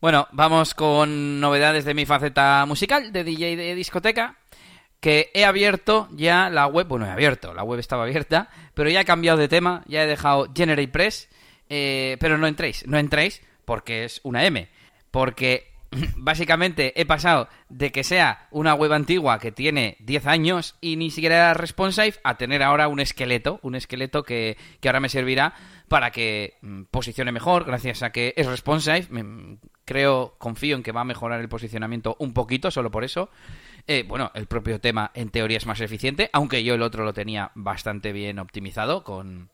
Bueno, 0.00 0.28
vamos 0.30 0.74
con 0.74 1.40
novedades 1.40 1.84
de 1.84 1.92
mi 1.92 2.06
faceta 2.06 2.64
musical, 2.68 3.12
de 3.12 3.24
DJ 3.24 3.56
de 3.56 3.74
discoteca, 3.74 4.36
que 5.00 5.32
he 5.34 5.44
abierto 5.44 6.06
ya 6.12 6.50
la 6.50 6.68
web, 6.68 6.86
bueno, 6.86 7.04
he 7.04 7.10
abierto, 7.10 7.52
la 7.52 7.64
web 7.64 7.80
estaba 7.80 8.04
abierta, 8.04 8.48
pero 8.74 8.90
ya 8.90 9.00
he 9.00 9.04
cambiado 9.04 9.38
de 9.38 9.48
tema, 9.48 9.82
ya 9.88 10.04
he 10.04 10.06
dejado 10.06 10.52
GeneratePress, 10.54 11.28
eh, 11.68 12.16
pero 12.20 12.38
no 12.38 12.46
entréis, 12.46 12.86
no 12.86 12.96
entréis 12.96 13.42
porque 13.64 14.04
es 14.04 14.20
una 14.22 14.44
M, 14.44 14.68
porque 15.10 15.72
básicamente 16.16 16.92
he 17.00 17.04
pasado 17.04 17.48
de 17.68 17.90
que 17.90 18.04
sea 18.04 18.46
una 18.52 18.74
web 18.74 18.92
antigua 18.92 19.40
que 19.40 19.50
tiene 19.50 19.96
10 19.98 20.26
años 20.28 20.76
y 20.80 20.94
ni 20.94 21.10
siquiera 21.10 21.34
era 21.34 21.54
responsive 21.54 22.14
a 22.22 22.36
tener 22.36 22.62
ahora 22.62 22.86
un 22.86 23.00
esqueleto, 23.00 23.58
un 23.62 23.74
esqueleto 23.74 24.22
que, 24.22 24.58
que 24.78 24.88
ahora 24.88 25.00
me 25.00 25.08
servirá 25.08 25.54
para 25.88 26.12
que 26.12 26.56
mm, 26.62 26.82
posicione 26.84 27.32
mejor, 27.32 27.64
gracias 27.64 28.04
a 28.04 28.12
que 28.12 28.32
es 28.36 28.46
responsive. 28.46 29.08
Creo, 29.88 30.34
confío 30.36 30.76
en 30.76 30.82
que 30.82 30.92
va 30.92 31.00
a 31.00 31.04
mejorar 31.04 31.40
el 31.40 31.48
posicionamiento 31.48 32.14
un 32.18 32.34
poquito, 32.34 32.70
solo 32.70 32.90
por 32.90 33.04
eso. 33.04 33.30
Eh, 33.86 34.04
bueno, 34.06 34.30
el 34.34 34.44
propio 34.46 34.80
tema 34.80 35.10
en 35.14 35.30
teoría 35.30 35.56
es 35.56 35.64
más 35.64 35.80
eficiente, 35.80 36.28
aunque 36.34 36.62
yo 36.62 36.74
el 36.74 36.82
otro 36.82 37.04
lo 37.04 37.14
tenía 37.14 37.52
bastante 37.54 38.12
bien 38.12 38.38
optimizado 38.38 39.02
con 39.02 39.48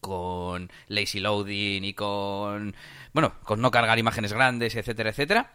con 0.00 0.70
lazy 0.88 1.20
loading 1.20 1.84
y 1.84 1.92
con 1.92 2.74
bueno, 3.12 3.34
con 3.42 3.60
no 3.60 3.70
cargar 3.70 3.98
imágenes 3.98 4.32
grandes, 4.34 4.76
etcétera, 4.76 5.10
etcétera. 5.10 5.52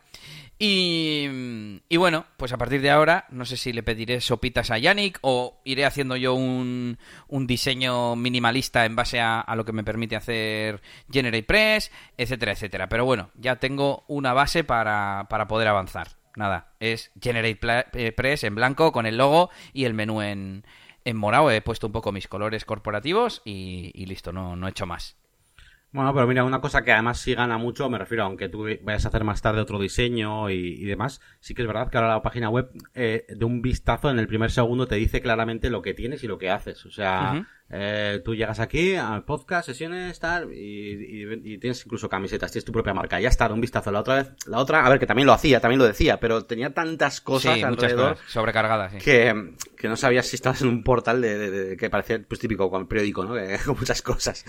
Y, 0.58 1.98
bueno, 1.98 2.26
pues 2.38 2.54
a 2.54 2.58
partir 2.58 2.82
de 2.82 2.90
ahora, 2.90 3.26
no 3.30 3.46
sé 3.46 3.58
si 3.58 3.74
le 3.74 3.84
pediré 3.84 4.22
sopitas 4.22 4.72
a 4.72 4.78
Yannick 4.78 5.20
o 5.22 5.60
iré 5.66 5.86
haciendo 5.86 6.16
yo 6.16 6.34
un, 6.34 6.98
un 7.28 7.48
diseño 7.48 8.16
minimalista 8.16 8.86
en 8.86 8.96
base 8.96 9.20
a, 9.20 9.46
lo 9.56 9.66
que 9.66 9.74
me 9.74 9.84
permite 9.84 10.16
hacer 10.16 10.82
GeneratePress, 11.12 11.92
etcétera, 12.18 12.54
etcétera. 12.54 12.88
Pero 12.88 13.04
bueno, 13.04 13.32
ya 13.36 13.58
tengo 13.58 14.06
una 14.08 14.34
base 14.34 14.64
para, 14.64 15.28
para 15.30 15.48
poder 15.48 15.68
avanzar. 15.68 16.16
Nada, 16.38 16.74
es 16.80 17.12
GeneratePress 17.22 18.44
en 18.44 18.56
blanco 18.56 18.92
con 18.92 19.06
el 19.06 19.18
logo 19.18 19.50
y 19.74 19.86
el 19.86 19.94
menú 19.94 20.22
en, 20.22 20.66
en 21.04 21.18
morado. 21.18 21.52
He 21.52 21.62
puesto 21.62 21.88
un 21.88 21.94
poco 21.94 22.12
mis 22.12 22.28
colores 22.28 22.66
corporativos 22.66 23.42
y, 23.46 23.92
y 23.94 24.06
listo, 24.06 24.32
no, 24.32 24.56
no 24.56 24.68
he 24.68 24.72
hecho 24.72 24.86
más. 24.86 25.18
Bueno, 25.96 26.14
pero 26.14 26.28
mira, 26.28 26.44
una 26.44 26.60
cosa 26.60 26.84
que 26.84 26.92
además 26.92 27.20
sí 27.20 27.34
gana 27.36 27.58
mucho, 27.58 27.90
me 27.90 27.98
refiero, 27.98 28.26
aunque 28.26 28.50
tú 28.50 28.68
vayas 28.82 29.06
a 29.06 29.08
hacer 29.08 29.24
más 29.24 29.42
tarde 29.42 29.62
otro 29.62 29.80
diseño 29.80 30.50
y, 30.50 30.84
demás, 30.84 31.22
sí 31.40 31.54
que 31.54 31.62
es 31.62 31.68
verdad 31.70 31.90
que 31.90 31.96
ahora 31.96 32.10
la 32.10 32.22
página 32.22 32.50
web, 32.50 32.70
eh, 32.96 33.26
de 33.30 33.46
un 33.46 33.62
vistazo 33.62 34.12
en 34.12 34.20
el 34.20 34.28
primer 34.28 34.52
segundo, 34.52 34.90
te 34.90 34.96
dice 34.96 35.22
claramente 35.22 35.70
lo 35.70 35.82
que 35.82 35.94
tienes 35.94 36.22
y 36.26 36.28
lo 36.28 36.38
que 36.38 36.50
haces. 36.50 36.86
O 36.86 36.92
sea, 36.92 37.48
eh, 37.68 38.22
tú 38.24 38.36
llegas 38.36 38.60
aquí 38.60 38.96
al 38.96 39.24
podcast, 39.24 39.66
sesiones, 39.66 40.20
tal, 40.20 40.54
y, 40.54 41.58
tienes 41.58 41.84
incluso 41.84 42.08
camisetas, 42.08 42.52
tienes 42.52 42.66
tu 42.66 42.72
propia 42.72 42.94
marca. 42.94 43.20
Ya 43.20 43.30
está, 43.30 43.52
un 43.52 43.60
vistazo. 43.60 43.92
La 43.92 44.02
otra 44.02 44.16
vez, 44.16 44.32
la 44.46 44.60
otra, 44.60 44.86
a 44.86 44.90
ver, 44.90 45.00
que 45.00 45.08
también 45.08 45.26
lo 45.26 45.34
hacía, 45.34 45.60
también 45.60 45.80
lo 45.80 45.86
decía, 45.86 46.20
pero 46.20 46.46
tenía 46.46 46.74
tantas 46.74 47.22
cosas 47.22 47.64
alrededor. 47.64 48.18
sobrecargadas, 48.28 48.92
sí. 48.94 49.00
Que, 49.00 49.56
que 49.76 49.88
no 49.88 49.96
sabías 49.98 50.28
si 50.28 50.36
estabas 50.36 50.62
en 50.62 50.68
un 50.68 50.84
portal 50.84 51.22
de, 51.22 51.76
que 51.80 51.90
parecía 51.90 52.22
pues 52.28 52.40
típico 52.40 52.70
con 52.70 52.82
el 52.82 52.88
periódico, 52.88 53.26
¿no? 53.26 53.36
con 53.66 53.76
muchas 53.80 54.02
cosas. 54.04 54.46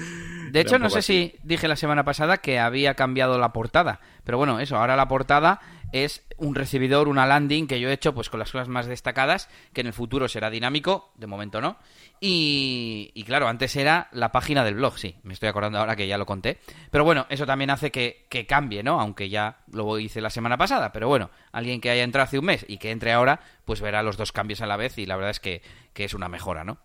De 0.50 0.60
hecho, 0.60 0.78
no 0.78 0.90
sé 0.90 1.00
si 1.00 1.34
dije 1.42 1.68
la 1.68 1.76
semana 1.76 2.04
pasada 2.04 2.38
que 2.38 2.58
había 2.58 2.94
cambiado 2.94 3.38
la 3.38 3.52
portada. 3.52 4.00
Pero 4.24 4.38
bueno, 4.38 4.60
eso, 4.60 4.76
ahora 4.76 4.96
la 4.96 5.08
portada 5.08 5.60
es 5.92 6.22
un 6.36 6.54
recibidor, 6.54 7.08
una 7.08 7.26
landing 7.26 7.66
que 7.66 7.80
yo 7.80 7.88
he 7.88 7.92
hecho 7.92 8.14
pues 8.14 8.28
con 8.28 8.40
las 8.40 8.52
cosas 8.52 8.68
más 8.68 8.86
destacadas, 8.86 9.48
que 9.72 9.80
en 9.80 9.86
el 9.86 9.92
futuro 9.92 10.28
será 10.28 10.50
dinámico, 10.50 11.12
de 11.16 11.26
momento 11.26 11.60
no. 11.60 11.78
Y, 12.20 13.10
y, 13.14 13.24
claro, 13.24 13.46
antes 13.46 13.76
era 13.76 14.08
la 14.12 14.32
página 14.32 14.64
del 14.64 14.76
blog, 14.76 14.98
sí, 14.98 15.16
me 15.22 15.34
estoy 15.34 15.48
acordando 15.48 15.78
ahora 15.78 15.96
que 15.96 16.06
ya 16.06 16.16
lo 16.16 16.24
conté. 16.24 16.58
Pero 16.90 17.04
bueno, 17.04 17.26
eso 17.28 17.44
también 17.44 17.70
hace 17.70 17.90
que, 17.90 18.26
que 18.30 18.46
cambie, 18.46 18.82
¿no? 18.82 19.00
Aunque 19.00 19.28
ya 19.28 19.58
lo 19.72 19.98
hice 19.98 20.20
la 20.20 20.30
semana 20.30 20.56
pasada. 20.56 20.92
Pero 20.92 21.08
bueno, 21.08 21.30
alguien 21.52 21.80
que 21.80 21.90
haya 21.90 22.04
entrado 22.04 22.24
hace 22.24 22.38
un 22.38 22.46
mes 22.46 22.64
y 22.68 22.78
que 22.78 22.90
entre 22.90 23.12
ahora, 23.12 23.40
pues 23.64 23.80
verá 23.80 24.02
los 24.02 24.16
dos 24.16 24.32
cambios 24.32 24.62
a 24.62 24.66
la 24.66 24.76
vez 24.76 24.96
y 24.98 25.06
la 25.06 25.16
verdad 25.16 25.30
es 25.30 25.40
que, 25.40 25.62
que 25.92 26.04
es 26.04 26.14
una 26.14 26.28
mejora, 26.28 26.64
¿no? 26.64 26.78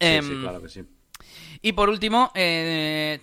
Sí, 0.00 0.06
sí, 0.06 0.14
em, 0.14 0.42
claro 0.42 0.62
que 0.62 0.68
sí. 0.68 0.84
Y 1.62 1.72
por 1.72 1.88
último, 1.88 2.30
eh, 2.34 3.20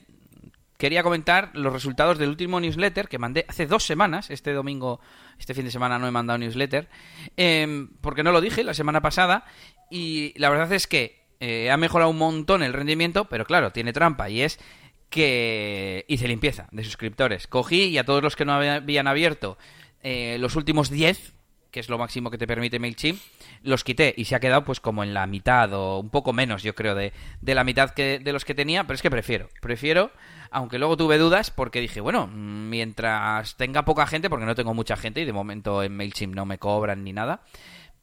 quería 0.77 1.03
comentar 1.03 1.51
los 1.53 1.71
resultados 1.71 2.17
del 2.17 2.29
último 2.29 2.59
newsletter 2.59 3.07
que 3.07 3.17
mandé 3.17 3.45
hace 3.47 3.65
dos 3.65 3.85
semanas. 3.85 4.29
Este 4.29 4.51
domingo, 4.53 4.99
este 5.39 5.53
fin 5.53 5.65
de 5.65 5.71
semana 5.71 5.99
no 5.99 6.07
he 6.07 6.11
mandado 6.11 6.37
newsletter, 6.37 6.89
em, 7.37 7.89
porque 8.01 8.23
no 8.23 8.31
lo 8.31 8.41
dije 8.41 8.63
la 8.63 8.73
semana 8.73 9.01
pasada. 9.01 9.45
Y 9.89 10.33
la 10.37 10.49
verdad 10.49 10.71
es 10.73 10.87
que 10.87 11.24
eh, 11.39 11.69
ha 11.71 11.77
mejorado 11.77 12.11
un 12.11 12.17
montón 12.17 12.63
el 12.63 12.73
rendimiento, 12.73 13.25
pero 13.25 13.45
claro, 13.45 13.71
tiene 13.71 13.93
trampa 13.93 14.29
y 14.29 14.41
es 14.41 14.59
que 15.09 16.05
hice 16.07 16.27
limpieza 16.27 16.67
de 16.71 16.83
suscriptores. 16.83 17.47
Cogí 17.47 17.85
y 17.85 17.97
a 17.97 18.03
todos 18.03 18.23
los 18.23 18.35
que 18.35 18.45
no 18.45 18.53
habían 18.53 19.07
abierto 19.07 19.57
eh, 20.03 20.37
los 20.39 20.55
últimos 20.55 20.89
10, 20.89 21.33
que 21.71 21.79
es 21.79 21.89
lo 21.89 21.97
máximo 21.97 22.31
que 22.31 22.37
te 22.37 22.47
permite 22.47 22.79
MailChimp, 22.79 23.19
los 23.61 23.83
quité 23.83 24.13
y 24.15 24.25
se 24.25 24.35
ha 24.35 24.39
quedado 24.39 24.63
pues 24.63 24.79
como 24.79 25.03
en 25.03 25.13
la 25.13 25.27
mitad 25.27 25.73
o 25.73 25.99
un 25.99 26.09
poco 26.09 26.31
menos, 26.31 26.63
yo 26.63 26.75
creo, 26.75 26.95
de, 26.95 27.11
de 27.41 27.55
la 27.55 27.63
mitad 27.63 27.91
que, 27.91 28.19
de 28.19 28.33
los 28.33 28.45
que 28.45 28.55
tenía, 28.55 28.83
pero 28.83 28.95
es 28.95 29.01
que 29.01 29.11
prefiero, 29.11 29.49
prefiero, 29.61 30.11
aunque 30.51 30.79
luego 30.79 30.95
tuve 30.95 31.17
dudas 31.17 31.51
porque 31.51 31.81
dije, 31.81 32.01
bueno, 32.01 32.27
mientras 32.27 33.55
tenga 33.57 33.83
poca 33.83 34.07
gente, 34.07 34.29
porque 34.29 34.45
no 34.45 34.55
tengo 34.55 34.73
mucha 34.73 34.95
gente 34.95 35.21
y 35.21 35.25
de 35.25 35.33
momento 35.33 35.83
en 35.83 35.97
MailChimp 35.97 36.33
no 36.33 36.45
me 36.45 36.59
cobran 36.59 37.03
ni 37.03 37.11
nada, 37.11 37.41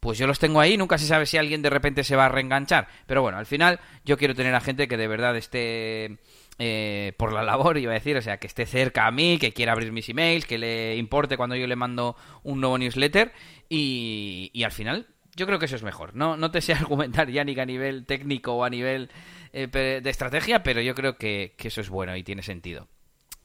pues 0.03 0.19
yo 0.19 0.27
los 0.27 0.41
tengo 0.41 0.59
ahí, 0.59 0.77
nunca 0.77 0.99
se 0.99 1.07
sabe 1.07 1.27
si 1.27 1.37
alguien 1.37 1.63
de 1.63 1.71
repente 1.71 2.03
se 2.03 2.17
va 2.17 2.27
a 2.27 2.29
reenganchar. 2.29 2.89
Pero 3.07 3.23
bueno, 3.23 3.39
al 3.39 3.47
final 3.47 3.79
yo 4.05 4.19
quiero 4.19 4.35
tener 4.35 4.53
a 4.53 4.61
gente 4.61 4.89
que 4.89 4.97
de 4.97 5.07
verdad 5.07 5.37
esté 5.37 6.19
eh, 6.59 7.13
por 7.17 7.33
la 7.33 7.45
labor, 7.45 7.79
iba 7.79 7.93
a 7.93 7.95
decir, 7.95 8.17
o 8.17 8.21
sea, 8.21 8.39
que 8.39 8.49
esté 8.49 8.67
cerca 8.67 9.07
a 9.07 9.13
mí, 9.13 9.39
que 9.39 9.53
quiera 9.53 9.71
abrir 9.71 9.93
mis 9.93 10.09
emails, 10.09 10.45
que 10.45 10.59
le 10.59 10.97
importe 10.97 11.37
cuando 11.37 11.55
yo 11.55 11.69
le 11.69 11.77
mando 11.77 12.17
un 12.43 12.61
nuevo 12.61 12.79
newsletter 12.79 13.33
y, 13.69 14.51
y 14.53 14.65
al 14.65 14.73
final 14.73 15.07
yo 15.37 15.47
creo 15.47 15.61
que 15.61 15.67
eso 15.67 15.77
es 15.77 15.85
mejor. 15.85 16.17
No, 16.17 16.37
no 16.37 16.51
te 16.51 16.61
sé 16.61 16.73
argumentar, 16.75 17.31
ya 17.31 17.45
ni 17.45 17.57
a 17.57 17.65
nivel 17.65 18.05
técnico 18.05 18.55
o 18.55 18.65
a 18.65 18.71
nivel 18.71 19.09
eh, 19.53 19.69
de 19.69 20.11
estrategia, 20.11 20.65
pero 20.65 20.81
yo 20.81 20.97
creo 20.97 21.17
que, 21.17 21.55
eso 21.59 21.81
es 21.81 21.89
bueno 21.89 22.17
y 22.17 22.25
tiene 22.25 22.43
sentido. 22.43 22.89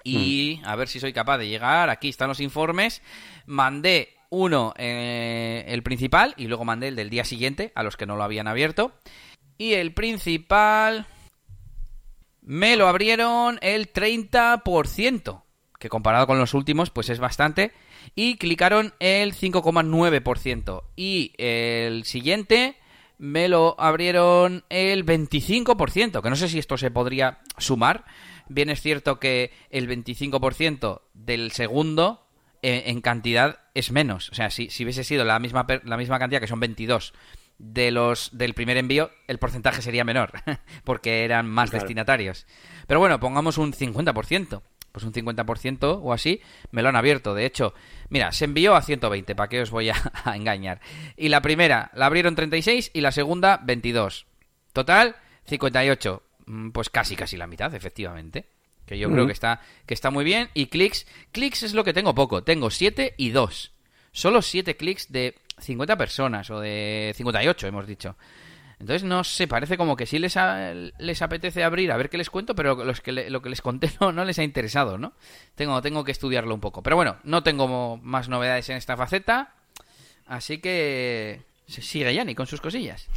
Y 0.03 0.59
mm. 0.63 0.65
a 0.65 0.75
ver 0.75 0.87
si 0.87 0.99
soy 0.99 1.13
capaz 1.13 1.37
de 1.37 1.49
llegar. 1.49 1.91
Aquí 1.91 2.09
están 2.09 2.29
los 2.29 2.39
informes. 2.39 3.03
Mandé 3.45 4.16
uno, 4.29 4.73
eh, 4.77 5.65
el 5.67 5.83
principal, 5.83 6.33
y 6.37 6.47
luego 6.47 6.65
mandé 6.65 6.89
el 6.89 6.95
del 6.95 7.09
día 7.09 7.25
siguiente 7.25 7.71
a 7.75 7.83
los 7.83 7.97
que 7.97 8.05
no 8.05 8.15
lo 8.15 8.23
habían 8.23 8.47
abierto. 8.47 8.93
Y 9.57 9.73
el 9.73 9.93
principal 9.93 11.07
me 12.41 12.75
lo 12.75 12.87
abrieron 12.87 13.59
el 13.61 13.91
30%, 13.91 15.43
que 15.79 15.89
comparado 15.89 16.27
con 16.27 16.39
los 16.39 16.53
últimos, 16.53 16.89
pues 16.89 17.09
es 17.09 17.19
bastante 17.19 17.71
y 18.15 18.37
clicaron 18.37 18.93
el 18.99 19.33
5,9%. 19.33 20.83
Y 20.95 21.33
el 21.37 22.03
siguiente 22.05 22.77
me 23.17 23.47
lo 23.47 23.79
abrieron 23.79 24.63
el 24.69 25.05
25%, 25.05 26.21
que 26.21 26.29
no 26.29 26.35
sé 26.35 26.49
si 26.49 26.59
esto 26.59 26.77
se 26.77 26.91
podría 26.91 27.39
sumar. 27.57 28.05
Bien 28.47 28.69
es 28.69 28.81
cierto 28.81 29.19
que 29.19 29.51
el 29.69 29.89
25% 29.89 31.01
del 31.13 31.51
segundo 31.51 32.27
eh, 32.61 32.83
en 32.87 33.01
cantidad 33.01 33.59
es 33.77 33.91
menos. 33.91 34.29
O 34.29 34.35
sea, 34.35 34.49
si, 34.49 34.69
si 34.69 34.83
hubiese 34.83 35.03
sido 35.03 35.25
la 35.25 35.39
misma, 35.39 35.65
la 35.83 35.97
misma 35.97 36.19
cantidad, 36.19 36.41
que 36.41 36.47
son 36.47 36.59
22, 36.59 37.13
de 37.57 37.91
los 37.91 38.29
del 38.37 38.53
primer 38.53 38.77
envío, 38.77 39.11
el 39.27 39.39
porcentaje 39.39 39.81
sería 39.81 40.03
menor, 40.03 40.31
porque 40.83 41.23
eran 41.23 41.49
más 41.49 41.71
destinatarios. 41.71 42.45
Pero 42.87 42.99
bueno, 42.99 43.19
pongamos 43.19 43.57
un 43.57 43.73
50% 43.73 44.61
pues 44.97 45.05
un 45.05 45.13
50% 45.13 45.99
o 46.01 46.11
así, 46.11 46.41
me 46.71 46.81
lo 46.81 46.89
han 46.89 46.95
abierto. 46.95 47.35
De 47.35 47.45
hecho, 47.45 47.75
mira, 48.09 48.31
se 48.31 48.45
envió 48.45 48.75
a 48.75 48.81
120, 48.81 49.35
¿para 49.35 49.47
qué 49.47 49.61
os 49.61 49.69
voy 49.69 49.89
a, 49.91 49.95
engañar? 50.35 50.81
Y 51.15 51.29
la 51.29 51.43
primera 51.43 51.91
la 51.93 52.07
abrieron 52.07 52.33
36 52.33 52.89
y 52.93 53.01
la 53.01 53.11
segunda 53.11 53.61
22. 53.63 54.25
Total, 54.73 55.15
58. 55.45 56.23
Mm, 56.47 56.69
pues 56.71 56.89
casi, 56.89 57.15
casi 57.15 57.37
la 57.37 57.45
mitad, 57.45 57.75
efectivamente. 57.75 58.47
Que 58.87 58.97
yo 58.97 59.11
creo 59.11 59.27
que 59.27 59.33
está, 59.33 59.61
que 59.85 59.93
está 59.93 60.09
muy 60.09 60.23
bien. 60.23 60.49
Y 60.53 60.67
clics, 60.67 61.05
clics 61.31 61.61
es 61.63 61.73
lo 61.73 61.83
que 61.83 61.93
tengo 61.93 62.15
poco. 62.15 62.43
Tengo 62.43 62.71
7 62.71 63.13
y 63.17 63.29
2. 63.29 63.71
Solo 64.13 64.41
7 64.41 64.77
clics 64.77 65.11
de 65.11 65.35
50 65.59 65.97
personas 65.97 66.49
o 66.49 66.59
de 66.59 67.13
58, 67.15 67.67
hemos 67.67 67.85
dicho. 67.85 68.15
Entonces, 68.79 69.03
no 69.03 69.23
sé, 69.23 69.47
parece 69.47 69.75
como 69.75 69.95
que 69.95 70.05
sí 70.05 70.19
les, 70.19 70.37
les 70.99 71.21
apetece 71.21 71.63
abrir 71.63 71.91
a 71.91 71.97
ver 71.97 72.09
qué 72.09 72.17
les 72.17 72.29
cuento, 72.29 72.53
pero 72.53 72.83
los 72.83 73.01
que 73.01 73.11
lo 73.11 73.41
que 73.41 73.49
les 73.49 73.61
conté 73.61 73.91
no, 73.99 74.11
no, 74.11 74.23
les 74.23 74.37
ha 74.39 74.43
interesado, 74.43 74.97
¿no? 74.97 75.13
Tengo, 75.55 75.81
tengo 75.81 76.03
que 76.03 76.11
estudiarlo 76.11 76.53
un 76.53 76.61
poco. 76.61 76.83
Pero 76.83 76.95
bueno, 76.95 77.17
no 77.23 77.43
tengo 77.43 77.97
más 77.97 78.29
novedades 78.29 78.69
en 78.69 78.77
esta 78.77 78.95
faceta, 78.95 79.53
así 80.27 80.59
que 80.59 81.41
sigue 81.67 82.13
Yanni 82.13 82.35
con 82.35 82.47
sus 82.47 82.61
cosillas. 82.61 83.07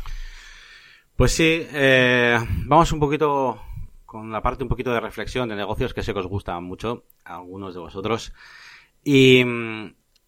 Pues 1.14 1.32
sí, 1.32 1.66
eh, 1.72 2.38
vamos 2.64 2.90
un 2.92 3.00
poquito 3.00 3.60
con 4.10 4.32
la 4.32 4.42
parte 4.42 4.64
un 4.64 4.68
poquito 4.68 4.92
de 4.92 4.98
reflexión 4.98 5.48
de 5.48 5.54
negocios 5.54 5.94
que 5.94 6.02
sé 6.02 6.12
que 6.12 6.18
os 6.18 6.26
gusta 6.26 6.58
mucho 6.58 7.04
a 7.24 7.36
algunos 7.36 7.74
de 7.74 7.80
vosotros. 7.80 8.32
Y, 9.04 9.44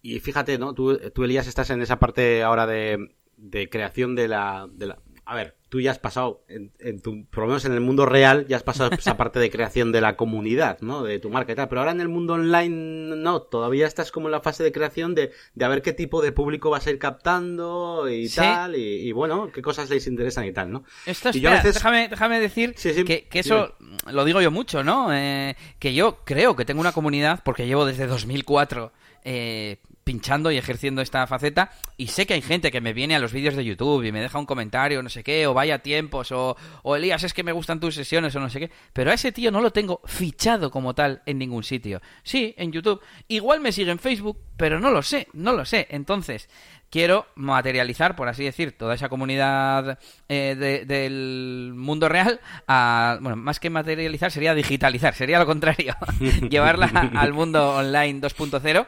y 0.02 0.20
fíjate, 0.20 0.56
¿no? 0.56 0.72
Tú, 0.72 0.96
tú, 1.12 1.24
Elías, 1.24 1.48
estás 1.48 1.68
en 1.70 1.82
esa 1.82 1.98
parte 1.98 2.44
ahora 2.44 2.68
de, 2.68 3.16
de 3.36 3.68
creación 3.68 4.14
de 4.14 4.28
la, 4.28 4.68
de 4.70 4.86
la, 4.86 5.02
a 5.24 5.34
ver, 5.34 5.56
tú 5.72 5.80
ya 5.80 5.90
has 5.90 5.98
pasado, 5.98 6.44
en, 6.48 7.00
tu, 7.00 7.24
por 7.30 7.44
lo 7.44 7.46
menos 7.46 7.64
en 7.64 7.72
el 7.72 7.80
mundo 7.80 8.04
real, 8.04 8.46
ya 8.46 8.56
has 8.56 8.62
pasado 8.62 8.90
esa 8.92 9.16
parte 9.16 9.38
de 9.38 9.50
creación 9.50 9.90
de 9.90 10.02
la 10.02 10.18
comunidad, 10.18 10.78
¿no? 10.82 11.02
De 11.02 11.18
tu 11.18 11.30
marca 11.30 11.52
y 11.52 11.54
tal. 11.54 11.70
Pero 11.70 11.80
ahora 11.80 11.92
en 11.92 12.02
el 12.02 12.10
mundo 12.10 12.34
online, 12.34 13.16
no, 13.16 13.40
todavía 13.40 13.86
estás 13.86 14.12
como 14.12 14.28
en 14.28 14.32
la 14.32 14.42
fase 14.42 14.62
de 14.62 14.70
creación 14.70 15.14
de, 15.14 15.32
de 15.54 15.64
a 15.64 15.68
ver 15.68 15.80
qué 15.80 15.94
tipo 15.94 16.20
de 16.20 16.30
público 16.30 16.68
vas 16.68 16.86
a 16.86 16.90
ir 16.90 16.98
captando 16.98 18.06
y 18.10 18.28
tal, 18.28 18.76
y, 18.76 19.10
bueno, 19.12 19.50
qué 19.50 19.62
cosas 19.62 19.88
les 19.88 20.06
interesan 20.06 20.44
y 20.44 20.52
tal, 20.52 20.70
¿no? 20.70 20.84
Esto 21.06 21.30
es, 21.30 21.40
déjame, 21.40 22.08
déjame 22.10 22.38
decir 22.38 22.74
que, 22.74 23.26
que, 23.30 23.38
eso 23.38 23.74
lo 24.10 24.26
digo 24.26 24.42
yo 24.42 24.50
mucho, 24.50 24.84
¿no? 24.84 25.08
Eh, 25.10 25.56
que 25.78 25.94
yo 25.94 26.18
creo 26.26 26.54
que 26.54 26.66
tengo 26.66 26.82
una 26.82 26.92
comunidad, 26.92 27.40
porque 27.42 27.66
llevo 27.66 27.86
desde 27.86 28.06
2004 28.06 28.92
eh, 29.24 29.78
pinchando 30.04 30.50
y 30.50 30.56
ejerciendo 30.56 31.02
esta 31.02 31.26
faceta 31.26 31.70
y 31.96 32.08
sé 32.08 32.26
que 32.26 32.34
hay 32.34 32.42
gente 32.42 32.70
que 32.70 32.80
me 32.80 32.92
viene 32.92 33.14
a 33.14 33.18
los 33.18 33.32
vídeos 33.32 33.54
de 33.54 33.64
YouTube 33.64 34.04
y 34.04 34.12
me 34.12 34.20
deja 34.20 34.38
un 34.38 34.46
comentario, 34.46 35.02
no 35.02 35.08
sé 35.08 35.22
qué, 35.22 35.46
o 35.46 35.54
vaya 35.54 35.80
tiempos, 35.80 36.32
o, 36.32 36.56
o 36.82 36.96
Elías, 36.96 37.22
es 37.22 37.34
que 37.34 37.42
me 37.42 37.52
gustan 37.52 37.80
tus 37.80 37.94
sesiones 37.94 38.34
o 38.34 38.40
no 38.40 38.50
sé 38.50 38.60
qué, 38.60 38.70
pero 38.92 39.10
a 39.10 39.14
ese 39.14 39.32
tío 39.32 39.50
no 39.50 39.60
lo 39.60 39.72
tengo 39.72 40.00
fichado 40.04 40.70
como 40.70 40.94
tal 40.94 41.22
en 41.26 41.38
ningún 41.38 41.62
sitio. 41.62 42.00
Sí, 42.22 42.54
en 42.56 42.72
YouTube. 42.72 43.00
Igual 43.28 43.60
me 43.60 43.72
sigue 43.72 43.90
en 43.90 43.98
Facebook, 43.98 44.38
pero 44.56 44.80
no 44.80 44.90
lo 44.90 45.02
sé, 45.02 45.28
no 45.32 45.52
lo 45.52 45.64
sé. 45.64 45.86
Entonces, 45.90 46.48
quiero 46.92 47.26
materializar, 47.36 48.14
por 48.14 48.28
así 48.28 48.44
decir, 48.44 48.76
toda 48.76 48.94
esa 48.94 49.08
comunidad 49.08 49.98
eh, 50.28 50.84
del 50.86 51.72
mundo 51.74 52.08
real 52.08 52.40
a, 52.68 53.18
bueno, 53.20 53.36
más 53.36 53.58
que 53.58 53.70
materializar 53.70 54.30
sería 54.30 54.54
digitalizar, 54.54 55.14
sería 55.14 55.38
lo 55.38 55.46
contrario, 55.46 55.96
llevarla 56.50 56.86
al 57.14 57.32
mundo 57.32 57.76
online 57.76 58.20
2.0 58.20 58.86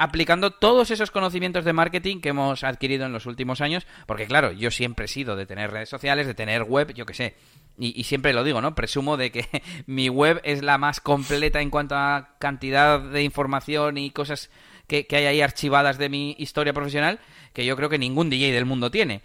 aplicando 0.00 0.50
todos 0.50 0.90
esos 0.90 1.10
conocimientos 1.10 1.62
de 1.66 1.74
marketing 1.74 2.22
que 2.22 2.30
hemos 2.30 2.64
adquirido 2.64 3.04
en 3.04 3.12
los 3.12 3.26
últimos 3.26 3.60
años, 3.60 3.86
porque 4.06 4.24
claro, 4.24 4.50
yo 4.50 4.70
siempre 4.70 5.04
he 5.04 5.08
sido 5.08 5.36
de 5.36 5.44
tener 5.44 5.70
redes 5.70 5.90
sociales, 5.90 6.26
de 6.26 6.32
tener 6.32 6.62
web, 6.62 6.94
yo 6.94 7.04
qué 7.04 7.12
sé, 7.12 7.34
y, 7.78 8.02
siempre 8.04 8.32
lo 8.32 8.42
digo, 8.42 8.62
¿no? 8.62 8.74
Presumo 8.74 9.18
de 9.18 9.30
que 9.30 9.46
mi 9.86 10.08
web 10.08 10.40
es 10.42 10.62
la 10.62 10.78
más 10.78 11.02
completa 11.02 11.60
en 11.60 11.68
cuanto 11.68 11.96
a 11.96 12.30
cantidad 12.38 12.98
de 12.98 13.22
información 13.22 13.98
y 13.98 14.10
cosas 14.10 14.48
que, 14.86 15.06
que 15.06 15.16
hay 15.16 15.26
ahí 15.26 15.42
archivadas 15.42 15.98
de 15.98 16.08
mi 16.08 16.34
historia 16.38 16.72
profesional, 16.72 17.20
que 17.52 17.66
yo 17.66 17.76
creo 17.76 17.90
que 17.90 17.98
ningún 17.98 18.30
DJ 18.30 18.52
del 18.52 18.64
mundo 18.64 18.90
tiene. 18.90 19.20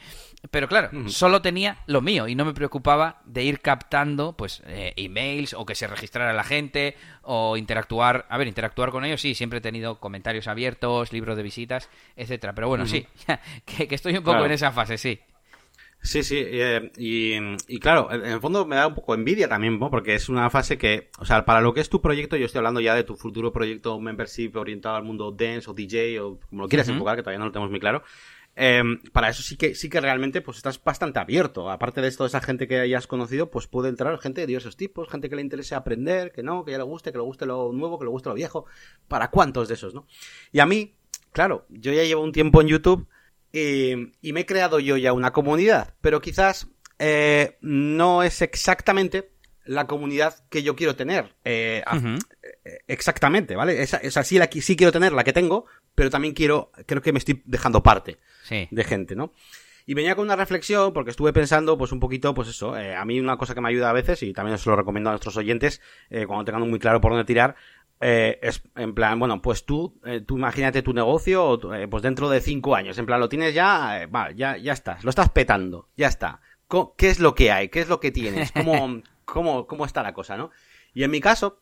Pero 0.52 0.68
claro, 0.68 0.90
solo 1.10 1.42
tenía 1.42 1.78
lo 1.88 2.02
mío 2.02 2.28
y 2.28 2.36
no 2.36 2.46
me 2.46 2.54
preocupaba 2.54 3.22
de 3.26 3.44
ir 3.44 3.60
captando 3.62 4.34
pues 4.34 4.62
eh, 4.66 4.94
emails 4.96 5.54
o 5.54 5.66
que 5.66 5.76
se 5.76 5.88
registrara 5.88 6.34
la 6.34 6.44
gente 6.44 6.96
o 7.22 7.58
interactuar. 7.58 8.26
A 8.30 8.38
ver, 8.38 8.48
interactuar 8.48 8.92
con 8.92 9.06
ellos 9.06 9.22
sí, 9.22 9.36
siempre 9.36 9.60
he 9.60 9.62
tenido 9.62 10.00
comentarios 10.00 10.48
abiertos, 10.48 11.14
libros 11.14 11.38
de 11.38 11.44
visitas, 11.44 11.90
etcétera. 12.16 12.54
Pero 12.54 12.68
bueno, 12.68 12.86
sí, 12.86 13.06
que, 13.66 13.88
estoy 13.90 14.18
un 14.18 14.24
poco 14.24 14.46
en 14.46 14.52
esa 14.52 14.72
fase, 14.72 14.98
sí. 14.98 15.20
Sí, 16.02 16.22
sí, 16.22 16.38
eh, 16.40 16.92
y, 16.98 17.80
claro, 17.80 18.12
en 18.12 18.26
el 18.26 18.40
fondo 18.40 18.64
me 18.68 18.76
da 18.76 18.86
un 18.86 18.94
poco 18.94 19.16
envidia 19.16 19.50
también, 19.50 19.80
¿no? 19.80 19.90
porque 19.90 20.14
es 20.14 20.30
una 20.30 20.52
fase 20.52 20.78
que, 20.78 21.10
o 21.18 21.26
sea, 21.26 21.46
para 21.46 21.62
lo 21.62 21.74
que 21.74 21.82
es 21.82 21.90
tu 21.90 22.00
proyecto, 22.00 22.38
yo 22.38 22.46
estoy 22.46 22.60
hablando 22.60 22.80
ya 22.80 22.94
de 22.94 23.04
tu 23.04 23.16
futuro 23.16 23.52
proyecto 23.52 24.00
membership 24.00 24.52
orientado 24.56 24.98
al 24.98 25.04
mundo 25.04 25.32
dance 25.32 25.68
o 25.68 25.74
DJ 25.74 26.20
o 26.20 26.40
como 26.48 26.64
lo 26.64 26.70
quieras 26.70 26.90
enfocar, 26.90 27.16
que 27.16 27.24
todavía 27.24 27.40
no 27.40 27.46
lo 27.46 27.52
tenemos 27.52 27.72
muy 27.72 27.80
claro. 27.80 28.04
Em, 28.58 29.02
para 29.12 29.30
eso 29.30 29.43
sí 29.43 29.58
que, 29.58 29.76
sí 29.76 29.89
que 29.89 29.99
realmente 29.99 30.41
pues 30.41 30.58
estás 30.58 30.82
bastante 30.82 31.20
abierto. 31.20 31.70
Aparte 31.70 32.01
de 32.01 32.08
esto, 32.08 32.26
esa 32.26 32.39
gente 32.39 32.68
que 32.68 32.80
hayas 32.80 33.06
conocido, 33.06 33.51
pues 33.51 33.68
puede 33.68 33.89
entrar 33.89 34.18
gente 34.20 34.41
de 34.41 34.47
diversos 34.47 34.78
tipos, 34.78 35.10
gente 35.10 35.30
que 35.30 35.36
le 35.36 35.41
interese 35.41 35.76
aprender, 35.76 36.32
que 36.32 36.41
no, 36.41 36.64
que 36.64 36.72
ya 36.72 36.78
le 36.78 36.86
guste, 36.86 37.12
que 37.12 37.18
le 37.18 37.24
guste 37.24 37.45
lo 37.45 37.74
nuevo, 37.74 37.99
que 37.99 38.06
le 38.06 38.12
guste 38.12 38.30
lo 38.30 38.36
viejo. 38.36 38.66
¿Para 39.08 39.30
cuántos 39.30 39.68
de 39.68 39.74
esos, 39.74 39.93
no? 39.93 40.08
Y 40.51 40.60
a 40.60 40.66
mí, 40.66 40.95
claro, 41.32 41.66
yo 41.70 41.91
ya 41.91 42.03
llevo 42.03 42.24
un 42.24 42.32
tiempo 42.32 42.62
en 42.62 42.68
YouTube 42.68 43.08
y, 43.51 43.95
me 44.22 44.41
he 44.41 44.45
creado 44.45 44.80
yo 44.80 44.97
ya 44.97 45.14
una 45.14 45.32
comunidad, 45.32 45.93
pero 46.01 46.22
quizás 46.22 46.68
eh, 46.99 47.58
no 47.62 48.24
es 48.24 48.41
exactamente 48.41 49.32
la 49.66 49.88
comunidad 49.88 50.45
que 50.49 50.64
yo 50.64 50.76
quiero 50.76 50.95
tener. 50.95 51.36
Eh, 51.43 51.84
exactamente, 52.88 53.55
¿vale? 53.55 53.82
Esa, 53.82 53.97
esa 53.97 54.24
sí, 54.24 54.38
la, 54.38 54.49
sí 54.51 54.76
quiero 54.76 54.91
tener 54.91 55.13
la 55.13 55.24
que 55.24 55.34
tengo, 55.34 55.66
pero 55.93 56.09
también 56.09 56.34
quiero, 56.34 56.72
creo 56.86 57.01
que 57.01 57.13
me 57.13 57.20
estoy 57.20 57.41
dejando 57.45 57.84
parte 57.84 58.18
de 58.49 58.84
gente, 58.84 59.16
¿no? 59.16 59.34
Y 59.88 59.93
venía 59.93 60.16
con 60.16 60.26
una 60.26 60.36
reflexión 60.36 60.93
porque 60.93 61.11
estuve 61.11 61.32
pensando, 61.32 61.78
pues 61.78 61.91
un 61.91 61.99
poquito, 61.99 62.34
pues 62.34 62.47
eso, 62.47 62.76
eh, 62.76 62.95
a 62.95 63.05
mí 63.05 63.20
una 63.20 63.38
cosa 63.38 63.53
que 63.53 63.61
me 63.61 63.70
ayuda 63.70 63.91
a 63.91 63.93
veces, 63.93 64.24
y 64.24 64.34
también 64.34 64.55
os 64.55 64.66
lo 64.66 64.76
recomiendo 64.76 65.09
a 65.09 65.13
nuestros 65.13 65.38
oyentes, 65.38 65.80
eh, 66.09 66.26
cuando 66.26 66.45
tengan 66.45 66.68
muy 66.68 66.80
claro 66.80 66.99
por 66.99 67.11
dónde 67.11 67.26
tirar, 67.26 67.55
eh, 68.01 68.39
es 68.41 68.63
en 68.76 68.95
plan, 68.95 69.20
bueno, 69.20 69.41
pues 69.43 69.63
tú, 69.66 69.99
tú 70.26 70.38
imagínate 70.38 70.82
tu 70.82 70.91
negocio, 70.91 71.59
pues 71.89 72.03
dentro 72.03 72.30
de 72.30 72.41
cinco 72.41 72.76
años, 72.76 72.97
en 72.97 73.05
plan, 73.05 73.20
lo 73.20 73.30
tienes 73.30 73.53
ya, 73.53 74.07
vale, 74.09 74.36
ya, 74.36 74.57
ya 74.57 74.74
estás, 74.74 75.03
lo 75.03 75.11
estás 75.11 75.30
petando, 75.30 75.88
ya 75.95 76.07
está. 76.07 76.41
¿Qué 76.97 77.09
es 77.09 77.20
lo 77.20 77.36
que 77.36 77.51
hay? 77.51 77.70
¿Qué 77.70 77.80
es 77.80 77.88
lo 77.88 77.99
que 77.99 78.11
tienes? 78.11 78.51
¿Cómo, 78.51 79.01
cómo, 79.26 79.68
cómo 79.68 79.86
está 79.86 80.01
la 80.01 80.13
cosa, 80.13 80.36
no? 80.36 80.49
Y 80.95 81.03
en 81.03 81.11
mi 81.11 81.22
caso, 81.22 81.61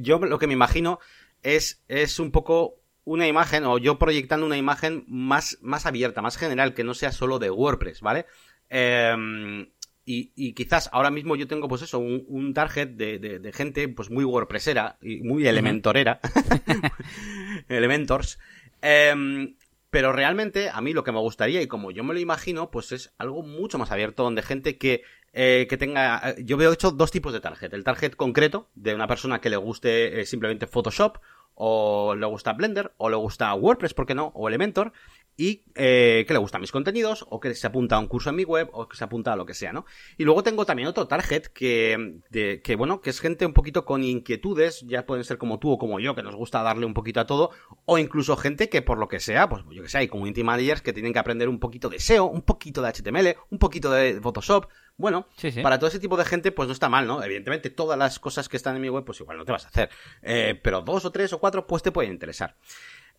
yo 0.00 0.18
lo 0.18 0.38
que 0.38 0.46
me 0.46 0.54
imagino 0.54 0.98
es, 1.42 1.82
es 1.88 2.18
un 2.18 2.30
poco 2.30 2.78
una 3.04 3.26
imagen, 3.26 3.64
o 3.64 3.78
yo 3.78 3.98
proyectando 3.98 4.44
una 4.44 4.58
imagen 4.58 5.04
más, 5.08 5.58
más 5.62 5.86
abierta, 5.86 6.20
más 6.20 6.36
general, 6.36 6.74
que 6.74 6.84
no 6.84 6.94
sea 6.94 7.10
solo 7.10 7.38
de 7.38 7.50
WordPress, 7.50 8.02
¿vale? 8.02 8.26
Em, 8.68 9.70
y, 10.04 10.52
quizás 10.52 10.88
ahora 10.92 11.10
mismo 11.10 11.36
yo 11.36 11.46
tengo, 11.46 11.68
pues 11.68 11.82
eso, 11.82 11.98
un, 11.98 12.54
target 12.54 12.88
de, 12.88 13.52
gente, 13.54 13.88
pues 13.88 14.10
muy 14.10 14.24
WordPressera 14.24 14.98
y 15.02 15.20
muy 15.20 15.46
elementorera. 15.46 16.20
Elementors. 17.68 18.38
Em, 18.80 19.54
pero 19.90 20.12
realmente 20.12 20.70
a 20.70 20.80
mí 20.80 20.92
lo 20.92 21.04
que 21.04 21.12
me 21.12 21.18
gustaría 21.18 21.62
y 21.62 21.66
como 21.66 21.90
yo 21.90 22.04
me 22.04 22.14
lo 22.14 22.20
imagino, 22.20 22.70
pues 22.70 22.92
es 22.92 23.14
algo 23.18 23.42
mucho 23.42 23.78
más 23.78 23.90
abierto, 23.90 24.22
donde 24.22 24.42
gente 24.42 24.76
que, 24.76 25.02
eh, 25.32 25.66
que 25.68 25.76
tenga... 25.76 26.34
Yo 26.38 26.56
veo 26.56 26.72
hecho 26.72 26.90
dos 26.90 27.10
tipos 27.10 27.32
de 27.32 27.40
target. 27.40 27.72
El 27.72 27.84
target 27.84 28.12
concreto, 28.12 28.68
de 28.74 28.94
una 28.94 29.06
persona 29.06 29.40
que 29.40 29.50
le 29.50 29.56
guste 29.56 30.20
eh, 30.20 30.26
simplemente 30.26 30.66
Photoshop 30.66 31.18
o 31.60 32.14
le 32.14 32.26
gusta 32.26 32.52
Blender, 32.52 32.92
o 32.98 33.10
le 33.10 33.16
gusta 33.16 33.52
WordPress, 33.52 33.92
¿por 33.92 34.06
qué 34.06 34.14
no? 34.14 34.30
O 34.34 34.46
Elementor, 34.46 34.92
y 35.38 35.62
eh, 35.76 36.24
que 36.26 36.34
le 36.34 36.40
gustan 36.40 36.60
mis 36.60 36.72
contenidos, 36.72 37.24
o 37.30 37.38
que 37.38 37.54
se 37.54 37.64
apunta 37.68 37.94
a 37.94 38.00
un 38.00 38.08
curso 38.08 38.28
en 38.30 38.36
mi 38.36 38.42
web, 38.42 38.68
o 38.72 38.88
que 38.88 38.96
se 38.96 39.04
apunta 39.04 39.32
a 39.32 39.36
lo 39.36 39.46
que 39.46 39.54
sea, 39.54 39.72
¿no? 39.72 39.86
Y 40.16 40.24
luego 40.24 40.42
tengo 40.42 40.66
también 40.66 40.88
otro 40.88 41.06
target 41.06 41.46
que, 41.46 42.18
de, 42.28 42.60
que 42.60 42.74
bueno, 42.74 43.00
que 43.00 43.10
es 43.10 43.20
gente 43.20 43.46
un 43.46 43.52
poquito 43.52 43.84
con 43.84 44.02
inquietudes, 44.02 44.80
ya 44.88 45.06
pueden 45.06 45.22
ser 45.22 45.38
como 45.38 45.60
tú 45.60 45.70
o 45.70 45.78
como 45.78 46.00
yo, 46.00 46.16
que 46.16 46.24
nos 46.24 46.34
gusta 46.34 46.60
darle 46.64 46.86
un 46.86 46.92
poquito 46.92 47.20
a 47.20 47.26
todo, 47.26 47.52
o 47.84 47.98
incluso 47.98 48.36
gente 48.36 48.68
que 48.68 48.82
por 48.82 48.98
lo 48.98 49.06
que 49.06 49.20
sea, 49.20 49.48
pues 49.48 49.62
yo 49.70 49.80
que 49.80 49.88
sé, 49.88 49.98
hay 49.98 50.08
community 50.08 50.42
managers 50.42 50.82
que 50.82 50.92
tienen 50.92 51.12
que 51.12 51.20
aprender 51.20 51.48
un 51.48 51.60
poquito 51.60 51.88
de 51.88 52.00
SEO, 52.00 52.24
un 52.24 52.42
poquito 52.42 52.82
de 52.82 52.88
HTML, 52.88 53.36
un 53.50 53.60
poquito 53.60 53.92
de 53.92 54.20
Photoshop, 54.20 54.66
bueno, 54.98 55.28
para 55.62 55.78
todo 55.78 55.86
ese 55.86 56.00
tipo 56.00 56.16
de 56.16 56.24
gente, 56.24 56.50
pues 56.50 56.66
no 56.66 56.72
está 56.72 56.88
mal, 56.88 57.06
¿no? 57.06 57.22
Evidentemente, 57.22 57.70
todas 57.70 57.96
las 57.96 58.18
cosas 58.18 58.48
que 58.48 58.56
están 58.56 58.74
en 58.74 58.82
mi 58.82 58.88
web, 58.88 59.04
pues 59.04 59.20
igual 59.20 59.38
no 59.38 59.44
te 59.44 59.52
vas 59.52 59.64
a 59.64 59.68
hacer. 59.68 59.90
Eh, 60.22 60.58
pero 60.60 60.80
dos 60.82 61.04
o 61.04 61.12
tres 61.12 61.32
o 61.32 61.38
cuatro, 61.38 61.68
pues 61.68 61.84
te 61.84 61.92
pueden 61.92 62.10
interesar. 62.10 62.56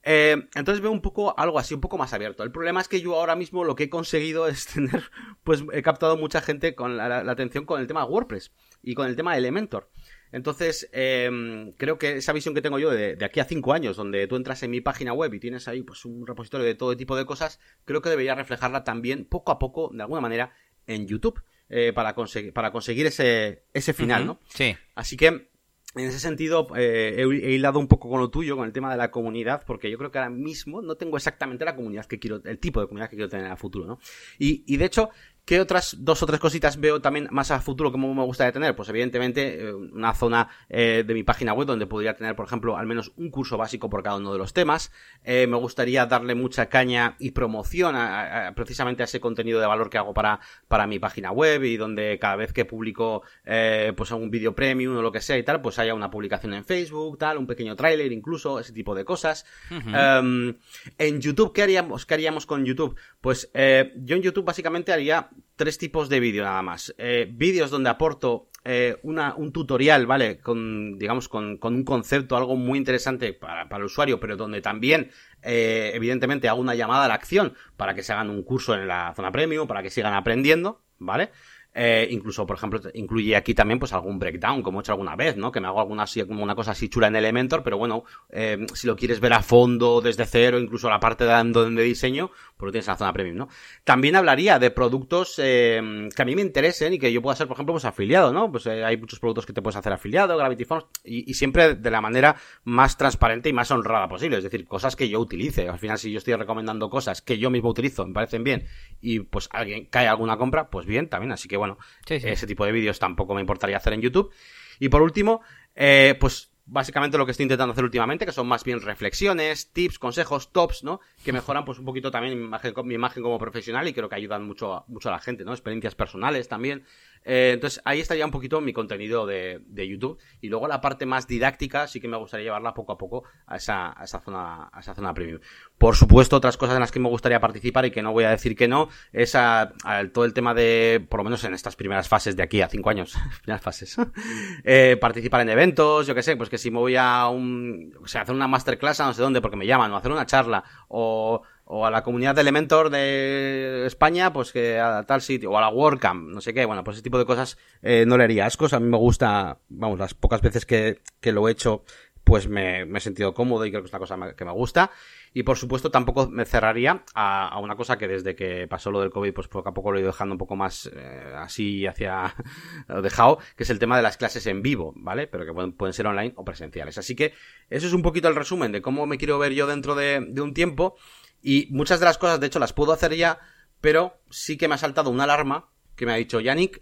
Eh, 0.04 0.48
entonces 0.56 0.82
veo 0.82 0.92
un 0.92 1.02
poco 1.02 1.38
algo 1.38 1.60
así, 1.60 1.74
un 1.74 1.82
poco 1.82 1.98
más 1.98 2.14
abierto. 2.14 2.44
El 2.44 2.52
problema 2.52 2.82
es 2.82 2.88
que 2.88 3.02
yo 3.02 3.16
ahora 3.16 3.36
mismo 3.36 3.64
lo 3.64 3.76
que 3.76 3.86
he 3.86 3.90
conseguido 3.90 4.48
es 4.48 4.68
tener, 4.68 5.04
pues 5.44 5.64
he 5.74 5.82
captado 5.82 6.18
mucha 6.18 6.42
gente 6.42 6.76
con 6.76 6.98
la, 6.98 7.20
atención 7.20 7.66
con 7.66 7.82
el 7.82 7.88
tema 7.88 8.06
WordPress 8.06 8.52
y 8.82 8.96
con 8.96 9.08
el 9.08 9.16
tema 9.16 9.38
Elementor. 9.38 9.90
Entonces, 10.32 10.88
em, 10.94 11.74
creo 11.74 11.98
que 11.98 12.18
esa 12.18 12.34
visión 12.34 12.54
que 12.54 12.62
tengo 12.62 12.78
yo 12.78 12.92
de, 12.92 13.16
de, 13.16 13.26
aquí 13.26 13.40
a 13.40 13.46
cinco 13.46 13.74
años, 13.74 13.98
donde 13.98 14.28
tú 14.28 14.36
entras 14.36 14.62
en 14.62 14.70
mi 14.70 14.80
página 14.80 15.12
web 15.12 15.34
y 15.34 15.40
tienes 15.40 15.68
ahí 15.68 15.82
pues 15.82 16.06
un 16.06 16.28
repositorio 16.28 16.68
de 16.68 16.76
todo 16.76 16.96
tipo 16.96 17.16
de 17.16 17.26
cosas, 17.26 17.60
creo 17.84 18.02
que 18.02 18.10
debería 18.10 18.36
reflejarla 18.36 18.84
también 18.84 19.26
poco 19.26 19.52
a 19.52 19.58
poco, 19.58 19.90
de 19.92 20.04
alguna 20.04 20.22
manera, 20.22 20.54
en 20.86 21.08
YouTube. 21.08 21.42
Eh, 21.72 21.94
para, 21.94 22.16
conseguir, 22.16 22.52
para 22.52 22.72
conseguir 22.72 23.06
ese, 23.06 23.62
ese 23.76 23.94
final, 23.94 24.26
¿no? 24.26 24.40
Sí. 24.48 24.76
Así 24.96 25.16
que 25.18 25.49
en 25.96 26.06
ese 26.06 26.20
sentido, 26.20 26.68
eh, 26.76 27.16
he, 27.18 27.52
hilado 27.52 27.80
un 27.80 27.88
poco 27.88 28.10
con 28.10 28.20
lo 28.20 28.30
tuyo, 28.30 28.56
con 28.56 28.66
el 28.66 28.74
tema 28.74 28.92
de 28.92 28.98
la 28.98 29.10
comunidad, 29.10 29.64
porque 29.66 29.90
yo 29.90 29.98
creo 29.98 30.12
que 30.12 30.20
ahora 30.20 30.30
mismo 30.30 30.82
no 30.82 30.96
tengo 30.96 31.18
exactamente 31.18 31.66
la 31.66 31.76
comunidad 31.76 32.06
que 32.06 32.20
quiero, 32.20 32.42
el 32.44 32.60
tipo 32.60 32.80
de 32.80 32.88
comunidad 32.88 33.10
que 33.10 33.16
quiero 33.16 33.30
tener 33.30 33.48
a 33.48 33.56
futuro, 33.56 33.88
¿no? 33.88 34.00
Y, 34.38 34.64
y 34.68 34.78
de 34.78 34.86
hecho, 34.86 35.10
¿Qué 35.50 35.60
otras 35.60 35.96
dos 35.98 36.22
o 36.22 36.28
tres 36.28 36.40
cositas 36.40 36.80
veo 36.80 37.02
también 37.02 37.28
más 37.32 37.50
a 37.50 37.60
futuro 37.60 37.92
que 37.92 37.98
me 37.98 38.24
gustaría 38.24 38.52
tener? 38.52 38.76
Pues 38.76 38.88
evidentemente 38.90 39.60
eh, 39.60 39.74
una 39.74 40.14
zona 40.14 40.48
eh, 40.70 41.04
de 41.04 41.14
mi 41.16 41.24
página 41.24 41.54
web 41.54 41.66
donde 41.66 41.88
podría 41.88 42.14
tener, 42.14 42.36
por 42.36 42.46
ejemplo, 42.46 42.78
al 42.78 42.86
menos 42.86 43.14
un 43.18 43.32
curso 43.32 43.58
básico 43.58 43.90
por 43.90 44.04
cada 44.04 44.18
uno 44.18 44.32
de 44.32 44.38
los 44.38 44.54
temas. 44.54 44.92
Eh, 45.24 45.48
me 45.48 45.58
gustaría 45.58 46.06
darle 46.06 46.36
mucha 46.36 46.68
caña 46.68 47.16
y 47.18 47.32
promoción 47.32 47.96
a, 47.96 48.54
precisamente 48.56 49.02
a 49.02 49.06
ese 49.06 49.20
contenido 49.20 49.60
de 49.60 49.66
valor 49.66 49.90
que 49.90 49.98
hago 49.98 50.14
para, 50.14 50.40
para 50.68 50.86
mi 50.86 51.00
página 51.00 51.32
web 51.32 51.64
y 51.64 51.78
donde 51.78 52.20
cada 52.20 52.36
vez 52.36 52.54
que 52.54 52.66
publico 52.66 53.24
pues 53.44 54.12
algún 54.12 54.30
vídeo 54.30 54.54
premium 54.54 54.98
o 54.98 55.02
lo 55.02 55.12
que 55.12 55.20
sea 55.20 55.36
y 55.40 55.42
tal, 55.42 55.62
pues 55.62 55.80
haya 55.80 55.96
una 55.96 56.12
publicación 56.12 56.54
en 56.54 56.64
Facebook, 56.64 57.18
tal, 57.18 57.40
un 57.40 57.48
pequeño 57.48 57.76
tráiler 57.76 58.12
incluso, 58.12 58.60
ese 58.60 58.72
tipo 58.72 58.94
de 58.94 59.04
cosas. 59.04 59.48
Em, 59.72 60.56
en 61.00 61.20
YouTube, 61.20 61.54
¿qué 61.54 61.64
haríamos, 61.64 62.06
¿qué 62.06 62.14
haríamos 62.14 62.46
con 62.46 62.66
YouTube? 62.66 62.96
Pues 63.20 63.50
yo 63.52 64.16
en 64.16 64.22
YouTube 64.22 64.46
básicamente 64.46 64.94
haría 64.94 65.32
tres 65.56 65.78
tipos 65.78 66.10
de 66.10 66.20
vídeo 66.20 66.44
nada 66.44 66.62
más. 66.62 66.94
Eh, 66.98 67.28
vídeos 67.32 67.70
donde 67.70 67.90
aporto 67.90 68.50
eh, 68.66 68.98
una, 69.04 69.36
un 69.36 69.52
tutorial, 69.52 70.06
¿vale? 70.06 70.40
Con, 70.40 70.98
digamos, 70.98 71.30
con, 71.30 71.58
con 71.58 71.76
un 71.76 71.84
concepto, 71.84 72.36
algo 72.36 72.56
muy 72.56 72.78
interesante 72.78 73.34
para, 73.34 73.70
para 73.70 73.80
el 73.80 73.86
usuario, 73.86 74.20
pero 74.20 74.36
donde 74.36 74.62
también, 74.62 75.12
eh, 75.42 75.92
evidentemente, 75.94 76.50
hago 76.50 76.60
una 76.60 76.76
llamada 76.76 77.06
a 77.06 77.08
la 77.08 77.14
acción 77.14 77.54
para 77.78 77.94
que 77.94 78.04
se 78.04 78.14
hagan 78.14 78.30
un 78.30 78.44
curso 78.44 78.74
en 78.74 78.88
la 78.88 79.14
zona 79.16 79.32
premium, 79.32 79.68
para 79.68 79.82
que 79.82 79.90
sigan 79.90 80.14
aprendiendo, 80.14 80.82
¿vale? 80.98 81.32
Eh, 81.74 82.08
incluso, 82.10 82.48
por 82.48 82.58
ejemplo, 82.58 82.82
incluye 82.96 83.36
aquí 83.36 83.54
también 83.54 83.78
pues 83.78 83.94
algún 83.94 84.18
breakdown, 84.18 84.64
como 84.64 84.80
he 84.80 84.82
hecho 84.82 84.92
alguna 84.92 85.16
vez, 85.16 85.38
¿no? 85.38 85.52
Que 85.52 85.62
me 85.62 85.68
hago 85.68 85.80
alguna 85.80 86.04
así, 86.04 86.24
como 86.26 86.44
una 86.44 86.56
cosa 86.56 86.72
así 86.72 86.90
chula 86.90 87.08
en 87.08 87.16
Elementor, 87.16 87.62
pero 87.64 87.78
bueno, 87.78 88.04
eh, 88.30 88.66
si 88.74 88.88
lo 88.88 88.96
quieres 88.96 89.20
ver 89.20 89.34
a 89.34 89.44
fondo, 89.44 90.02
desde 90.02 90.26
cero, 90.26 90.60
incluso 90.60 90.90
la 90.90 91.00
parte 91.00 91.26
de, 91.26 91.44
de 91.44 91.84
diseño, 91.84 92.32
pues 92.58 92.68
lo 92.68 92.72
tienes 92.72 92.88
en 92.88 92.94
la 92.94 92.98
zona 92.98 93.14
premium, 93.14 93.38
¿no? 93.38 93.50
También 93.84 94.16
hablaría 94.16 94.58
de 94.58 94.72
productos 94.72 95.36
eh, 95.38 96.10
que 96.16 96.22
a 96.22 96.26
mí 96.26 96.36
me 96.36 96.42
interesen 96.42 96.94
y 96.94 97.00
que 97.00 97.14
yo 97.14 97.22
pueda 97.22 97.36
ser, 97.36 97.48
por 97.48 97.56
ejemplo, 97.56 97.74
pues 97.74 97.86
afiliado, 97.86 98.34
¿no? 98.34 98.52
Pues 98.52 98.66
hay 98.66 98.98
muchos 98.98 99.20
productos 99.20 99.46
que 99.46 99.54
te 99.54 99.62
puedes 99.62 99.78
hacer 99.78 99.94
afiliado, 99.94 100.36
Gravity 100.38 100.66
Forms, 100.66 100.88
y, 101.04 101.30
y, 101.30 101.36
siempre 101.36 101.76
de 101.76 101.92
la 101.92 102.02
manera 102.02 102.36
más 102.64 102.98
transparente 102.98 103.48
y 103.48 103.54
más 103.54 103.70
honrada 103.70 104.10
posible, 104.10 104.38
es 104.38 104.44
decir, 104.44 104.66
cosas 104.68 104.96
que 104.96 105.08
yo 105.08 105.20
utilice. 105.20 105.70
Al 105.70 105.78
final, 105.78 106.00
si 106.00 106.12
yo 106.12 106.18
estoy 106.18 106.34
recomendando 106.34 106.90
cosas 106.90 107.22
que 107.22 107.38
yo 107.38 107.52
mismo 107.52 107.70
utilizo, 107.70 108.06
me 108.08 108.14
parecen 108.14 108.44
bien, 108.44 108.66
y 109.02 109.20
pues 109.20 109.50
alguien 109.52 109.86
cae 109.86 110.08
alguna 110.08 110.38
compra, 110.38 110.70
pues 110.70 110.88
bien, 110.88 111.08
también, 111.10 111.32
así 111.32 111.48
que 111.48 111.59
bueno, 111.60 111.78
ese 112.08 112.48
tipo 112.48 112.66
de 112.66 112.72
vídeos 112.72 113.00
tampoco 113.00 113.36
me 113.36 113.42
importaría 113.42 113.78
hacer 113.78 113.94
en 113.94 114.02
YouTube. 114.02 114.34
Y 114.80 114.90
por 114.90 115.02
último, 115.02 115.42
eh, 115.76 116.16
pues 116.20 116.52
básicamente 116.66 117.18
lo 117.18 117.26
que 117.26 117.32
estoy 117.32 117.44
intentando 117.44 117.74
hacer 117.74 117.84
últimamente, 117.84 118.26
que 118.26 118.32
son 118.32 118.48
más 118.48 118.64
bien 118.64 118.80
reflexiones, 118.82 119.72
tips, 119.72 120.00
consejos, 120.00 120.52
tops, 120.52 120.84
¿no? 120.84 121.02
Que 121.24 121.34
mejoran 121.34 121.66
pues 121.66 121.80
un 121.80 121.86
poquito 121.86 122.12
también 122.12 122.38
mi 122.38 122.46
imagen, 122.46 122.74
mi 122.86 122.94
imagen 122.96 123.24
como 123.24 123.40
profesional 123.40 123.88
y 123.88 123.94
creo 123.94 124.08
que 124.08 124.16
ayudan 124.16 124.46
mucho, 124.46 124.86
mucho 124.88 125.10
a 125.10 125.14
la 125.14 125.20
gente, 125.20 125.44
¿no? 125.44 125.52
Experiencias 125.52 125.96
personales 125.96 126.48
también. 126.48 126.86
Eh, 127.24 127.52
entonces 127.54 127.82
ahí 127.86 128.00
estaría 128.00 128.26
un 128.26 128.32
poquito 128.32 128.62
mi 128.62 128.74
contenido 128.74 129.26
de, 129.26 129.62
de, 129.68 129.88
YouTube. 129.88 130.20
Y 130.42 130.50
luego 130.50 130.68
la 130.68 130.82
parte 130.82 131.06
más 131.06 131.28
didáctica 131.28 131.88
sí 131.88 132.00
que 132.00 132.08
me 132.08 132.18
gustaría 132.18 132.46
llevarla 132.46 132.74
poco 132.74 132.94
a 132.94 132.98
poco 132.98 133.24
a 133.46 133.58
esa, 133.58 134.00
a 134.00 134.04
esa 134.04 134.20
zona, 134.20 134.70
a 134.72 134.80
esa 134.80 134.96
zona 134.96 135.14
premium. 135.14 135.40
Por 135.78 135.96
supuesto, 135.96 136.36
otras 136.36 136.58
cosas 136.58 136.76
en 136.76 136.82
las 136.82 136.92
que 136.92 137.00
me 137.00 137.10
gustaría 137.10 137.40
participar 137.40 137.86
y 137.86 137.92
que 137.92 138.02
no 138.02 138.12
voy 138.12 138.24
a 138.24 138.32
decir 138.32 138.56
que 138.56 138.68
no, 138.68 138.90
es 139.14 139.36
a, 139.36 139.74
todo 140.14 140.26
el 140.26 140.34
tema 140.34 140.54
de, 140.54 141.06
por 141.10 141.20
lo 141.20 141.24
menos 141.24 141.44
en 141.44 141.54
estas 141.54 141.76
primeras 141.76 142.08
fases 142.08 142.36
de 142.36 142.44
aquí 142.44 142.62
a 142.62 142.68
cinco 142.68 142.90
años, 142.90 143.16
primeras 143.44 143.62
fases, 143.62 143.98
eh, 144.64 144.98
participar 145.00 145.42
en 145.42 145.50
eventos, 145.50 146.08
yo 146.08 146.16
que 146.16 146.24
sé, 146.24 146.36
pues 146.36 146.50
que 146.50 146.58
si 146.58 146.72
me 146.72 146.80
voy 146.80 146.96
a 146.96 147.28
un, 147.28 147.94
o 148.02 148.08
sea, 148.08 148.22
hacer 148.22 148.36
una 148.36 148.48
masterclass 148.48 149.00
a 149.00 149.06
no 149.06 149.14
sé 149.14 149.22
dónde 149.22 149.42
porque 149.42 149.58
me 149.58 149.66
llaman, 149.66 149.92
o 149.92 149.98
hacer 149.98 150.12
una 150.12 150.26
charla, 150.26 150.64
o 150.88 151.42
o 151.72 151.86
a 151.86 151.92
la 151.92 152.02
comunidad 152.02 152.34
de 152.34 152.42
Elementor 152.42 152.90
de 152.90 153.86
España, 153.86 154.34
pues 154.34 154.52
que 154.52 154.80
a 154.80 155.04
tal 155.04 155.22
sitio, 155.22 155.52
o 155.52 155.58
a 155.58 155.62
la 155.62 155.70
WordCamp, 155.70 156.28
no 156.30 156.42
sé 156.42 156.52
qué, 156.52 156.66
bueno, 156.66 156.84
pues 156.84 156.98
ese 156.98 157.04
tipo 157.04 157.20
de 157.20 157.26
cosas 157.26 157.60
eh, 157.84 158.06
no 158.08 158.18
le 158.18 158.24
haría 158.24 158.48
ascos, 158.48 158.74
a 158.74 158.80
mí 158.80 158.88
me 158.88 158.98
gusta, 158.98 159.60
vamos, 159.70 160.00
las 160.00 160.16
pocas 160.16 160.42
veces 160.42 160.66
que, 160.66 161.00
que 161.22 161.32
lo 161.32 161.48
he 161.48 161.52
hecho, 161.52 161.84
pues 162.24 162.48
me, 162.48 162.86
me, 162.86 162.98
he 162.98 163.02
sentido 163.02 163.36
cómodo 163.36 163.68
y 163.68 163.70
creo 163.70 163.84
que 163.84 163.86
es 163.86 163.94
una 163.94 164.00
cosa 164.00 164.36
que 164.36 164.46
me 164.46 164.52
gusta. 164.52 164.90
Y 165.32 165.44
por 165.44 165.58
supuesto 165.58 165.92
tampoco 165.92 166.28
me 166.28 166.46
cerraría 166.46 167.04
a, 167.14 167.48
a, 167.48 167.60
una 167.60 167.76
cosa 167.76 168.00
que 168.00 168.08
desde 168.08 168.36
que 168.36 168.68
pasó 168.68 168.90
lo 168.90 169.02
del 169.02 169.12
COVID, 169.12 169.34
pues 169.34 169.48
poco 169.48 169.70
a 169.70 169.74
poco 169.74 169.92
lo 169.92 170.00
he 170.00 170.02
ido 170.02 170.12
dejando 170.12 170.34
un 170.34 170.40
poco 170.40 170.56
más 170.56 170.90
eh, 170.92 171.34
así 171.36 171.86
hacia 171.86 172.36
dejado, 173.04 173.38
que 173.56 173.64
es 173.64 173.70
el 173.70 173.78
tema 173.78 173.96
de 173.96 174.04
las 174.04 174.18
clases 174.18 174.48
en 174.48 174.64
vivo, 174.64 174.94
¿vale? 174.96 175.28
Pero 175.28 175.46
que 175.46 175.54
pueden, 175.54 175.72
pueden, 175.72 175.94
ser 175.94 176.08
online 176.08 176.34
o 176.36 176.44
presenciales. 176.44 176.98
Así 176.98 177.16
que 177.16 177.34
eso 177.70 177.86
es 177.86 177.94
un 177.94 178.02
poquito 178.02 178.28
el 178.28 178.36
resumen 178.36 178.72
de 178.72 178.82
cómo 178.82 179.06
me 179.06 179.20
quiero 179.20 179.38
ver 179.38 179.54
yo 179.54 179.68
dentro 179.68 179.94
de, 179.94 180.26
de 180.28 180.42
un 180.42 180.56
tiempo. 180.56 180.96
Y 181.42 181.68
muchas 181.72 182.00
de 182.00 182.06
las 182.06 182.18
cosas, 182.18 182.40
de 182.40 182.48
hecho, 182.48 182.60
las 182.60 182.74
puedo 182.74 182.94
hacer 182.94 183.16
ya, 183.16 183.40
pero 183.82 184.22
sí 184.30 184.58
que 184.58 184.68
me 184.68 184.76
ha 184.76 184.78
saltado 184.78 185.10
una 185.10 185.24
alarma 185.24 185.70
que 185.96 186.06
me 186.06 186.14
ha 186.14 186.16
dicho, 186.16 186.40
Yannick, 186.40 186.82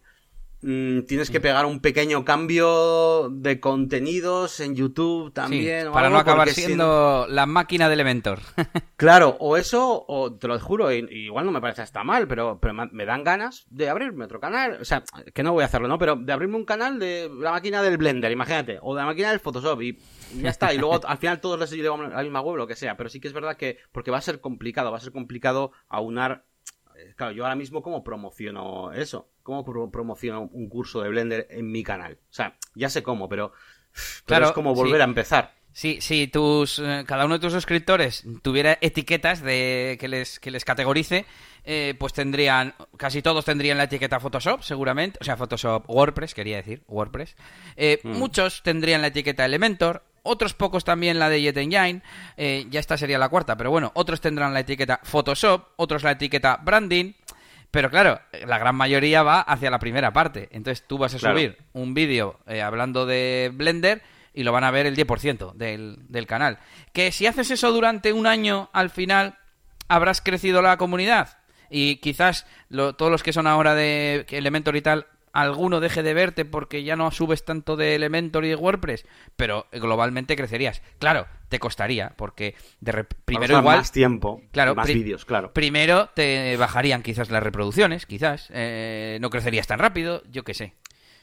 Mm, 0.62 1.02
tienes 1.02 1.30
que 1.30 1.40
pegar 1.40 1.68
un 1.68 1.80
pequeño 1.82 2.26
cambio 2.26 3.30
de 3.30 3.60
contenidos 3.60 4.60
en 4.60 4.76
YouTube 4.76 5.32
también. 5.32 5.92
para 5.92 6.10
no 6.10 6.18
acabar 6.18 6.50
siendo 6.50 7.28
la 7.30 7.46
máquina 7.46 7.88
de 7.88 7.94
Elementor. 7.94 8.40
claro, 8.98 9.38
o 9.40 9.56
eso, 9.56 10.04
o 10.08 10.34
te 10.34 10.48
lo 10.48 10.60
juro, 10.60 10.92
igual 10.92 11.46
no 11.46 11.52
me 11.52 11.62
parece 11.62 11.84
hasta 11.84 12.04
mal, 12.04 12.28
pero, 12.28 12.60
pero 12.60 12.74
me 12.74 13.06
dan 13.06 13.24
ganas 13.24 13.68
de 13.70 13.90
abrirme 13.90 14.26
otro 14.26 14.40
canal. 14.40 14.80
O 14.82 14.86
sea, 14.86 15.04
que 15.34 15.44
no 15.44 15.54
voy 15.54 15.62
a 15.62 15.68
hacerlo, 15.68 15.88
¿no? 15.88 16.00
Pero 16.00 16.16
de 16.16 16.34
abrirme 16.34 16.56
un 16.56 16.66
canal 16.66 16.98
de 16.98 17.30
la 17.40 17.52
máquina 17.52 17.84
del 17.84 17.98
Blender, 17.98 18.32
imagínate, 18.32 18.80
o 18.82 18.96
de 18.96 19.02
la 19.02 19.06
máquina 19.06 19.30
del 19.30 19.40
Photoshop 19.40 19.82
y 19.84 20.00
ya 20.42 20.50
está. 20.50 20.74
Y 20.74 20.80
luego 20.80 21.00
al 21.08 21.18
final 21.20 21.40
todos 21.40 21.60
les 21.60 21.72
llevo 21.72 22.02
a 22.02 22.08
la 22.08 22.24
misma 22.24 22.42
web, 22.42 22.58
lo 22.58 22.68
que 22.68 22.76
sea. 22.76 22.98
Pero 22.98 23.10
sí 23.10 23.20
que 23.20 23.28
es 23.28 23.34
verdad 23.34 23.58
que, 23.58 23.78
porque 23.92 24.10
va 24.10 24.18
a 24.18 24.22
ser 24.22 24.42
complicado, 24.42 24.92
va 24.92 24.98
a 24.98 25.02
ser 25.02 25.12
complicado 25.12 25.72
aunar 25.88 26.46
claro, 27.16 27.32
yo 27.34 27.44
ahora 27.44 27.56
mismo 27.56 27.82
cómo 27.82 28.04
promociono 28.04 28.92
eso, 28.94 29.30
cómo 29.44 29.64
promociono 29.92 30.50
un 30.52 30.70
curso 30.70 31.02
de 31.02 31.10
Blender 31.10 31.48
en 31.50 31.72
mi 31.72 31.84
canal. 31.84 32.14
O 32.14 32.34
sea, 32.34 32.58
ya 32.76 32.90
sé 32.90 33.04
cómo, 33.04 33.30
pero, 33.30 33.54
claro, 34.26 34.48
es 34.48 34.52
como 34.52 34.74
volver 34.74 35.02
a 35.02 35.06
empezar. 35.06 35.56
Sí, 35.74 36.00
si 36.02 36.28
tus, 36.28 36.80
eh, 36.80 37.04
cada 37.06 37.26
uno 37.26 37.36
de 37.36 37.40
tus 37.40 37.54
suscriptores 37.54 38.24
tuviera 38.42 38.80
etiquetas 38.82 39.44
de 39.44 39.98
que 40.00 40.08
les, 40.08 40.40
que 40.40 40.50
les 40.50 40.66
categorice, 40.66 41.26
eh, 41.66 41.94
pues 42.00 42.14
tendrían, 42.14 42.74
casi 42.98 43.22
todos 43.22 43.46
tendrían 43.46 43.78
la 43.78 43.84
etiqueta 43.84 44.20
Photoshop, 44.20 44.64
seguramente, 44.64 45.20
o 45.22 45.24
sea, 45.24 45.38
Photoshop 45.38 45.88
WordPress, 45.88 46.34
quería 46.34 46.58
decir, 46.58 46.82
WordPress. 46.88 47.36
Mm. 48.04 48.10
Muchos 48.10 48.64
tendrían 48.64 49.02
la 49.02 49.08
etiqueta 49.08 49.46
Elementor, 49.46 50.04
otros 50.28 50.54
pocos 50.54 50.84
también 50.84 51.20
la 51.20 51.30
de 51.30 51.42
Jet 51.42 51.58
Engine, 51.58 52.02
eh, 52.36 52.66
ya 52.70 52.80
esta 52.80 52.98
sería 52.98 53.18
la 53.18 53.30
cuarta, 53.30 53.56
pero 53.58 53.72
bueno, 53.72 53.92
otros 53.96 54.22
tendrán 54.22 54.54
la 54.54 54.60
etiqueta 54.60 55.00
Photoshop, 55.04 55.70
otros 55.78 56.04
la 56.04 56.12
etiqueta 56.12 56.60
Branding, 56.64 57.14
pero 57.72 57.90
claro, 57.90 58.20
la 58.46 58.58
gran 58.58 58.76
mayoría 58.76 59.24
va 59.24 59.42
hacia 59.42 59.72
la 59.72 59.80
primera 59.80 60.14
parte, 60.14 60.50
entonces 60.52 60.86
tú 60.88 60.98
vas 60.98 61.14
a 61.14 61.20
subir 61.20 61.58
un 61.74 61.94
vídeo 61.94 62.40
eh, 62.48 62.62
hablando 62.62 63.06
de 63.06 63.52
Blender 63.54 64.02
y 64.34 64.44
lo 64.44 64.52
van 64.52 64.64
a 64.64 64.72
ver 64.72 64.86
el 64.86 64.96
10% 64.96 65.54
del, 65.54 65.98
del 66.08 66.28
canal. 66.28 66.60
Que 66.94 67.12
si 67.12 67.26
haces 67.26 67.50
eso 67.50 67.72
durante 67.72 68.14
un 68.14 68.28
año, 68.28 68.70
al 68.72 68.90
final 68.90 69.38
habrás 69.88 70.22
crecido 70.22 70.62
la 70.62 70.78
comunidad 70.78 71.40
y 71.70 71.98
quizás 71.98 72.46
todos 72.70 73.12
los 73.12 73.24
que 73.24 73.34
son 73.34 73.48
ahora 73.48 73.76
de 73.76 74.26
Elementor 74.30 74.76
y 74.76 74.82
tal 74.82 75.08
alguno 75.38 75.80
deje 75.80 76.02
de 76.02 76.16
verte 76.16 76.46
porque 76.46 76.84
ya 76.84 76.96
no 76.96 77.12
subes 77.12 77.46
tanto 77.46 77.76
de 77.76 77.94
Elementor 77.94 78.44
y 78.44 78.50
de 78.50 78.56
WordPress, 78.56 79.06
pero 79.36 79.68
globalmente 79.72 80.36
crecerías. 80.36 80.82
Claro, 80.98 81.28
te 81.50 81.60
costaría, 81.60 82.14
porque 82.16 82.56
de 82.82 83.06
primero 83.26 83.60
igual... 83.60 83.78
Más 83.78 83.92
tiempo, 83.92 84.42
claro, 84.52 84.74
más 84.74 84.88
vídeos, 84.88 85.26
claro. 85.26 85.54
Primero 85.54 86.10
te 86.16 86.58
bajarían 86.58 87.04
quizás 87.04 87.30
las 87.30 87.44
reproducciones, 87.44 88.08
quizás. 88.08 88.50
Eh, 88.52 89.20
no 89.22 89.30
crecerías 89.30 89.68
tan 89.68 89.78
rápido, 89.78 90.24
yo 90.32 90.44
qué 90.44 90.56
sé. 90.56 90.74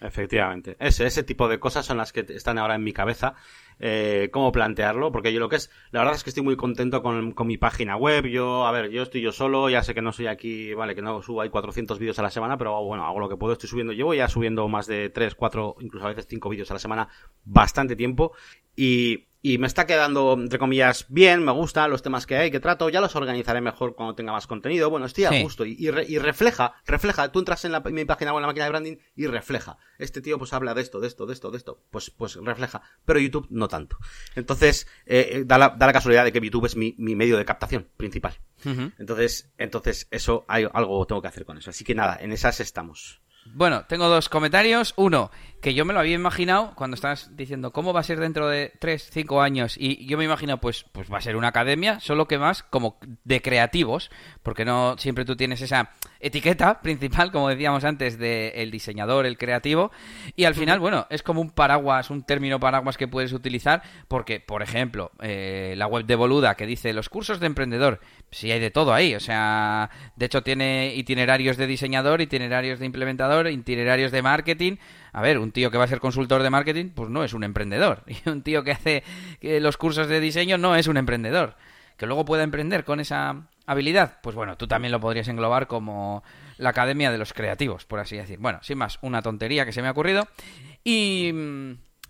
Efectivamente. 0.05 0.77
Ese, 0.79 1.07
ese 1.07 1.23
tipo 1.23 1.49
de 1.49 1.59
cosas 1.59 1.87
son 1.87 1.97
las 1.97 2.13
que 2.13 2.27
están 2.29 2.59
ahora 2.59 2.75
en 2.75 2.85
mi 2.85 2.93
cabeza 2.93 3.35
eh, 3.81 4.29
cómo 4.33 4.53
plantearlo, 4.53 5.11
porque 5.11 5.33
yo 5.33 5.41
lo 5.41 5.49
que 5.49 5.57
es, 5.57 5.71
la 5.91 6.01
verdad 6.01 6.15
es 6.15 6.23
que 6.23 6.31
estoy 6.31 6.45
muy 6.45 6.57
contento 6.57 7.03
con, 7.03 7.33
con, 7.33 7.47
mi 7.47 7.57
página 7.57 7.97
web, 7.97 8.27
yo, 8.27 8.67
a 8.67 8.73
ver, 8.73 8.91
yo 8.91 9.03
estoy 9.03 9.21
yo 9.21 9.33
solo, 9.33 9.69
ya 9.69 9.83
sé 9.83 9.95
que 9.95 10.03
no 10.03 10.13
soy 10.13 10.27
aquí, 10.27 10.75
vale, 10.75 10.95
que 10.95 11.03
no 11.03 11.23
subo 11.23 11.41
ahí 11.41 11.49
400 11.49 11.99
vídeos 11.99 12.19
a 12.19 12.23
la 12.23 12.31
semana, 12.31 12.57
pero 12.57 12.85
bueno, 12.85 13.05
hago 13.05 13.19
lo 13.19 13.29
que 13.29 13.37
puedo, 13.37 13.55
estoy 13.55 13.69
subiendo, 13.69 13.93
llevo 13.93 14.15
ya 14.15 14.29
subiendo 14.29 14.69
más 14.69 14.87
de 14.87 15.11
3, 15.11 15.35
4, 15.35 15.77
incluso 15.81 16.07
a 16.07 16.11
veces 16.11 16.27
5 16.29 16.49
vídeos 16.51 16.71
a 16.71 16.75
la 16.75 16.81
semana, 16.81 17.09
bastante 17.45 17.97
tiempo, 17.97 18.33
y, 18.77 19.27
y 19.47 19.59
me 19.59 19.67
está 19.67 19.87
quedando, 19.87 20.33
entre 20.33 20.59
comillas, 20.59 21.05
bien, 21.11 21.45
me 21.45 21.53
gustan 21.53 21.91
los 21.91 22.01
temas 22.01 22.25
que 22.25 22.35
hay, 22.35 22.51
que 22.51 22.61
trato, 22.61 22.89
ya 22.89 23.03
los 23.03 23.15
organizaré 23.15 23.61
mejor 23.61 23.95
cuando 23.95 24.15
tenga 24.15 24.33
más 24.33 24.47
contenido. 24.47 24.89
Bueno, 24.89 25.05
estoy 25.05 25.25
a 25.25 25.43
gusto 25.43 25.67
y, 25.67 25.77
y, 25.79 25.91
refleja, 26.19 26.77
refleja, 26.87 27.31
tú 27.31 27.41
entras 27.41 27.67
en 27.67 27.73
la, 27.73 27.81
mi 27.81 28.07
página 28.07 28.33
o 28.33 28.39
en 28.39 28.41
la 28.41 28.47
máquina 28.47 28.65
de 28.65 28.71
branding 28.71 28.97
y 29.15 29.27
refleja. 29.27 29.77
Este 29.99 30.23
tío 30.23 30.39
pues 30.39 30.55
habla 30.55 30.73
de 30.73 30.81
esto, 30.81 30.99
de 30.99 31.09
esto, 31.09 31.27
de 31.27 31.35
esto, 31.35 31.51
de 31.51 31.59
esto, 31.59 31.85
pues, 31.91 32.09
pues 32.09 32.37
refleja. 32.37 32.81
Pero 33.05 33.21
YouTube 33.21 33.47
no 33.51 33.69
tanto. 33.69 33.99
Entonces, 34.35 34.87
eh, 35.05 35.29
eh 35.31 35.43
da, 35.45 35.59
la, 35.59 35.69
da, 35.77 35.89
la, 35.89 35.93
casualidad 35.93 36.25
de 36.25 36.33
que 36.33 36.41
YouTube 36.41 36.65
es 36.65 36.75
mi, 36.75 36.95
mi 36.97 37.15
medio 37.15 37.37
de 37.37 37.45
captación 37.45 37.87
principal. 37.99 38.33
Entonces, 38.99 39.53
entonces 39.59 40.09
eso, 40.11 40.47
hay, 40.49 40.67
algo 40.73 41.05
tengo 41.07 41.21
que 41.21 41.29
hacer 41.29 41.45
con 41.45 41.59
eso. 41.59 41.69
Así 41.69 41.85
que 41.85 41.95
nada, 41.95 42.17
en 42.19 42.33
esas 42.33 42.61
estamos. 42.61 43.21
Bueno, 43.47 43.85
tengo 43.87 44.09
dos 44.09 44.29
comentarios. 44.29 44.95
Uno, 44.97 45.31
que 45.65 45.73
yo 45.73 45.87
me 45.87 45.95
lo 45.95 46.01
había 46.01 46.15
imaginado 46.15 46.75
cuando 46.75 46.95
estabas 46.95 47.35
diciendo 47.39 47.73
cómo 47.73 47.95
va 47.95 48.01
a 48.01 48.03
ser 48.03 48.21
dentro 48.21 48.49
de 48.49 48.73
3, 48.81 49.09
5 49.11 49.41
años. 49.41 49.77
Y 49.79 50.05
yo 50.07 50.19
me 50.19 50.25
imagino, 50.25 50.61
pues, 50.61 50.85
pues 50.93 51.11
va 51.11 51.17
a 51.17 51.23
ser 51.23 51.37
una 51.37 51.49
academia, 51.49 52.01
solo 52.01 52.29
que 52.29 52.37
más 52.37 52.63
como 52.63 52.99
de 53.25 53.41
creativos, 53.41 54.11
porque 54.43 54.67
no 54.67 54.97
siempre 54.99 55.25
tú 55.25 55.37
tienes 55.37 55.63
esa 55.63 55.93
etiqueta 56.21 56.81
principal, 56.83 57.33
como 57.33 57.49
decíamos 57.49 57.83
antes, 57.85 58.19
de 58.19 58.49
el 58.57 58.71
diseñador, 58.71 59.25
el 59.25 59.39
creativo. 59.39 59.91
Y 60.37 60.45
al 60.45 60.55
final, 60.55 60.81
bueno, 60.81 61.07
es 61.09 61.23
como 61.23 61.41
un 61.41 61.49
paraguas, 61.49 62.11
un 62.11 62.25
término 62.25 62.61
paraguas 62.61 62.99
que 62.99 63.09
puedes 63.09 63.33
utilizar, 63.33 63.83
porque, 64.07 64.41
por 64.41 64.63
ejemplo, 64.63 65.13
eh, 65.23 65.73
la 65.79 65.87
web 65.87 66.05
de 66.05 66.15
Boluda 66.15 66.57
que 66.57 66.67
dice 66.67 66.93
los 66.93 67.09
cursos 67.09 67.41
de 67.41 67.47
emprendedor, 67.47 68.01
sí 68.31 68.53
hay 68.53 68.61
de 68.61 68.71
todo 68.71 68.93
ahí. 68.93 69.15
O 69.15 69.21
sea, 69.21 69.89
de 70.15 70.27
hecho 70.27 70.43
tiene 70.43 70.95
itinerarios 70.95 71.57
de 71.57 71.67
diseñador, 71.67 72.21
itinerarios 72.21 72.81
de 72.81 72.85
implementador, 72.85 73.34
itinerarios 73.49 74.13
de 74.13 74.23
marketing. 74.23 74.77
A 75.13 75.23
ver, 75.23 75.39
un 75.39 75.53
tío 75.53 75.71
que 75.71 75.79
va 75.79 75.85
a 75.85 75.89
ser 75.89 76.01
consultor 76.01 76.43
de 76.43 76.51
marketing, 76.51 76.91
pues 76.91 77.11
no 77.11 77.25
es 77.25 77.33
un 77.35 77.45
emprendedor. 77.45 78.03
Y 78.07 78.29
un 78.29 78.43
tío 78.43 78.65
que 78.65 78.73
hace 78.73 79.05
los 79.41 79.77
cursos 79.77 80.09
de 80.09 80.21
diseño 80.21 80.59
no 80.59 80.77
es 80.77 80.87
un 80.87 80.97
emprendedor. 80.97 81.57
Que 81.97 82.07
luego 82.07 82.25
pueda 82.25 82.43
emprender 82.43 82.85
con 82.85 83.01
esa 83.01 83.47
habilidad, 83.67 84.19
pues 84.23 84.35
bueno, 84.35 84.57
tú 84.57 84.67
también 84.67 84.93
lo 84.93 85.01
podrías 85.01 85.29
englobar 85.29 85.69
como 85.69 86.23
la 86.59 86.71
academia 86.71 87.11
de 87.11 87.19
los 87.19 87.33
creativos, 87.33 87.85
por 87.85 88.01
así 88.01 88.17
decir. 88.17 88.39
Bueno, 88.39 88.59
sin 88.63 88.79
más, 88.79 88.99
una 89.01 89.23
tontería 89.23 89.65
que 89.65 89.73
se 89.73 89.81
me 89.81 89.89
ha 89.89 89.93
ocurrido. 89.93 90.27
Y 90.83 91.33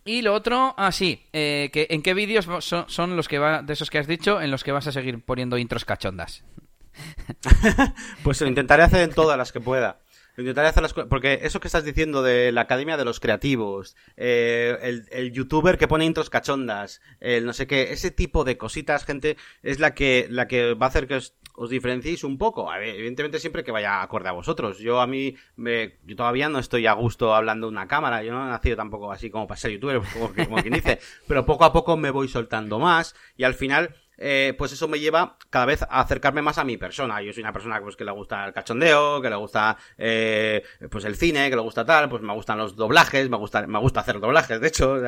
y 0.06 0.20
lo 0.20 0.34
otro, 0.34 0.74
ah, 0.76 0.92
sí, 0.92 1.24
eh, 1.32 1.70
que, 1.72 1.86
¿en 1.88 2.02
qué 2.02 2.12
vídeos 2.12 2.46
son, 2.60 3.16
los 3.16 3.26
que 3.26 3.38
va, 3.38 3.62
de 3.62 3.72
esos 3.72 3.88
que 3.88 3.98
has 3.98 4.06
dicho, 4.06 4.40
en 4.42 4.50
los 4.50 4.62
que 4.62 4.70
vas 4.70 4.86
a 4.86 4.92
seguir 4.92 5.24
poniendo 5.24 5.56
intros 5.56 5.86
cachondas? 5.86 6.44
pues 8.22 8.40
lo 8.42 8.46
intentaré 8.46 8.82
hacer 8.82 9.00
en 9.00 9.14
todas 9.14 9.38
las 9.38 9.50
que 9.50 9.60
pueda. 9.60 10.00
Intentaré 10.36 10.68
hacer 10.68 10.82
las 10.82 10.92
Porque 10.92 11.40
eso 11.42 11.60
que 11.60 11.68
estás 11.68 11.84
diciendo 11.84 12.22
de 12.22 12.50
la 12.50 12.62
Academia 12.62 12.96
de 12.96 13.04
los 13.04 13.20
Creativos, 13.20 13.96
eh, 14.16 14.76
el, 14.82 15.06
el, 15.12 15.32
youtuber 15.32 15.78
que 15.78 15.86
pone 15.86 16.04
intros 16.04 16.30
cachondas, 16.30 17.00
el 17.20 17.46
no 17.46 17.52
sé 17.52 17.66
qué, 17.66 17.92
ese 17.92 18.10
tipo 18.10 18.44
de 18.44 18.56
cositas, 18.56 19.04
gente, 19.04 19.36
es 19.62 19.78
la 19.78 19.94
que, 19.94 20.26
la 20.28 20.48
que 20.48 20.74
va 20.74 20.86
a 20.86 20.88
hacer 20.88 21.06
que 21.06 21.16
os, 21.16 21.34
os 21.54 21.70
diferenciéis 21.70 22.24
un 22.24 22.36
poco. 22.36 22.72
evidentemente 22.74 23.38
siempre 23.38 23.62
que 23.62 23.70
vaya 23.70 24.02
acorde 24.02 24.28
a 24.28 24.32
vosotros. 24.32 24.78
Yo 24.78 25.00
a 25.00 25.06
mí, 25.06 25.36
me, 25.56 25.98
yo 26.04 26.16
todavía 26.16 26.48
no 26.48 26.58
estoy 26.58 26.86
a 26.86 26.92
gusto 26.92 27.34
hablando 27.34 27.68
de 27.68 27.72
una 27.72 27.86
cámara. 27.86 28.22
Yo 28.22 28.32
no 28.32 28.46
he 28.46 28.50
nacido 28.50 28.76
tampoco 28.76 29.10
así 29.12 29.30
como 29.30 29.46
para 29.46 29.58
ser 29.58 29.70
youtuber, 29.70 30.00
como, 30.12 30.34
como 30.34 30.56
quien 30.62 30.74
dice. 30.74 30.98
Pero 31.28 31.46
poco 31.46 31.64
a 31.64 31.72
poco 31.72 31.96
me 31.96 32.10
voy 32.10 32.28
soltando 32.28 32.78
más 32.78 33.14
y 33.36 33.44
al 33.44 33.54
final 33.54 33.94
eh, 34.16 34.54
pues 34.56 34.72
eso 34.72 34.88
me 34.88 35.00
lleva 35.00 35.36
cada 35.50 35.66
vez 35.66 35.82
a 35.82 36.00
acercarme 36.00 36.42
más 36.42 36.58
a 36.58 36.64
mi 36.64 36.76
persona. 36.76 37.22
Yo 37.22 37.32
soy 37.32 37.42
una 37.42 37.52
persona 37.52 37.80
pues, 37.80 37.96
que 37.96 38.04
le 38.04 38.12
gusta 38.12 38.46
el 38.46 38.52
cachondeo, 38.52 39.20
que 39.20 39.30
le 39.30 39.36
gusta 39.36 39.76
eh, 39.98 40.62
pues 40.90 41.04
el 41.04 41.16
cine, 41.16 41.50
que 41.50 41.56
le 41.56 41.62
gusta 41.62 41.84
tal, 41.84 42.08
pues 42.08 42.22
me 42.22 42.32
gustan 42.32 42.58
los 42.58 42.76
doblajes, 42.76 43.28
me 43.30 43.36
gusta, 43.36 43.66
me 43.66 43.78
gusta 43.78 44.00
hacer 44.00 44.20
doblajes, 44.20 44.60
de 44.60 44.68
hecho, 44.68 45.00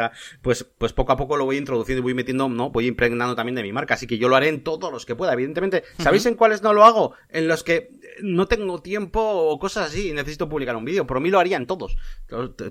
pues, 0.43 0.65
pues 0.65 0.93
poco 0.93 1.13
a 1.13 1.17
poco 1.17 1.37
lo 1.37 1.45
voy 1.45 1.57
introduciendo 1.57 2.01
y 2.01 2.03
voy 2.03 2.15
metiendo, 2.15 2.49
no, 2.49 2.71
voy 2.71 2.87
impregnando 2.87 3.35
también 3.35 3.55
de 3.57 3.63
mi 3.63 3.73
marca, 3.73 3.95
así 3.95 4.07
que 4.07 4.19
yo 4.19 4.29
lo 4.29 4.37
haré 4.37 4.49
en 4.49 4.63
todos 4.63 4.93
los 4.93 5.07
que 5.07 5.15
pueda, 5.15 5.33
evidentemente. 5.33 5.85
¿Sabéis 5.99 6.27
en 6.27 6.35
cuáles 6.35 6.63
no 6.63 6.73
lo 6.73 6.85
hago? 6.85 7.15
En 7.29 7.49
los 7.49 7.63
que 7.63 7.91
no 8.23 8.47
tengo 8.47 8.81
tiempo 8.81 9.21
o 9.21 9.59
cosas 9.59 9.89
así 9.89 10.11
y 10.11 10.13
necesito 10.13 10.49
publicar 10.49 10.77
un 10.77 10.85
vídeo, 10.85 11.07
por 11.07 11.21
mí 11.21 11.31
lo 11.31 11.39
haría 11.39 11.57
en 11.57 11.67
todos, 11.67 11.97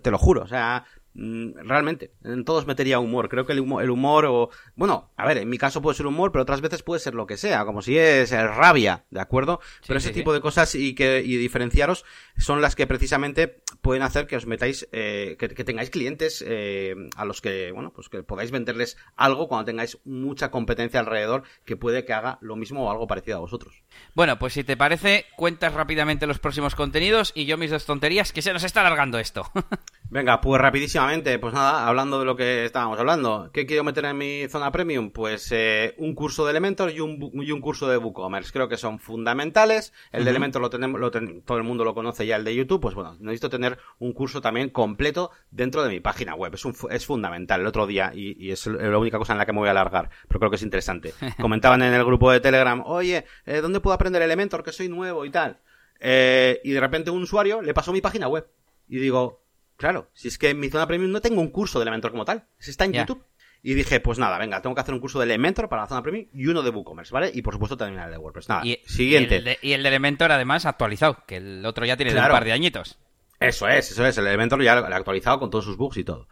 te 0.01 0.11
lo 0.11 0.17
juro, 0.17 0.43
o 0.43 0.47
sea, 0.47 0.85
realmente, 1.15 2.11
en 2.23 2.43
todos 2.43 2.67
metería 2.67 2.99
humor. 2.99 3.29
Creo 3.29 3.45
que 3.45 3.53
el 3.53 3.61
humor, 3.61 3.83
el 3.83 3.89
humor 3.89 4.25
o... 4.25 4.49
Bueno, 4.75 5.11
a 5.15 5.25
ver, 5.25 5.37
en 5.37 5.49
mi 5.49 5.57
caso 5.57 5.81
puede 5.81 5.95
ser 5.95 6.07
humor, 6.07 6.31
pero 6.31 6.43
otras 6.43 6.61
veces 6.61 6.83
puede 6.83 6.99
ser 6.99 7.15
lo 7.15 7.25
que 7.25 7.37
sea, 7.37 7.65
como 7.65 7.81
si 7.81 7.97
es 7.97 8.31
rabia, 8.31 9.05
¿de 9.09 9.21
acuerdo? 9.21 9.59
pero 9.87 9.97
ese 9.97 10.11
tipo 10.11 10.33
de 10.33 10.41
cosas 10.41 10.75
y 10.75 10.93
que 10.95 11.21
y 11.25 11.37
diferenciaros 11.37 12.05
son 12.37 12.61
las 12.61 12.75
que 12.75 12.87
precisamente 12.87 13.61
pueden 13.81 14.03
hacer 14.03 14.27
que 14.27 14.35
os 14.35 14.45
metáis, 14.45 14.87
eh, 14.91 15.35
que, 15.39 15.47
tengáis 15.63 15.89
clientes 15.89 16.43
eh, 16.45 16.95
a 17.15 17.25
los 17.25 17.41
que, 17.41 17.71
bueno, 17.71 17.91
pues 17.93 18.09
que 18.09 18.23
podáis 18.23 18.51
venderles 18.51 18.97
algo 19.15 19.47
cuando 19.47 19.65
tengáis 19.65 19.99
mucha 20.05 20.51
competencia 20.51 20.99
alrededor 20.99 21.43
que 21.65 21.77
puede 21.77 22.05
que 22.05 22.13
haga 22.13 22.37
lo 22.41 22.55
mismo 22.55 22.85
o 22.85 22.91
algo 22.91 23.07
parecido 23.07 23.37
a 23.37 23.41
vosotros. 23.41 23.83
Bueno, 24.13 24.39
pues 24.39 24.53
si 24.53 24.63
te 24.63 24.77
parece, 24.77 25.25
cuentas 25.35 25.73
rápidamente 25.73 26.27
los 26.27 26.39
próximos 26.39 26.75
contenidos 26.75 27.31
y 27.35 27.45
yo 27.45 27.57
mis 27.57 27.71
dos 27.71 27.85
tonterías, 27.85 28.33
que 28.33 28.41
se 28.41 28.53
nos 28.53 28.63
está 28.63 28.81
alargando 28.81 29.19
esto. 29.19 29.51
Venga, 30.07 30.39
pues 30.39 30.61
rapidísimamente, 30.61 31.39
pues 31.39 31.53
nada, 31.53 31.87
hablando 31.87 32.19
de 32.19 32.25
lo 32.25 32.35
que 32.35 32.63
estábamos 32.63 32.99
hablando, 32.99 33.49
¿qué 33.51 33.65
quiero 33.65 33.83
meter 33.83 34.05
en 34.05 34.17
mi 34.17 34.47
zona 34.47 34.71
premium? 34.71 35.09
Pues 35.09 35.51
eh, 35.51 35.95
un 35.97 36.13
curso 36.13 36.45
de 36.45 36.51
Elementor 36.51 36.91
y 36.91 36.99
un, 36.99 37.31
y 37.33 37.51
un 37.51 37.59
curso 37.59 37.89
de 37.89 37.97
WooCommerce, 37.97 38.53
creo 38.53 38.69
que 38.69 38.77
son 38.77 38.99
fundamentales, 38.99 39.93
el 40.11 40.23
de 40.23 40.29
Elementor 40.29 40.61
lo 40.61 40.69
tenemos, 40.69 41.01
lo 41.01 41.09
todo 41.09 41.57
el 41.57 41.63
mundo 41.63 41.83
lo 41.83 41.95
conoce 41.95 42.25
ya, 42.27 42.35
el 42.35 42.43
de 42.43 42.55
YouTube, 42.55 42.81
pues 42.81 42.93
bueno, 42.93 43.17
necesito 43.19 43.49
tener 43.49 43.79
un 43.97 44.13
curso 44.13 44.41
también 44.41 44.69
completo 44.69 45.31
dentro 45.49 45.83
de 45.83 45.89
mi 45.89 45.99
página 45.99 46.35
web, 46.35 46.53
es, 46.53 46.63
un, 46.65 46.75
es 46.91 47.05
fundamental, 47.05 47.61
el 47.61 47.67
otro 47.67 47.87
día, 47.87 48.11
y, 48.13 48.51
es 48.51 48.67
la 48.67 48.97
única 48.97 49.17
cosa 49.17 49.33
en 49.33 49.39
la 49.39 49.45
que 49.45 49.53
me 49.53 49.59
voy 49.59 49.69
a 49.69 49.71
alargar, 49.71 50.11
pero 50.27 50.39
creo 50.39 50.51
que 50.51 50.57
es 50.57 50.63
interesante. 50.63 51.13
Comentaban 51.41 51.81
en 51.81 51.93
el 51.93 52.05
grupo 52.05 52.31
de 52.31 52.39
Telegram, 52.39 52.81
oye, 52.85 53.25
eh, 53.45 53.59
¿dónde 53.59 53.79
puedo 53.79 53.95
aprender 53.95 54.21
Elementor? 54.21 54.63
Que 54.63 54.71
soy 54.71 54.87
nuevo 54.87 55.25
y 55.25 55.31
tal. 55.31 55.59
Eh, 55.99 56.61
y 56.63 56.71
de 56.71 56.79
repente 56.79 57.09
un 57.09 57.23
usuario 57.23 57.61
le 57.61 57.73
pasó 57.73 57.93
mi 57.93 58.01
página 58.01 58.27
web 58.27 58.45
Y 58.89 58.99
digo, 58.99 59.44
claro, 59.77 60.09
si 60.13 60.27
es 60.27 60.37
que 60.37 60.49
en 60.49 60.59
mi 60.59 60.69
zona 60.69 60.87
premium 60.87 61.11
no 61.11 61.21
tengo 61.21 61.41
un 61.41 61.49
curso 61.49 61.79
de 61.79 61.83
Elementor 61.83 62.11
como 62.11 62.25
tal, 62.25 62.47
está 62.59 62.85
en 62.85 62.93
YouTube. 62.93 63.23
Y 63.67 63.73
dije, 63.73 63.99
pues 63.99 64.19
nada, 64.19 64.37
venga, 64.37 64.61
tengo 64.61 64.75
que 64.75 64.81
hacer 64.81 64.93
un 64.93 64.99
curso 64.99 65.17
de 65.17 65.25
Elementor 65.25 65.67
para 65.69 65.81
la 65.83 65.87
zona 65.87 66.03
premium 66.03 66.27
y 66.33 66.45
uno 66.45 66.61
de 66.61 66.69
WooCommerce, 66.69 67.11
¿vale? 67.11 67.31
Y 67.33 67.41
por 67.41 67.53
supuesto 67.55 67.75
también 67.75 67.99
el 68.03 68.11
de 68.11 68.17
WordPress. 68.19 68.47
Nada, 68.47 68.63
Y, 68.63 68.79
siguiente. 68.85 69.35
Y 69.35 69.37
el, 69.39 69.43
de, 69.43 69.57
y 69.61 69.71
el 69.73 69.81
de 69.81 69.89
Elementor, 69.89 70.31
además, 70.31 70.67
actualizado, 70.67 71.23
que 71.25 71.37
el 71.37 71.65
otro 71.65 71.83
ya 71.83 71.97
tiene 71.97 72.11
un 72.11 72.17
par 72.31 72.45
de 72.45 72.51
añitos. 72.51 72.99
Eso 73.39 73.67
es, 73.67 73.89
eso 73.91 74.05
es. 74.05 74.17
El 74.19 74.27
Elementor 74.27 74.61
ya 74.63 74.75
lo 74.75 74.87
he 74.87 74.93
actualizado 74.93 75.39
con 75.39 75.49
todos 75.49 75.65
sus 75.65 75.77
bugs 75.77 75.97
y 75.97 76.03
todo. 76.03 76.27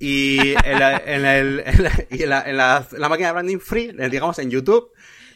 Y 0.00 0.54
en 0.64 0.78
la, 0.80 0.96
en 1.06 1.24
el- 1.24 1.62
en 1.64 1.82
la- 1.84 2.04
y 2.10 2.22
en 2.24 2.28
la- 2.28 2.42
en 2.42 2.56
la- 2.56 2.86
en 2.90 3.00
la 3.00 3.08
máquina 3.08 3.28
de 3.28 3.32
branding 3.34 3.58
free, 3.60 3.92
digamos, 4.10 4.38
en 4.40 4.50
YouTube, 4.50 4.90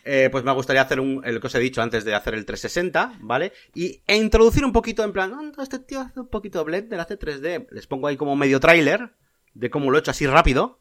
eh, 0.07 0.29
pues 0.31 0.45
me 0.45 0.53
gustaría 0.53 0.83
hacer 0.83 1.01
un, 1.01 1.21
que 1.23 1.47
os 1.47 1.55
he 1.55 1.59
dicho 1.59 1.83
antes 1.83 2.05
de 2.05 2.15
hacer 2.15 2.35
el 2.35 2.47
360, 2.47 3.19
¿vale? 3.21 3.53
Y, 3.75 4.01
e 4.07 4.17
introducir 4.17 4.65
un 4.65 4.73
poquito 4.73 5.05
en 5.05 5.13
plan, 5.13 5.33
"Ah, 5.35 5.63
este 5.63 5.79
tío 5.81 6.01
hace 6.01 6.21
un 6.21 6.29
poquito 6.29 6.59
de 6.61 6.65
Blender, 6.65 7.01
hace 7.01 7.17
3D. 7.19 7.67
Les 7.71 7.87
pongo 7.87 8.07
ahí 8.07 8.17
como 8.17 8.37
medio 8.37 8.61
tráiler 8.61 9.11
de 9.59 9.71
cómo 9.71 9.91
lo 9.91 9.97
he 9.97 10.01
hecho 10.01 10.11
así 10.11 10.27
rápido, 10.27 10.81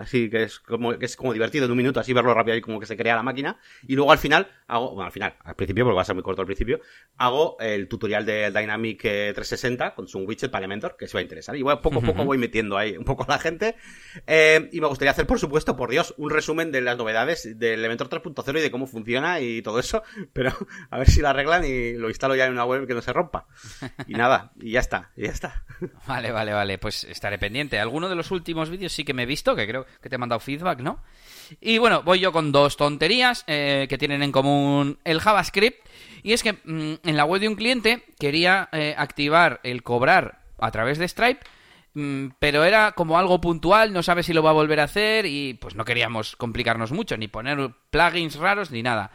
así 0.00 0.28
que 0.28 0.42
es 0.42 0.58
como 0.58 0.98
que 0.98 1.06
es 1.06 1.16
como 1.16 1.32
divertido 1.32 1.66
en 1.66 1.70
un 1.70 1.76
minuto, 1.76 2.00
así 2.00 2.12
verlo 2.12 2.34
rápido 2.34 2.56
y 2.56 2.60
como 2.60 2.80
que 2.80 2.86
se 2.86 2.96
crea 2.96 3.14
la 3.14 3.22
máquina, 3.22 3.58
y 3.86 3.94
luego 3.94 4.10
al 4.10 4.18
final 4.18 4.48
hago, 4.66 4.90
bueno, 4.90 5.06
al 5.06 5.12
final, 5.12 5.36
al 5.44 5.54
principio, 5.54 5.84
porque 5.84 5.96
va 5.96 6.02
a 6.02 6.04
ser 6.04 6.16
muy 6.16 6.24
corto 6.24 6.42
al 6.42 6.46
principio, 6.46 6.80
hago 7.16 7.56
el 7.60 7.88
tutorial 7.88 8.26
del 8.26 8.52
Dynamic 8.52 9.04
eh, 9.04 9.32
360 9.34 9.94
con 9.94 10.08
su 10.08 10.18
widget 10.20 10.50
para 10.50 10.64
Elementor, 10.64 10.96
que 10.96 11.06
se 11.06 11.14
va 11.14 11.20
a 11.20 11.22
interesar, 11.22 11.54
y 11.56 11.62
voy, 11.62 11.76
poco 11.76 12.00
a 12.00 12.02
poco 12.02 12.24
voy 12.24 12.38
metiendo 12.38 12.76
ahí 12.76 12.96
un 12.96 13.04
poco 13.04 13.24
a 13.24 13.28
la 13.28 13.38
gente, 13.38 13.76
eh, 14.26 14.68
y 14.72 14.80
me 14.80 14.88
gustaría 14.88 15.12
hacer, 15.12 15.26
por 15.26 15.38
supuesto, 15.38 15.76
por 15.76 15.90
Dios, 15.90 16.14
un 16.16 16.30
resumen 16.30 16.72
de 16.72 16.80
las 16.80 16.96
novedades 16.96 17.58
del 17.58 17.78
Elementor 17.78 18.08
3.0 18.08 18.58
y 18.58 18.62
de 18.62 18.70
cómo 18.70 18.86
funciona 18.86 19.40
y 19.40 19.62
todo 19.62 19.78
eso, 19.78 20.02
pero 20.32 20.52
a 20.90 20.98
ver 20.98 21.08
si 21.08 21.20
lo 21.20 21.28
arreglan 21.28 21.64
y 21.64 21.92
lo 21.92 22.08
instalo 22.08 22.34
ya 22.34 22.46
en 22.46 22.52
una 22.52 22.64
web 22.64 22.86
que 22.86 22.94
no 22.94 23.02
se 23.02 23.12
rompa. 23.12 23.46
Y 24.06 24.14
nada, 24.14 24.52
y 24.60 24.72
ya 24.72 24.80
está, 24.80 25.10
y 25.16 25.24
ya 25.24 25.30
está. 25.30 25.64
Vale, 26.06 26.32
vale, 26.32 26.52
vale. 26.52 26.78
Pues 26.78 27.04
estaré 27.04 27.38
pendiente. 27.38 27.78
Alguno 27.84 28.08
de 28.08 28.14
los 28.14 28.30
últimos 28.30 28.70
vídeos 28.70 28.92
sí 28.92 29.04
que 29.04 29.14
me 29.14 29.22
he 29.22 29.26
visto, 29.26 29.54
que 29.54 29.66
creo 29.66 29.86
que 30.02 30.08
te 30.08 30.16
he 30.16 30.18
mandado 30.18 30.40
feedback, 30.40 30.80
¿no? 30.80 31.00
Y 31.60 31.78
bueno, 31.78 32.02
voy 32.02 32.18
yo 32.18 32.32
con 32.32 32.50
dos 32.50 32.76
tonterías 32.76 33.44
eh, 33.46 33.86
que 33.88 33.98
tienen 33.98 34.22
en 34.22 34.32
común 34.32 34.98
el 35.04 35.20
JavaScript. 35.20 35.86
Y 36.22 36.32
es 36.32 36.42
que 36.42 36.54
mm, 36.54 36.94
en 37.04 37.16
la 37.16 37.26
web 37.26 37.40
de 37.40 37.48
un 37.48 37.54
cliente 37.54 38.02
quería 38.18 38.68
eh, 38.72 38.94
activar 38.96 39.60
el 39.62 39.82
cobrar 39.82 40.40
a 40.58 40.70
través 40.70 40.98
de 40.98 41.06
Stripe. 41.06 41.40
Mm, 41.94 42.26
Pero 42.38 42.64
era 42.64 42.92
como 42.92 43.18
algo 43.18 43.40
puntual, 43.40 43.92
no 43.92 44.02
sabe 44.02 44.22
si 44.22 44.32
lo 44.32 44.42
va 44.42 44.50
a 44.50 44.54
volver 44.54 44.80
a 44.80 44.84
hacer 44.84 45.26
y 45.26 45.54
pues 45.54 45.74
no 45.74 45.84
queríamos 45.84 46.36
complicarnos 46.36 46.92
mucho, 46.92 47.16
ni 47.16 47.28
poner 47.28 47.70
plugins 47.90 48.36
raros 48.36 48.70
ni 48.70 48.82
nada. 48.82 49.10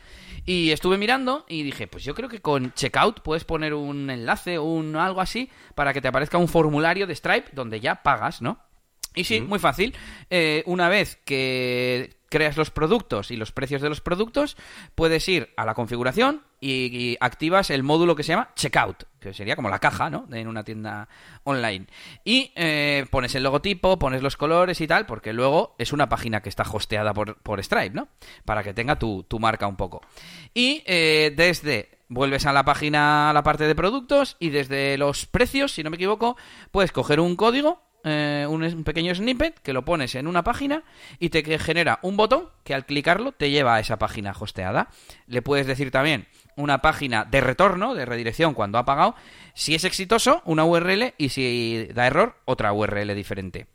Y 0.46 0.72
estuve 0.72 0.98
mirando 0.98 1.46
y 1.48 1.64
dije, 1.64 1.88
pues 1.88 2.04
yo 2.04 2.16
creo 2.16 2.30
que 2.30 2.42
con 2.42 2.74
Checkout 2.74 3.22
puedes 3.22 3.44
poner 3.44 3.74
un 3.74 4.10
enlace 4.10 4.58
o 4.58 4.64
un 4.64 4.96
algo 4.96 5.22
así 5.22 5.50
para 5.76 5.94
que 5.94 6.02
te 6.02 6.08
aparezca 6.08 6.38
un 6.38 6.48
formulario 6.48 7.06
de 7.06 7.16
Stripe 7.16 7.52
donde 7.54 7.80
ya 7.80 8.02
pagas, 8.04 8.42
¿no? 8.42 8.60
Y 9.16 9.24
sí, 9.24 9.42
muy 9.42 9.60
fácil. 9.60 9.96
Eh, 10.30 10.64
una 10.66 10.88
vez 10.88 11.18
que 11.26 12.19
creas 12.30 12.58
los 12.58 12.72
productos 12.72 13.32
y 13.32 13.36
los 13.36 13.52
precios 13.52 13.82
de 13.82 13.90
los 13.90 14.02
productos, 14.02 14.58
puedes 14.96 15.28
ir 15.28 15.54
a 15.58 15.66
la 15.66 15.74
configuración 15.74 16.44
y, 16.62 17.18
activas 17.20 17.70
el 17.70 17.84
módulo 17.84 18.16
que 18.16 18.24
se 18.24 18.34
llama 18.34 18.52
Checkout, 18.56 19.04
que 19.20 19.34
sería 19.34 19.56
como 19.56 19.70
la 19.70 19.80
caja, 19.80 20.10
¿no? 20.10 20.28
En 20.32 20.48
una 20.48 20.64
tienda 20.64 21.08
online. 21.44 21.88
Y 22.24 22.52
eh, 22.56 23.06
pones 23.10 23.34
el 23.36 23.44
logotipo, 23.44 23.98
pones 23.98 24.22
los 24.22 24.38
colores 24.38 24.82
y 24.82 24.88
tal, 24.88 25.06
porque 25.06 25.34
luego 25.34 25.76
es 25.78 25.94
una 25.94 26.10
página 26.10 26.42
que 26.42 26.50
está 26.50 26.64
hosteada 26.64 27.14
por, 27.14 27.38
por 27.42 27.64
Stripe, 27.64 27.96
¿no? 27.96 28.10
Para 28.46 28.64
que 28.64 28.74
tenga 28.74 28.98
tu, 28.98 29.24
tu 29.24 29.40
marca 29.40 29.68
un 29.68 29.78
poco. 29.78 30.02
Y 30.54 30.84
eh, 30.86 31.34
desde 31.36 32.00
vuelves 32.10 32.46
a 32.46 32.54
la 32.54 32.66
página, 32.66 33.30
a 33.30 33.34
la 33.34 33.44
parte 33.44 33.68
de 33.68 33.76
productos 33.76 34.36
y 34.40 34.50
desde 34.50 34.98
los 34.98 35.28
precios, 35.28 35.72
si 35.72 35.84
no 35.84 35.92
me 35.92 35.96
equivoco, 35.96 36.36
puedes 36.72 36.92
coger 36.92 37.20
un 37.20 37.36
código, 37.36 37.84
eh, 38.04 38.46
un, 38.50 38.64
un 38.64 38.84
pequeño 38.84 39.14
snippet 39.14 39.60
que 39.60 39.74
lo 39.74 39.86
pones 39.86 40.16
en 40.16 40.28
una 40.28 40.44
página 40.44 40.84
y 41.20 41.30
te 41.30 41.60
genera 41.60 42.00
un 42.02 42.18
botón 42.18 42.50
que 42.64 42.74
al 42.74 42.86
clicarlo 42.86 43.32
te 43.32 43.52
lleva 43.52 43.76
a 43.76 43.80
esa 43.80 43.98
página 43.98 44.34
hosteada. 44.38 44.90
Le 45.28 45.42
puedes 45.42 45.68
decir 45.68 45.92
también 45.92 46.28
una 46.56 46.82
página 46.82 47.26
de 47.26 47.42
retorno, 47.42 47.96
de 47.96 48.06
redirección 48.06 48.54
cuando 48.54 48.78
ha 48.78 48.86
pagado, 48.86 49.16
si 49.54 49.76
es 49.76 49.84
exitoso, 49.84 50.42
una 50.46 50.66
URL 50.66 51.14
y 51.18 51.30
si 51.30 51.88
da 51.94 52.08
error, 52.08 52.36
otra 52.46 52.74
URL 52.74 53.16
diferente. 53.16 53.68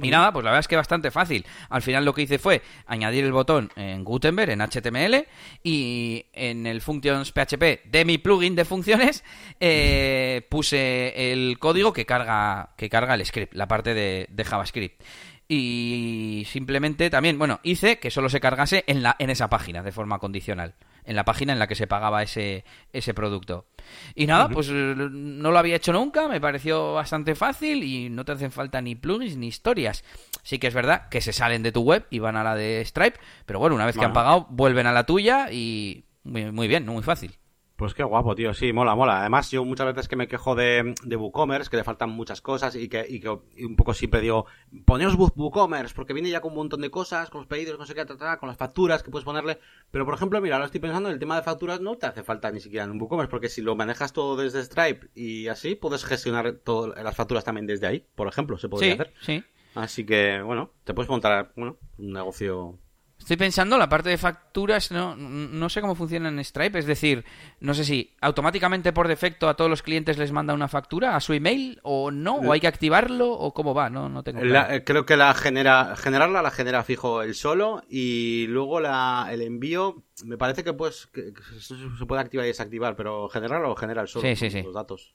Y 0.00 0.10
nada, 0.10 0.32
pues 0.32 0.44
la 0.44 0.50
verdad 0.50 0.60
es 0.60 0.68
que 0.68 0.76
bastante 0.76 1.10
fácil. 1.10 1.44
Al 1.68 1.82
final 1.82 2.04
lo 2.04 2.14
que 2.14 2.22
hice 2.22 2.38
fue 2.38 2.62
añadir 2.86 3.24
el 3.24 3.32
botón 3.32 3.70
en 3.76 4.04
Gutenberg, 4.04 4.50
en 4.50 4.60
HTML, 4.60 5.26
y 5.62 6.26
en 6.32 6.66
el 6.66 6.80
Functions 6.80 7.32
PHP 7.32 7.84
de 7.84 8.04
mi 8.04 8.18
plugin 8.18 8.54
de 8.54 8.64
funciones 8.64 9.24
eh, 9.60 10.46
puse 10.48 11.32
el 11.32 11.58
código 11.58 11.92
que 11.92 12.06
carga, 12.06 12.70
que 12.76 12.88
carga 12.88 13.14
el 13.14 13.26
script, 13.26 13.54
la 13.54 13.66
parte 13.66 13.94
de, 13.94 14.26
de 14.30 14.44
JavaScript. 14.44 15.02
Y 15.50 16.46
simplemente 16.46 17.08
también, 17.08 17.38
bueno, 17.38 17.58
hice 17.62 17.98
que 17.98 18.10
solo 18.10 18.28
se 18.28 18.38
cargase 18.38 18.84
en, 18.86 19.02
la, 19.02 19.16
en 19.18 19.30
esa 19.30 19.48
página 19.48 19.82
de 19.82 19.92
forma 19.92 20.18
condicional, 20.18 20.74
en 21.08 21.16
la 21.16 21.24
página 21.24 21.54
en 21.54 21.58
la 21.58 21.66
que 21.66 21.74
se 21.74 21.86
pagaba 21.86 22.22
ese, 22.22 22.64
ese 22.92 23.14
producto. 23.14 23.66
Y 24.14 24.26
nada, 24.26 24.50
pues 24.50 24.68
eh, 24.70 24.94
no 24.94 25.50
lo 25.50 25.58
había 25.58 25.76
hecho 25.76 25.90
nunca, 25.90 26.28
me 26.28 26.38
pareció 26.38 26.92
bastante 26.92 27.34
fácil 27.34 27.82
y 27.82 28.10
no 28.10 28.26
te 28.26 28.32
hacen 28.32 28.52
falta 28.52 28.82
ni 28.82 28.94
plugins 28.94 29.38
ni 29.38 29.46
historias. 29.46 30.04
Sí 30.42 30.58
que 30.58 30.66
es 30.66 30.74
verdad 30.74 31.08
que 31.08 31.22
se 31.22 31.32
salen 31.32 31.62
de 31.62 31.72
tu 31.72 31.80
web 31.80 32.06
y 32.10 32.18
van 32.18 32.36
a 32.36 32.44
la 32.44 32.54
de 32.54 32.84
Stripe, 32.84 33.18
pero 33.46 33.58
bueno, 33.58 33.74
una 33.74 33.86
vez 33.86 33.96
que 33.96 34.04
han 34.04 34.12
pagado, 34.12 34.46
vuelven 34.50 34.86
a 34.86 34.92
la 34.92 35.06
tuya 35.06 35.50
y 35.50 36.04
muy, 36.24 36.52
muy 36.52 36.68
bien, 36.68 36.84
muy 36.84 37.02
fácil. 37.02 37.38
Pues 37.78 37.94
qué 37.94 38.02
guapo, 38.02 38.34
tío. 38.34 38.52
Sí, 38.54 38.72
mola, 38.72 38.96
mola. 38.96 39.20
Además, 39.20 39.52
yo 39.52 39.64
muchas 39.64 39.86
veces 39.86 40.08
que 40.08 40.16
me 40.16 40.26
quejo 40.26 40.56
de, 40.56 40.96
de 41.04 41.14
WooCommerce, 41.14 41.70
que 41.70 41.76
le 41.76 41.84
faltan 41.84 42.10
muchas 42.10 42.40
cosas 42.40 42.74
y 42.74 42.88
que, 42.88 43.06
y 43.08 43.20
que 43.20 43.38
y 43.56 43.64
un 43.66 43.76
poco 43.76 43.94
siempre 43.94 44.20
digo, 44.20 44.46
poneos 44.84 45.14
Woo- 45.16 45.32
WooCommerce, 45.36 45.94
porque 45.94 46.12
viene 46.12 46.28
ya 46.28 46.40
con 46.40 46.50
un 46.50 46.56
montón 46.58 46.80
de 46.80 46.90
cosas, 46.90 47.30
con 47.30 47.42
los 47.42 47.46
pedidos, 47.46 47.78
no 47.78 47.86
sé 47.86 47.94
qué, 47.94 48.04
ta, 48.04 48.16
ta, 48.16 48.32
ta, 48.32 48.36
con 48.38 48.48
las 48.48 48.58
facturas 48.58 49.04
que 49.04 49.12
puedes 49.12 49.24
ponerle. 49.24 49.60
Pero, 49.92 50.04
por 50.04 50.14
ejemplo, 50.14 50.40
mira, 50.40 50.56
ahora 50.56 50.66
estoy 50.66 50.80
pensando 50.80 51.08
en 51.08 51.12
el 51.12 51.20
tema 51.20 51.36
de 51.36 51.42
facturas, 51.42 51.80
no 51.80 51.96
te 51.96 52.06
hace 52.06 52.24
falta 52.24 52.50
ni 52.50 52.58
siquiera 52.58 52.84
en 52.84 52.90
un 52.90 53.00
WooCommerce, 53.00 53.30
porque 53.30 53.48
si 53.48 53.62
lo 53.62 53.76
manejas 53.76 54.12
todo 54.12 54.34
desde 54.36 54.64
Stripe 54.64 55.06
y 55.14 55.46
así, 55.46 55.76
puedes 55.76 56.04
gestionar 56.04 56.50
todas 56.64 57.00
las 57.00 57.14
facturas 57.14 57.44
también 57.44 57.68
desde 57.68 57.86
ahí, 57.86 58.04
por 58.16 58.26
ejemplo, 58.26 58.58
se 58.58 58.68
podría 58.68 58.94
Sí, 58.96 59.00
hacer. 59.00 59.14
sí. 59.20 59.44
Así 59.76 60.04
que, 60.04 60.42
bueno, 60.42 60.72
te 60.82 60.94
puedes 60.94 61.08
montar, 61.08 61.52
bueno, 61.54 61.76
un 61.98 62.12
negocio 62.12 62.76
Estoy 63.18 63.36
pensando, 63.36 63.76
la 63.76 63.88
parte 63.90 64.08
de 64.08 64.16
facturas, 64.16 64.90
no, 64.90 65.14
no 65.14 65.68
sé 65.68 65.80
cómo 65.82 65.94
funciona 65.94 66.28
en 66.30 66.42
Stripe, 66.42 66.78
es 66.78 66.86
decir, 66.86 67.24
no 67.60 67.74
sé 67.74 67.84
si 67.84 68.14
automáticamente 68.22 68.92
por 68.92 69.06
defecto 69.06 69.48
a 69.48 69.54
todos 69.54 69.68
los 69.68 69.82
clientes 69.82 70.16
les 70.16 70.32
manda 70.32 70.54
una 70.54 70.68
factura 70.68 71.14
a 71.14 71.20
su 71.20 71.34
email 71.34 71.78
o 71.82 72.10
no, 72.10 72.36
o 72.36 72.52
hay 72.52 72.60
que 72.60 72.68
activarlo 72.68 73.30
o 73.32 73.52
cómo 73.52 73.74
va, 73.74 73.90
no, 73.90 74.08
no 74.08 74.22
tengo 74.22 74.42
La- 74.44 74.64
claro. 74.66 74.74
eh, 74.74 74.84
creo 74.84 75.04
que 75.04 75.16
la 75.18 75.34
genera, 75.34 75.94
generarla 75.96 76.40
la 76.40 76.50
genera 76.50 76.84
fijo 76.84 77.20
el 77.22 77.34
solo 77.34 77.82
y 77.90 78.46
luego 78.48 78.80
la, 78.80 79.28
el 79.30 79.42
envío, 79.42 80.04
me 80.24 80.36
parece 80.38 80.64
que 80.64 80.72
pues 80.72 81.06
que, 81.08 81.32
se, 81.60 81.74
puede 82.06 82.20
activar 82.22 82.44
y 82.46 82.48
desactivar, 82.48 82.96
pero 82.96 83.28
generarlo 83.28 83.68
lo 83.68 83.76
genera 83.76 84.02
el 84.02 84.08
solo 84.08 84.28
Sí, 84.28 84.36
sí, 84.36 84.50
sí. 84.50 84.62
los 84.62 84.74
datos. 84.74 85.14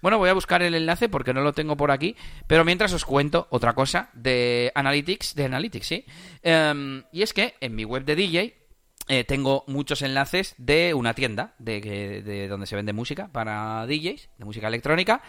Bueno, 0.00 0.18
voy 0.18 0.28
a 0.30 0.32
buscar 0.34 0.62
el 0.62 0.74
enlace 0.74 1.08
porque 1.08 1.34
no 1.34 1.42
lo 1.42 1.52
tengo 1.52 1.76
por 1.76 1.90
aquí, 1.90 2.16
pero 2.46 2.64
mientras 2.64 2.92
os 2.92 3.04
cuento 3.04 3.46
otra 3.50 3.74
cosa 3.74 4.10
de 4.14 4.72
Analytics, 4.74 5.34
de 5.34 5.44
Analytics, 5.44 5.86
sí. 5.86 6.04
Em, 6.42 7.02
y 7.12 7.22
es 7.22 7.32
que 7.34 7.54
en 7.60 7.74
mi 7.74 7.84
web 7.84 8.04
de 8.04 8.16
DJ 8.16 8.54
eh, 9.08 9.24
tengo 9.24 9.64
muchos 9.66 10.00
enlaces 10.02 10.54
de 10.58 10.94
una 10.94 11.12
tienda 11.12 11.54
de, 11.58 11.80
que- 11.80 12.22
de 12.22 12.48
donde 12.48 12.66
se 12.66 12.76
vende 12.76 12.92
música 12.92 13.28
para 13.32 13.84
DJs, 13.86 14.28
de 14.38 14.44
música 14.44 14.68
electrónica, 14.68 15.22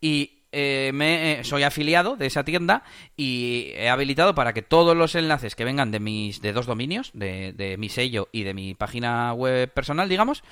y 0.00 0.35
eh, 0.52 0.90
me, 0.94 1.40
eh, 1.40 1.44
soy 1.44 1.62
afiliado 1.62 2.16
de 2.16 2.26
esa 2.26 2.44
tienda 2.44 2.82
y 3.16 3.72
he 3.74 3.88
habilitado 3.88 4.34
para 4.34 4.52
que 4.52 4.62
todos 4.62 4.96
los 4.96 5.14
enlaces 5.14 5.54
que 5.54 5.64
vengan 5.64 5.90
de 5.90 6.00
mis 6.00 6.40
de 6.40 6.52
dos 6.52 6.66
dominios, 6.66 7.10
de, 7.14 7.52
de 7.52 7.76
mi 7.76 7.88
sello 7.88 8.28
y 8.32 8.42
de 8.44 8.54
mi 8.54 8.74
página 8.74 9.32
web 9.32 9.70
personal, 9.72 10.08
digamos, 10.08 10.42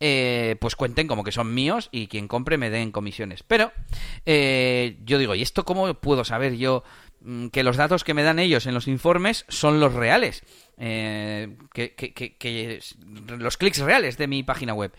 eh, 0.00 0.56
pues 0.60 0.76
cuenten 0.76 1.06
como 1.06 1.24
que 1.24 1.32
son 1.32 1.54
míos 1.54 1.88
y 1.92 2.06
quien 2.08 2.28
compre 2.28 2.58
me 2.58 2.70
den 2.70 2.92
comisiones. 2.92 3.42
Pero 3.42 3.72
eh, 4.26 4.96
yo 5.04 5.18
digo, 5.18 5.34
¿y 5.34 5.42
esto 5.42 5.64
cómo 5.64 5.92
puedo 5.94 6.24
saber 6.24 6.56
yo 6.56 6.82
mm, 7.20 7.48
que 7.48 7.62
los 7.62 7.76
datos 7.76 8.04
que 8.04 8.14
me 8.14 8.22
dan 8.22 8.38
ellos 8.38 8.66
en 8.66 8.74
los 8.74 8.88
informes 8.88 9.44
son 9.48 9.80
los 9.80 9.92
reales? 9.94 10.42
Eh, 10.78 11.56
que, 11.74 11.94
que- 11.94 12.12
que- 12.14 12.36
que 12.36 12.80
los 13.38 13.56
clics 13.56 13.78
reales 13.80 14.16
de 14.18 14.26
mi 14.26 14.42
página 14.42 14.74
web. 14.74 14.92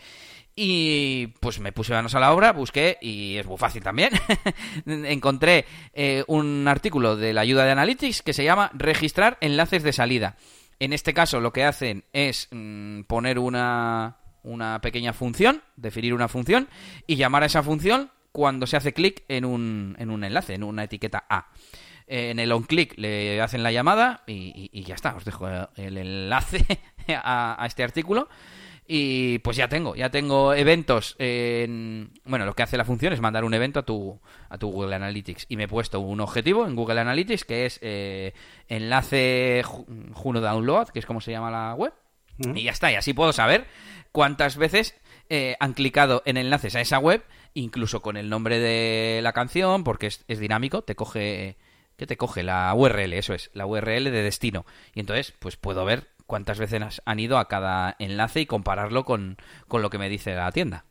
Y 0.56 1.28
pues 1.40 1.60
me 1.60 1.72
puse 1.72 1.94
manos 1.94 2.14
a 2.14 2.20
la 2.20 2.32
obra, 2.32 2.52
busqué 2.52 2.98
y 3.02 3.38
es 3.38 3.46
muy 3.48 3.58
fácil 3.58 3.82
también. 3.84 4.12
Encontré 4.86 5.66
eh, 5.94 6.24
un 6.28 6.68
artículo 6.68 7.16
de 7.16 7.34
la 7.34 7.42
ayuda 7.42 7.66
de 7.66 7.72
Analytics 7.72 8.22
que 8.22 8.34
se 8.34 8.44
llama 8.44 8.70
Registrar 8.74 9.38
enlaces 9.42 9.82
de 9.84 9.94
salida. 9.94 10.38
En 10.80 10.94
este 10.94 11.14
caso 11.14 11.40
lo 11.40 11.54
que 11.54 11.64
hacen 11.64 12.04
es 12.14 12.50
mm, 12.52 13.02
poner 13.04 13.40
una, 13.40 14.18
una 14.44 14.80
pequeña 14.82 15.14
función, 15.14 15.64
definir 15.76 16.14
una 16.14 16.28
función 16.28 16.68
y 17.08 17.16
llamar 17.16 17.44
a 17.44 17.48
esa 17.48 17.64
función 17.64 18.12
cuando 18.32 18.68
se 18.68 18.78
hace 18.78 18.94
clic 18.94 19.24
en 19.30 19.46
un, 19.46 19.96
en 20.00 20.10
un 20.12 20.24
enlace, 20.24 20.54
en 20.56 20.64
una 20.64 20.84
etiqueta 20.84 21.26
A. 21.30 21.48
Eh, 22.06 22.30
En 22.32 22.38
el 22.40 22.52
on-click 22.52 22.96
le 22.98 23.42
hacen 23.42 23.64
la 23.64 23.72
llamada 23.72 24.24
y, 24.28 24.70
y- 24.72 24.84
ya 24.84 24.94
está. 24.96 25.16
Os 25.16 25.26
dejo 25.26 25.48
el 25.78 25.98
enlace 25.98 26.64
a 27.08 27.64
este 27.66 27.84
artículo. 27.84 28.28
Y 28.96 29.40
pues 29.40 29.58
ya 29.58 29.68
tengo, 29.68 29.96
ya 29.96 30.12
tengo 30.12 30.54
eventos 30.54 31.16
en... 31.18 32.12
Bueno, 32.26 32.46
lo 32.46 32.54
que 32.54 32.62
hace 32.62 32.78
la 32.78 32.86
función 32.86 33.12
es 33.12 33.22
mandar 33.22 33.44
un 33.44 33.56
evento 33.56 33.80
a 33.80 33.84
tu, 33.84 34.22
a 34.50 34.60
tu 34.60 34.70
Google 34.70 34.94
Analytics. 34.94 35.48
Y 35.50 35.58
me 35.58 35.64
he 35.64 35.68
puesto 35.68 36.00
un 36.00 36.22
objetivo 36.22 36.68
en 36.68 36.76
Google 36.76 37.02
Analytics 37.02 37.44
que 37.44 37.66
es 37.66 37.80
eh, 37.82 38.36
enlace 38.68 39.64
Juno 40.14 40.42
Download, 40.42 40.90
que 40.90 41.00
es 41.00 41.08
como 41.08 41.22
se 41.22 41.32
llama 41.32 41.50
la 41.50 41.74
web. 41.74 41.92
Y 42.38 42.66
ya 42.66 42.70
está, 42.70 42.92
y 42.92 42.96
así 42.96 43.16
puedo 43.16 43.34
saber 43.34 43.66
cuántas 44.12 44.58
veces 44.58 44.96
eh, 45.28 45.56
han 45.60 45.74
clicado 45.74 46.22
en 46.28 46.38
enlaces 46.38 46.76
a 46.76 46.82
esa 46.82 47.00
web, 47.00 47.24
incluso 47.56 48.04
con 48.04 48.16
el 48.16 48.30
nombre 48.30 48.60
de 48.60 49.22
la 49.24 49.34
canción, 49.34 49.84
porque 49.84 50.06
es, 50.06 50.24
es 50.28 50.38
dinámico, 50.38 50.84
te 50.84 50.94
coge... 50.94 51.58
¿Qué 51.96 52.08
te 52.08 52.18
coge? 52.18 52.44
La 52.44 52.74
URL, 52.76 53.14
eso 53.14 53.34
es, 53.34 53.50
la 53.54 53.66
URL 53.66 54.04
de 54.06 54.24
destino. 54.24 54.66
Y 54.94 55.00
entonces, 55.00 55.34
pues 55.40 55.58
puedo 55.58 55.84
ver 55.86 56.10
cuántas 56.26 56.60
veces 56.60 57.02
han 57.06 57.20
ido 57.20 57.38
a 57.38 57.48
cada 57.48 57.96
enlace 58.00 58.42
y 58.42 58.46
compararlo 58.46 59.04
con, 59.04 59.38
lo 59.70 59.90
que 59.90 59.98
me 59.98 60.10
dice 60.10 60.36
la 60.36 60.52
tienda. 60.52 60.86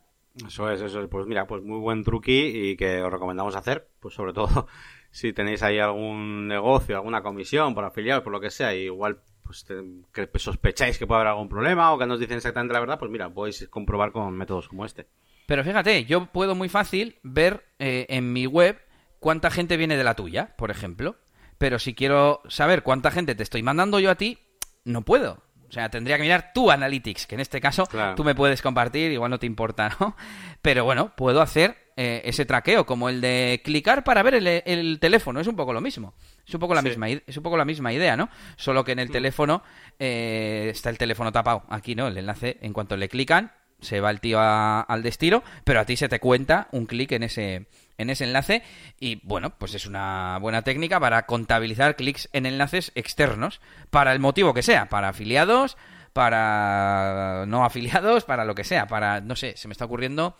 Eso 0.46 0.70
es, 0.70 0.80
eso 0.80 1.02
es. 1.02 1.08
Pues 1.08 1.26
mira, 1.26 1.46
pues 1.46 1.62
muy 1.62 1.78
buen 1.78 2.04
truqui 2.04 2.70
y 2.70 2.76
que 2.76 3.02
os 3.02 3.12
recomendamos 3.12 3.54
hacer, 3.54 3.88
pues 4.00 4.14
sobre 4.14 4.32
todo 4.32 4.66
si 5.10 5.32
tenéis 5.32 5.62
ahí 5.62 5.78
algún 5.78 6.48
negocio, 6.48 6.96
alguna 6.96 7.22
comisión 7.22 7.74
por 7.74 7.84
afiliados, 7.84 8.24
por 8.24 8.32
lo 8.32 8.40
que 8.40 8.50
sea, 8.50 8.74
igual 8.74 9.20
pues 9.42 9.66
que 10.12 10.28
sospecháis 10.36 10.98
que 10.98 11.06
puede 11.06 11.20
haber 11.20 11.32
algún 11.32 11.48
problema 11.48 11.92
o 11.92 11.98
que 11.98 12.06
nos 12.06 12.18
dicen 12.18 12.36
exactamente 12.36 12.72
la 12.72 12.80
verdad, 12.80 12.98
pues 12.98 13.10
mira, 13.10 13.28
podéis 13.28 13.68
comprobar 13.68 14.12
con 14.12 14.36
métodos 14.36 14.68
como 14.68 14.84
este. 14.84 15.06
Pero 15.46 15.64
fíjate, 15.64 16.04
yo 16.04 16.26
puedo 16.26 16.54
muy 16.54 16.68
fácil 16.68 17.18
ver 17.22 17.66
eh, 17.78 18.06
en 18.08 18.32
mi 18.32 18.46
web 18.46 18.80
cuánta 19.18 19.50
gente 19.50 19.76
viene 19.76 19.96
de 19.96 20.04
la 20.04 20.14
tuya, 20.14 20.54
por 20.56 20.70
ejemplo. 20.70 21.16
Pero 21.58 21.78
si 21.78 21.94
quiero 21.94 22.40
saber 22.48 22.82
cuánta 22.82 23.10
gente 23.10 23.34
te 23.34 23.42
estoy 23.42 23.62
mandando 23.62 24.00
yo 24.00 24.10
a 24.10 24.16
ti, 24.16 24.38
no 24.84 25.02
puedo. 25.02 25.42
O 25.68 25.72
sea, 25.72 25.88
tendría 25.88 26.18
que 26.18 26.22
mirar 26.22 26.52
tu 26.52 26.70
Analytics, 26.70 27.26
que 27.26 27.34
en 27.34 27.40
este 27.40 27.58
caso 27.58 27.88
tú 28.14 28.24
me 28.24 28.34
puedes 28.34 28.60
compartir, 28.60 29.10
igual 29.10 29.30
no 29.30 29.38
te 29.38 29.46
importa, 29.46 29.96
¿no? 30.00 30.14
Pero 30.60 30.84
bueno, 30.84 31.16
puedo 31.16 31.40
hacer 31.40 31.92
eh, 31.96 32.20
ese 32.26 32.44
traqueo, 32.44 32.84
como 32.84 33.08
el 33.08 33.22
de 33.22 33.62
clicar 33.64 34.04
para 34.04 34.22
ver 34.22 34.34
el, 34.34 34.98
teléfono, 35.00 35.40
es 35.40 35.46
un 35.46 35.56
poco 35.56 35.72
lo 35.72 35.80
mismo. 35.80 36.14
Es 36.46 36.52
un 36.52 36.60
poco 36.60 36.74
la, 36.74 36.82
misma, 36.82 37.08
es 37.08 37.36
un 37.36 37.42
poco 37.42 37.56
la 37.56 37.64
misma 37.64 37.90
idea, 37.92 38.18
¿no? 38.18 38.28
Solo 38.56 38.84
que 38.84 38.92
en 38.92 38.98
el 38.98 39.08
mm. 39.08 39.12
teléfono 39.12 39.62
eh, 39.98 40.68
está 40.70 40.90
el 40.90 40.98
teléfono 40.98 41.32
tapado. 41.32 41.64
Aquí, 41.70 41.94
¿no? 41.94 42.06
El 42.06 42.18
enlace, 42.18 42.58
en 42.60 42.74
cuanto 42.74 42.96
le 42.98 43.08
clican, 43.08 43.52
se 43.80 44.00
va 44.00 44.10
el 44.10 44.20
tío 44.20 44.38
al 44.40 45.02
destino, 45.02 45.42
pero 45.64 45.80
a 45.80 45.86
ti 45.86 45.96
se 45.96 46.08
te 46.08 46.20
cuenta 46.20 46.68
un 46.72 46.86
clic 46.86 47.12
en 47.12 47.24
ese, 47.24 47.66
en 48.02 48.10
ese 48.10 48.24
enlace 48.24 48.62
y 49.00 49.20
bueno, 49.24 49.56
pues 49.58 49.74
es 49.74 49.86
una 49.86 50.38
buena 50.40 50.62
técnica 50.62 51.00
para 51.00 51.26
contabilizar 51.26 51.96
clics 51.96 52.28
en 52.32 52.46
enlaces 52.46 52.92
externos 52.94 53.60
para 53.90 54.12
el 54.12 54.20
motivo 54.20 54.54
que 54.54 54.62
sea, 54.62 54.88
para 54.88 55.08
afiliados, 55.08 55.76
para 56.12 57.44
no 57.46 57.64
afiliados, 57.64 58.24
para 58.24 58.44
lo 58.44 58.54
que 58.54 58.64
sea, 58.64 58.86
para, 58.86 59.20
no 59.20 59.36
sé, 59.36 59.56
se 59.56 59.68
me 59.68 59.72
está 59.72 59.84
ocurriendo 59.84 60.36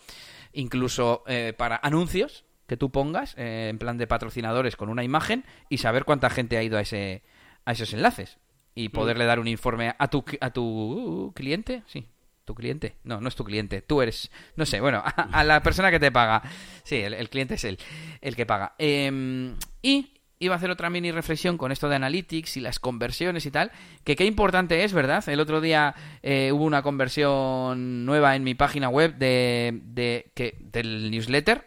incluso 0.53 1.23
eh, 1.27 1.53
para 1.57 1.79
anuncios 1.81 2.45
que 2.67 2.77
tú 2.77 2.91
pongas 2.91 3.35
eh, 3.37 3.67
en 3.69 3.79
plan 3.79 3.97
de 3.97 4.07
patrocinadores 4.07 4.75
con 4.75 4.89
una 4.89 5.03
imagen 5.03 5.45
y 5.69 5.79
saber 5.79 6.05
cuánta 6.05 6.29
gente 6.29 6.57
ha 6.57 6.63
ido 6.63 6.77
a 6.77 6.81
ese 6.81 7.23
a 7.65 7.71
esos 7.71 7.93
enlaces 7.93 8.37
y 8.75 8.89
mm. 8.89 8.91
poderle 8.91 9.25
dar 9.25 9.39
un 9.39 9.47
informe 9.47 9.95
a 9.97 10.07
tu 10.07 10.23
a 10.41 10.51
tu 10.51 11.31
cliente, 11.35 11.83
sí, 11.87 12.07
¿Tu 12.45 12.55
cliente? 12.55 12.95
No, 13.03 13.21
no 13.21 13.29
es 13.29 13.35
tu 13.35 13.45
cliente. 13.45 13.81
Tú 13.81 14.01
eres, 14.01 14.29
no 14.57 14.65
sé, 14.65 14.81
bueno, 14.81 15.01
a, 15.31 15.43
la 15.43 15.63
persona 15.63 15.91
que 15.91 15.99
te 15.99 16.11
paga. 16.11 16.41
Sí, 16.83 16.97
el, 16.97 17.29
cliente 17.29 17.55
es 17.55 17.63
él, 17.63 17.79
el 18.21 18.35
que 18.35 18.45
paga. 18.45 18.75
Em, 18.77 19.55
y 19.81 20.13
iba 20.39 20.55
a 20.55 20.57
hacer 20.57 20.69
otra 20.69 20.89
mini 20.89 21.11
reflexión 21.11 21.57
con 21.57 21.71
esto 21.71 21.87
de 21.87 21.95
Analytics 21.95 22.57
y 22.57 22.59
las 22.59 22.79
conversiones 22.79 23.45
y 23.45 23.51
tal, 23.51 23.71
que 24.03 24.17
qué 24.17 24.25
importante 24.25 24.83
es, 24.83 24.91
¿verdad? 24.91 25.23
El 25.29 25.39
otro 25.39 25.61
día 25.61 25.95
eh, 26.21 26.51
hubo 26.51 26.65
una 26.65 26.81
conversión 26.81 28.05
nueva 28.05 28.35
en 28.35 28.43
mi 28.43 28.55
página 28.55 28.89
web 28.89 29.15
de, 29.15 29.79
de 29.85 30.31
que, 30.35 30.57
del 30.59 31.11
newsletter, 31.11 31.65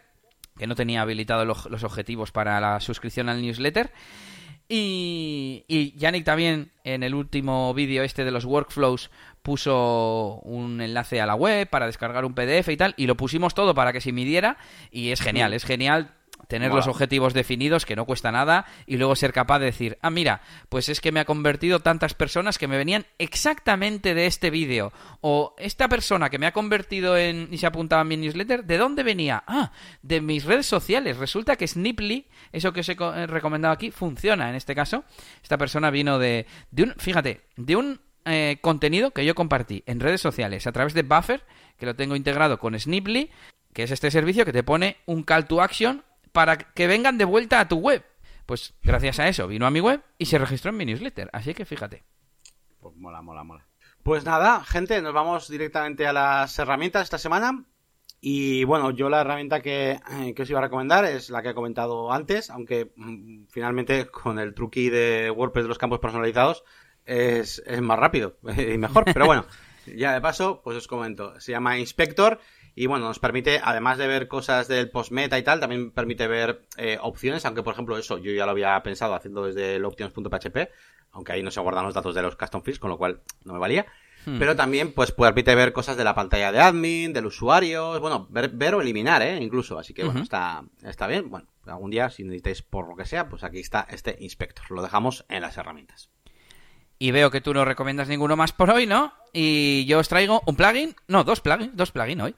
que 0.57 0.67
no 0.67 0.75
tenía 0.75 1.01
habilitado 1.01 1.43
los, 1.45 1.83
objetivos 1.83 2.31
para 2.31 2.61
la 2.61 2.79
suscripción 2.79 3.29
al 3.29 3.41
newsletter. 3.41 3.91
Y, 4.69 5.63
y 5.67 5.97
Yannick 5.97 6.25
también 6.25 6.71
en 6.83 7.01
el 7.01 7.15
último 7.15 7.73
vídeo 7.73 8.03
este 8.03 8.25
de 8.25 8.31
los 8.31 8.43
workflows 8.43 9.09
puso 9.47 10.41
un 10.43 10.81
enlace 10.81 11.21
a 11.21 11.25
la 11.25 11.33
web 11.33 11.69
para 11.69 11.85
descargar 11.85 12.25
un 12.25 12.33
PDF 12.33 12.67
y 12.67 12.75
tal, 12.75 12.93
y 12.97 13.07
lo 13.07 13.15
pusimos 13.15 13.53
todo 13.53 13.73
para 13.73 13.93
que 13.93 14.01
se 14.01 14.11
midiera, 14.11 14.57
y 14.91 15.11
es 15.11 15.21
genial, 15.21 15.53
es 15.53 15.63
genial 15.63 16.15
tener 16.49 16.73
los 16.73 16.87
objetivos 16.87 17.33
definidos, 17.33 17.85
que 17.85 17.95
no 17.95 18.03
cuesta 18.03 18.29
nada, 18.29 18.65
y 18.85 18.97
luego 18.97 19.15
ser 19.15 19.31
capaz 19.31 19.59
de 19.59 19.67
decir, 19.67 19.97
ah, 20.01 20.09
mira, 20.09 20.41
pues 20.67 20.89
es 20.89 20.99
que 20.99 21.13
me 21.13 21.21
ha 21.21 21.25
convertido 21.25 21.79
tantas 21.79 22.13
personas 22.13 22.57
que 22.57 22.67
me 22.67 22.77
venían 22.77 23.05
exactamente 23.19 24.13
de 24.13 24.25
este 24.25 24.49
vídeo, 24.49 24.91
o 25.21 25.55
esta 25.57 25.87
persona 25.87 26.29
que 26.29 26.39
me 26.39 26.45
ha 26.45 26.51
convertido 26.51 27.15
en 27.15 27.47
y 27.49 27.57
se 27.57 27.67
apuntaba 27.67 28.01
a 28.01 28.05
mi 28.05 28.17
newsletter, 28.17 28.65
¿de 28.65 28.77
dónde 28.77 29.03
venía? 29.03 29.45
Ah, 29.47 29.71
de 30.01 30.19
mis 30.19 30.43
redes 30.43 30.65
sociales. 30.65 31.15
Resulta 31.15 31.55
que 31.55 31.69
Sniply, 31.69 32.27
eso 32.51 32.73
que 32.73 32.81
os 32.81 32.89
he 32.89 33.27
recomendado 33.27 33.73
aquí, 33.73 33.91
funciona 33.91 34.49
en 34.49 34.55
este 34.55 34.75
caso. 34.75 35.05
Esta 35.41 35.57
persona 35.57 35.89
vino 35.89 36.19
de, 36.19 36.47
de 36.69 36.83
un, 36.83 36.95
fíjate, 36.97 37.47
de 37.55 37.77
un 37.77 38.06
eh, 38.27 38.59
contenido 38.61 39.11
que 39.11 39.25
yo 39.25 39.35
compartí 39.35 39.83
en 39.85 39.99
redes 39.99 40.21
sociales 40.21 40.67
a 40.67 40.71
través 40.71 40.93
de 40.93 41.03
Buffer, 41.03 41.43
que 41.77 41.85
lo 41.85 41.95
tengo 41.95 42.15
integrado 42.15 42.59
con 42.59 42.77
Sniply, 42.77 43.31
que 43.73 43.83
es 43.83 43.91
este 43.91 44.11
servicio 44.11 44.45
que 44.45 44.53
te 44.53 44.63
pone 44.63 44.97
un 45.05 45.23
call 45.23 45.47
to 45.47 45.61
action 45.61 46.03
para 46.31 46.57
que 46.57 46.87
vengan 46.87 47.17
de 47.17 47.25
vuelta 47.25 47.59
a 47.59 47.67
tu 47.67 47.77
web. 47.77 48.03
Pues 48.45 48.73
gracias 48.81 49.19
a 49.19 49.27
eso 49.27 49.47
vino 49.47 49.65
a 49.65 49.71
mi 49.71 49.79
web 49.79 50.01
y 50.17 50.25
se 50.25 50.37
registró 50.37 50.71
en 50.71 50.77
mi 50.77 50.85
newsletter. 50.85 51.29
Así 51.33 51.53
que 51.53 51.65
fíjate. 51.65 52.03
Pues 52.79 52.95
mola, 52.95 53.21
mola, 53.21 53.43
mola. 53.43 53.67
Pues 54.03 54.23
nada, 54.23 54.63
gente, 54.63 55.01
nos 55.01 55.13
vamos 55.13 55.49
directamente 55.49 56.07
a 56.07 56.13
las 56.13 56.57
herramientas 56.57 57.03
esta 57.03 57.17
semana. 57.17 57.65
Y 58.21 58.63
bueno, 58.63 58.91
yo 58.91 59.09
la 59.09 59.21
herramienta 59.21 59.61
que, 59.61 59.91
eh, 59.91 60.33
que, 60.33 60.41
os 60.41 60.49
iba 60.49 60.59
a 60.59 60.63
recomendar 60.63 61.05
es 61.05 61.29
la 61.29 61.43
que 61.43 61.49
he 61.49 61.53
comentado 61.53 62.11
antes, 62.11 62.49
aunque 62.49 62.93
mm, 62.95 63.47
finalmente 63.49 64.07
con 64.07 64.39
el 64.39 64.53
truqui 64.55 64.89
de 64.89 65.29
WordPress 65.29 65.65
de 65.65 65.69
los 65.69 65.77
campos 65.77 65.99
personalizados 65.99 66.63
es, 67.07 67.63
es 67.65 67.81
más 67.81 67.97
rápido 67.97 68.37
y 68.57 68.77
mejor. 68.77 69.05
Pero 69.05 69.25
bueno, 69.25 69.45
ya 69.95 70.13
de 70.13 70.21
paso, 70.21 70.61
pues 70.63 70.77
os 70.77 70.87
comento. 70.87 71.39
Se 71.39 71.51
llama 71.51 71.79
Inspector 71.79 72.39
y 72.75 72.85
bueno, 72.85 73.07
nos 73.07 73.17
permite, 73.17 73.59
además 73.63 73.97
de 73.97 74.05
ver 74.05 74.27
cosas 74.27 74.67
del 74.67 74.91
postmeta 74.91 75.39
y 75.39 75.43
tal, 75.43 75.59
también 75.59 75.89
permite 75.89 76.27
ver 76.27 76.67
eh, 76.77 76.99
opciones, 77.01 77.43
aunque 77.45 77.63
por 77.63 77.73
ejemplo 77.73 77.97
eso 77.97 78.19
yo 78.19 78.31
ya 78.31 78.45
lo 78.45 78.51
había 78.51 78.81
pensado 78.83 79.15
haciendo 79.15 79.45
desde 79.47 79.77
el 79.77 79.85
options.php, 79.85 80.69
aunque 81.11 81.31
ahí 81.31 81.41
no 81.41 81.49
se 81.49 81.59
guardan 81.59 81.85
los 81.85 81.95
datos 81.95 82.13
de 82.13 82.21
los 82.21 82.35
custom 82.35 82.61
fields, 82.61 82.77
con 82.77 82.91
lo 82.91 82.99
cual 82.99 83.21
no 83.45 83.53
me 83.53 83.59
valía. 83.59 83.87
Hmm. 84.27 84.37
Pero 84.37 84.55
también, 84.55 84.93
pues, 84.93 85.11
permite 85.11 85.55
ver 85.55 85.73
cosas 85.73 85.97
de 85.97 86.03
la 86.03 86.13
pantalla 86.13 86.51
de 86.51 86.59
admin, 86.59 87.13
del 87.13 87.25
usuario, 87.25 87.99
bueno, 87.99 88.27
ver, 88.29 88.49
ver 88.49 88.75
o 88.75 88.81
eliminar, 88.81 89.21
¿eh? 89.21 89.37
Incluso. 89.41 89.79
Así 89.79 89.93
que, 89.93 90.03
bueno, 90.03 90.21
está, 90.21 90.63
está 90.83 91.07
bien. 91.07 91.29
Bueno, 91.29 91.47
algún 91.65 91.89
día, 91.89 92.09
si 92.09 92.23
necesitáis 92.25 92.61
por 92.61 92.89
lo 92.89 92.95
que 92.95 93.05
sea, 93.05 93.29
pues 93.29 93.43
aquí 93.43 93.59
está 93.59 93.87
este 93.89 94.17
inspector. 94.19 94.69
Lo 94.69 94.81
dejamos 94.81 95.25
en 95.29 95.41
las 95.41 95.57
herramientas. 95.57 96.11
Y 96.99 97.11
veo 97.11 97.29
que 97.29 97.41
tú 97.41 97.53
no 97.53 97.65
recomiendas 97.65 98.07
ninguno 98.07 98.35
más 98.35 98.51
por 98.51 98.71
hoy, 98.71 98.87
¿no? 98.87 99.13
Y 99.33 99.85
yo 99.85 99.99
os 99.99 100.09
traigo 100.09 100.41
un 100.45 100.55
plugin, 100.55 100.95
no, 101.07 101.23
dos 101.23 101.41
plugins, 101.41 101.75
dos 101.75 101.91
plugins 101.91 102.23
hoy. 102.23 102.35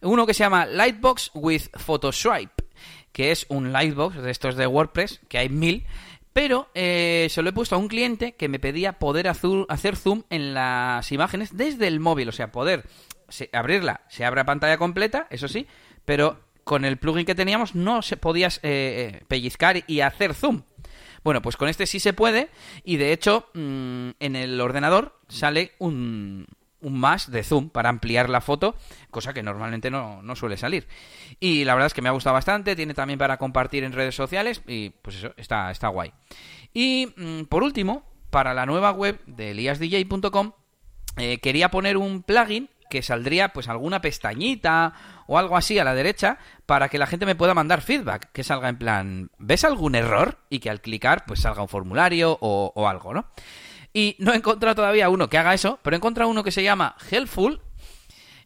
Uno 0.00 0.26
que 0.26 0.34
se 0.34 0.44
llama 0.44 0.64
Lightbox 0.64 1.32
with 1.34 1.62
Photoswipe, 1.74 2.64
que 3.12 3.32
es 3.32 3.46
un 3.48 3.72
Lightbox 3.72 4.16
de 4.16 4.30
estos 4.30 4.56
de 4.56 4.66
WordPress, 4.66 5.20
que 5.28 5.38
hay 5.38 5.48
mil, 5.48 5.84
pero 6.32 6.68
eh, 6.74 7.26
se 7.30 7.42
lo 7.42 7.50
he 7.50 7.52
puesto 7.52 7.74
a 7.74 7.78
un 7.78 7.88
cliente 7.88 8.32
que 8.32 8.48
me 8.48 8.60
pedía 8.60 8.98
poder 8.98 9.28
hacer 9.28 9.96
zoom 9.96 10.22
en 10.30 10.54
las 10.54 11.10
imágenes 11.10 11.56
desde 11.56 11.88
el 11.88 11.98
móvil, 11.98 12.28
o 12.28 12.32
sea, 12.32 12.52
poder 12.52 12.84
abrirla, 13.52 14.02
se 14.08 14.24
abre 14.24 14.44
pantalla 14.44 14.78
completa, 14.78 15.26
eso 15.30 15.48
sí, 15.48 15.66
pero 16.04 16.38
con 16.64 16.84
el 16.84 16.96
plugin 16.96 17.26
que 17.26 17.34
teníamos 17.34 17.74
no 17.74 18.02
se 18.02 18.16
podías 18.16 18.58
eh, 18.58 18.60
eh, 18.62 19.24
pellizcar 19.26 19.82
y 19.86 20.00
hacer 20.00 20.34
zoom. 20.34 20.62
Bueno, 21.24 21.42
pues 21.42 21.56
con 21.56 21.68
este 21.68 21.86
sí 21.86 22.00
se 22.00 22.12
puede 22.12 22.48
y 22.84 22.96
de 22.96 23.12
hecho 23.12 23.48
mm, 23.54 24.10
en 24.20 24.36
el 24.36 24.60
ordenador 24.60 25.18
sale 25.28 25.72
un, 25.78 26.46
un 26.80 26.98
más 26.98 27.30
de 27.30 27.42
zoom 27.42 27.70
para 27.70 27.88
ampliar 27.88 28.28
la 28.28 28.40
foto, 28.40 28.76
cosa 29.10 29.32
que 29.32 29.42
normalmente 29.42 29.90
no, 29.90 30.22
suele 30.36 30.56
salir. 30.56 30.86
Y 31.40 31.64
la 31.64 31.74
verdad 31.74 31.86
es 31.86 31.94
que 31.94 32.02
me 32.02 32.08
ha 32.08 32.12
gustado 32.12 32.34
bastante, 32.34 32.76
tiene 32.76 32.94
también 32.94 33.18
para 33.18 33.36
compartir 33.36 33.84
en 33.84 33.92
redes 33.92 34.14
sociales 34.14 34.62
y 34.66 34.90
pues 34.90 35.16
eso, 35.16 35.32
está, 35.36 35.70
está 35.70 35.88
guay. 35.88 36.12
Y 36.72 37.12
mm, 37.16 37.44
por 37.44 37.62
último, 37.62 38.04
para 38.30 38.54
la 38.54 38.66
nueva 38.66 38.92
web 38.92 39.20
de 39.26 39.52
eliasdj.com, 39.52 40.52
eh, 41.16 41.38
quería 41.38 41.70
poner 41.70 41.96
un 41.96 42.22
plugin 42.22 42.68
que 42.88 43.02
saldría 43.02 43.48
pues 43.52 43.68
alguna 43.68 44.00
pestañita 44.00 44.92
o 45.26 45.38
algo 45.38 45.56
así 45.56 45.78
a 45.78 45.84
la 45.84 45.94
derecha 45.94 46.38
para 46.66 46.88
que 46.88 46.98
la 46.98 47.06
gente 47.06 47.26
me 47.26 47.34
pueda 47.34 47.54
mandar 47.54 47.80
feedback, 47.80 48.30
que 48.32 48.44
salga 48.44 48.68
en 48.68 48.78
plan, 48.78 49.30
¿ves 49.38 49.64
algún 49.64 49.94
error? 49.94 50.38
Y 50.50 50.60
que 50.60 50.70
al 50.70 50.80
clicar 50.80 51.24
pues 51.26 51.40
salga 51.40 51.62
un 51.62 51.68
formulario 51.68 52.38
o, 52.40 52.88
algo, 52.88 53.14
¿no? 53.14 53.26
Y 53.92 54.16
no 54.18 54.32
he 54.32 54.36
encontrado 54.36 54.76
todavía 54.76 55.08
uno 55.08 55.28
que 55.28 55.38
haga 55.38 55.54
eso, 55.54 55.78
pero 55.82 55.96
he 55.96 55.98
encontrado 55.98 56.30
uno 56.30 56.44
que 56.44 56.52
se 56.52 56.62
llama 56.62 56.96
Helpful 57.10 57.60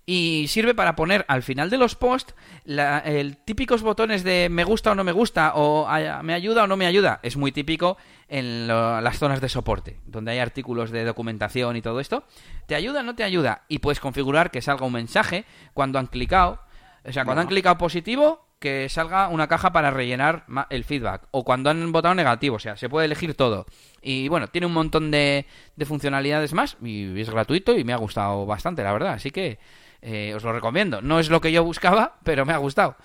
y 0.05 0.47
sirve 0.49 0.75
para 0.75 0.97
poner 0.97 1.25
al 1.29 1.43
final 1.43 1.71
de 1.71 1.79
los 1.79 1.95
posts 1.95 2.35
el 2.67 3.37
típicos 3.37 3.83
botones 3.83 4.25
de 4.25 4.49
me 4.51 4.65
gusta 4.65 4.93
o 4.93 4.95
no 4.95 5.05
me 5.05 5.13
gusta 5.13 5.53
o 5.55 5.89
me 6.23 6.35
ayuda 6.35 6.65
o 6.65 6.67
no 6.67 6.77
me 6.77 6.87
ayuda. 6.87 7.21
Es 7.23 7.37
muy 7.37 7.53
típico 7.53 7.97
en 8.29 8.67
las 8.67 9.19
zonas 9.19 9.41
de 9.41 9.49
soporte, 9.49 10.01
donde 10.07 10.33
hay 10.33 10.39
artículos 10.39 10.91
de 10.91 11.05
documentación 11.05 11.77
y 11.77 11.83
todo 11.83 12.01
esto. 12.01 12.25
¿Te 12.67 12.75
ayuda 12.75 13.01
o 13.01 13.03
no 13.05 13.15
te 13.15 13.25
ayuda? 13.25 13.63
Y 13.69 13.79
puedes 13.79 14.01
configurar 14.01 14.51
que 14.51 14.63
salga 14.63 14.87
un 14.87 14.93
mensaje 14.93 15.45
cuando 15.75 15.99
han 15.99 16.07
clicado. 16.07 16.61
O 17.05 17.13
sea, 17.13 17.25
cuando 17.25 17.43
han 17.43 17.49
clicado 17.49 17.79
positivo, 17.79 18.47
que 18.63 18.89
salga 18.89 19.29
una 19.29 19.49
caja 19.49 19.73
para 19.73 19.91
rellenar 19.91 20.47
el 20.71 20.85
feedback. 20.85 21.27
O 21.33 21.45
cuando 21.45 21.69
han 21.69 21.93
votado 21.93 22.15
negativo, 22.15 22.57
o 22.57 22.61
sea, 22.61 22.77
se 22.77 22.89
puede 22.89 23.07
elegir 23.07 23.35
todo. 23.35 23.67
Y 24.01 24.29
bueno, 24.29 24.47
tiene 24.47 24.67
un 24.67 24.73
montón 24.73 25.11
de, 25.11 25.47
de 25.77 25.85
funcionalidades 25.85 26.55
más 26.55 26.77
y 26.83 27.21
es 27.21 27.29
gratuito 27.29 27.77
y 27.77 27.85
me 27.85 27.93
ha 27.93 27.97
gustado 27.97 28.47
bastante, 28.47 28.83
la 28.83 28.93
verdad. 28.93 29.15
Así 29.15 29.31
que 29.31 29.59
eh, 30.03 30.35
os 30.35 30.43
lo 30.43 30.53
recomiendo. 30.53 31.01
No 31.01 31.19
es 31.19 31.31
lo 31.31 31.41
que 31.41 31.53
yo 31.53 31.65
buscaba, 31.65 32.19
pero 32.25 32.45
me 32.45 32.53
ha 32.53 32.59
gustado. 32.59 32.97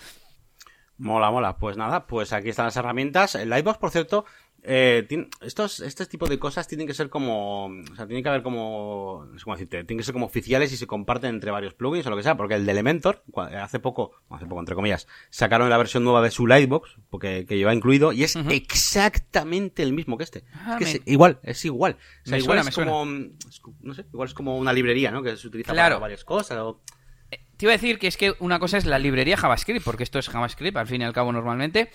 Mola, 0.98 1.30
mola. 1.30 1.58
Pues 1.58 1.78
nada, 1.78 2.08
pues 2.08 2.34
aquí 2.34 2.50
están 2.50 2.66
las 2.66 2.76
herramientas. 2.76 3.36
El 3.36 3.50
Livebox, 3.50 3.78
por 3.78 3.91
cierto, 3.91 4.26
eh, 4.70 5.30
estos, 5.39 5.80
este 5.80 6.05
tipo 6.07 6.28
de 6.28 6.38
cosas 6.38 6.68
tienen 6.68 6.88
que 6.88 6.93
ser 6.93 7.09
como, 7.09 7.68
o 7.68 7.95
sea, 7.95 8.05
tienen 8.05 8.22
que 8.22 8.28
haber 8.28 8.43
como, 8.43 9.26
no 9.32 9.39
sé 9.39 9.45
cómo 9.45 9.55
decirte, 9.55 9.86
tienen 9.86 9.99
que 9.99 10.03
ser 10.03 10.11
como 10.11 10.26
oficiales 10.26 10.74
y 10.74 10.78
se 10.78 10.86
comparten 10.86 11.30
entre 11.30 11.51
varios 11.51 11.74
plugins 11.74 12.05
o 12.05 12.09
lo 12.09 12.18
que 12.18 12.24
sea, 12.24 12.36
porque 12.36 12.55
el 12.55 12.65
de 12.65 12.74
Elementor, 12.74 13.24
hace 13.57 13.80
poco, 13.80 14.11
hace 14.30 14.45
poco 14.45 14.59
entre 14.59 14.76
comillas, 14.76 15.07
sacaron 15.30 15.70
la 15.70 15.78
versión 15.78 16.03
nueva 16.03 16.22
de 16.22 16.32
su 16.32 16.47
Livebox, 16.47 16.97
porque 17.09 17.45
que 17.47 17.57
lleva 17.57 17.74
incluido, 17.74 18.11
y 18.11 18.26
es 18.26 18.36
exactamente 18.36 19.84
el 19.84 19.93
mismo 19.93 20.18
que 20.18 20.26
este. 20.26 20.39
es 20.39 20.78
que 20.78 20.84
es 20.84 21.01
igual, 21.05 21.39
es 21.43 21.63
igual. 21.63 21.97
O 22.26 22.30
sea, 22.30 22.38
igual 22.38 22.59
es 22.59 22.76
como, 22.76 23.05
no 23.05 23.93
sé, 23.93 24.05
igual 24.11 24.28
es 24.28 24.34
como 24.34 24.57
una 24.57 24.74
librería, 24.74 25.11
¿no? 25.11 25.24
Que 25.24 25.38
se 25.38 25.47
utiliza 25.47 25.74
para 25.74 25.97
varias 25.97 26.26
cosas 26.26 26.57
o... 26.57 26.82
Te 27.58 27.66
iba 27.66 27.72
a 27.72 27.78
decir 27.78 27.97
que 27.97 28.08
es 28.08 28.18
que 28.18 28.36
una 28.39 28.60
cosa 28.60 28.78
es 28.78 28.86
la 28.86 28.99
librería 28.99 29.36
JavaScript, 29.36 29.84
porque 29.84 30.03
esto 30.03 30.20
es 30.20 30.30
JavaScript 30.30 30.78
al 30.78 30.88
fin 30.88 31.01
y 31.01 31.05
al 31.05 31.14
cabo 31.14 31.32
normalmente. 31.32 31.89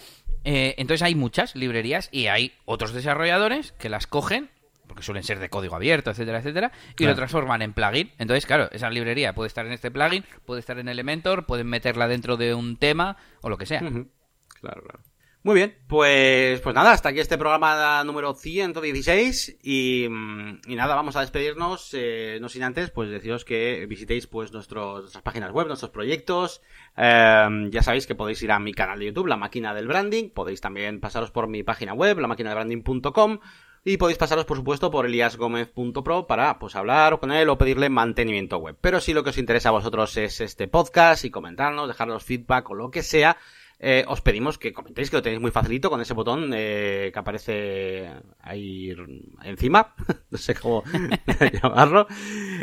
Eh, 0.44 0.74
entonces 0.76 1.02
hay 1.02 1.14
muchas 1.14 1.54
librerías 1.54 2.08
y 2.10 2.26
hay 2.26 2.52
otros 2.64 2.92
desarrolladores 2.92 3.70
que 3.72 3.88
las 3.88 4.08
cogen, 4.08 4.50
porque 4.88 5.04
suelen 5.04 5.22
ser 5.22 5.38
de 5.38 5.48
código 5.48 5.76
abierto, 5.76 6.10
etcétera, 6.10 6.40
etcétera, 6.40 6.72
y 6.98 7.04
lo 7.04 7.14
transforman 7.14 7.62
en 7.62 7.74
plugin. 7.74 8.10
Entonces, 8.18 8.44
claro, 8.44 8.68
esa 8.72 8.90
librería 8.90 9.34
puede 9.34 9.46
estar 9.46 9.64
en 9.64 9.72
este 9.72 9.92
plugin, 9.92 10.24
puede 10.44 10.58
estar 10.58 10.78
en 10.80 10.88
Elementor, 10.88 11.46
pueden 11.46 11.68
meterla 11.68 12.08
dentro 12.08 12.36
de 12.36 12.54
un 12.54 12.76
tema 12.76 13.16
o 13.40 13.48
lo 13.48 13.56
que 13.56 13.66
sea. 13.66 13.78
Claro, 13.80 14.82
claro. 14.82 15.11
Muy 15.44 15.56
bien, 15.56 15.76
pues, 15.88 16.60
pues 16.60 16.72
nada, 16.72 16.92
hasta 16.92 17.08
aquí 17.08 17.18
este 17.18 17.36
programa 17.36 18.04
número 18.04 18.32
116 18.32 19.58
y, 19.60 20.06
mm, 20.08 20.60
y 20.68 20.76
nada, 20.76 20.94
vamos 20.94 21.16
a 21.16 21.20
despedirnos, 21.20 21.90
eh, 21.94 22.38
no 22.40 22.48
sin 22.48 22.62
antes, 22.62 22.92
pues 22.92 23.10
deciros 23.10 23.44
que 23.44 23.84
visitéis 23.86 24.28
pues 24.28 24.52
nuestros, 24.52 25.00
nuestras 25.00 25.24
páginas 25.24 25.50
web, 25.50 25.66
nuestros 25.66 25.90
proyectos, 25.90 26.62
eh, 26.96 27.68
ya 27.70 27.82
sabéis 27.82 28.06
que 28.06 28.14
podéis 28.14 28.40
ir 28.44 28.52
a 28.52 28.60
mi 28.60 28.72
canal 28.72 29.00
de 29.00 29.06
YouTube, 29.06 29.26
La 29.26 29.36
Máquina 29.36 29.74
del 29.74 29.88
Branding, 29.88 30.30
podéis 30.30 30.60
también 30.60 31.00
pasaros 31.00 31.32
por 31.32 31.48
mi 31.48 31.64
página 31.64 31.92
web, 31.92 32.20
la 32.20 32.28
branding.com 32.28 33.40
y 33.84 33.96
podéis 33.96 34.18
pasaros, 34.18 34.44
por 34.44 34.58
supuesto, 34.58 34.92
por 34.92 35.06
eliasgomez.pro 35.06 36.28
para, 36.28 36.60
pues, 36.60 36.76
hablar 36.76 37.18
con 37.18 37.32
él 37.32 37.48
o 37.48 37.58
pedirle 37.58 37.88
mantenimiento 37.88 38.58
web. 38.58 38.76
Pero 38.80 39.00
si 39.00 39.12
lo 39.12 39.24
que 39.24 39.30
os 39.30 39.38
interesa 39.38 39.70
a 39.70 39.72
vosotros 39.72 40.16
es 40.18 40.40
este 40.40 40.68
podcast 40.68 41.24
y 41.24 41.30
comentarnos, 41.30 41.88
dejarnos 41.88 42.22
feedback 42.22 42.70
o 42.70 42.74
lo 42.74 42.92
que 42.92 43.02
sea, 43.02 43.36
eh, 43.84 44.04
os 44.06 44.20
pedimos 44.20 44.58
que 44.58 44.72
comentéis 44.72 45.10
que 45.10 45.16
lo 45.16 45.22
tenéis 45.22 45.42
muy 45.42 45.50
facilito 45.50 45.90
con 45.90 46.00
ese 46.00 46.14
botón 46.14 46.52
eh, 46.54 47.10
que 47.12 47.18
aparece 47.18 48.08
ahí 48.40 48.94
encima, 49.42 49.94
no 50.30 50.38
sé 50.38 50.54
cómo 50.54 50.84
llamarlo, 51.62 52.06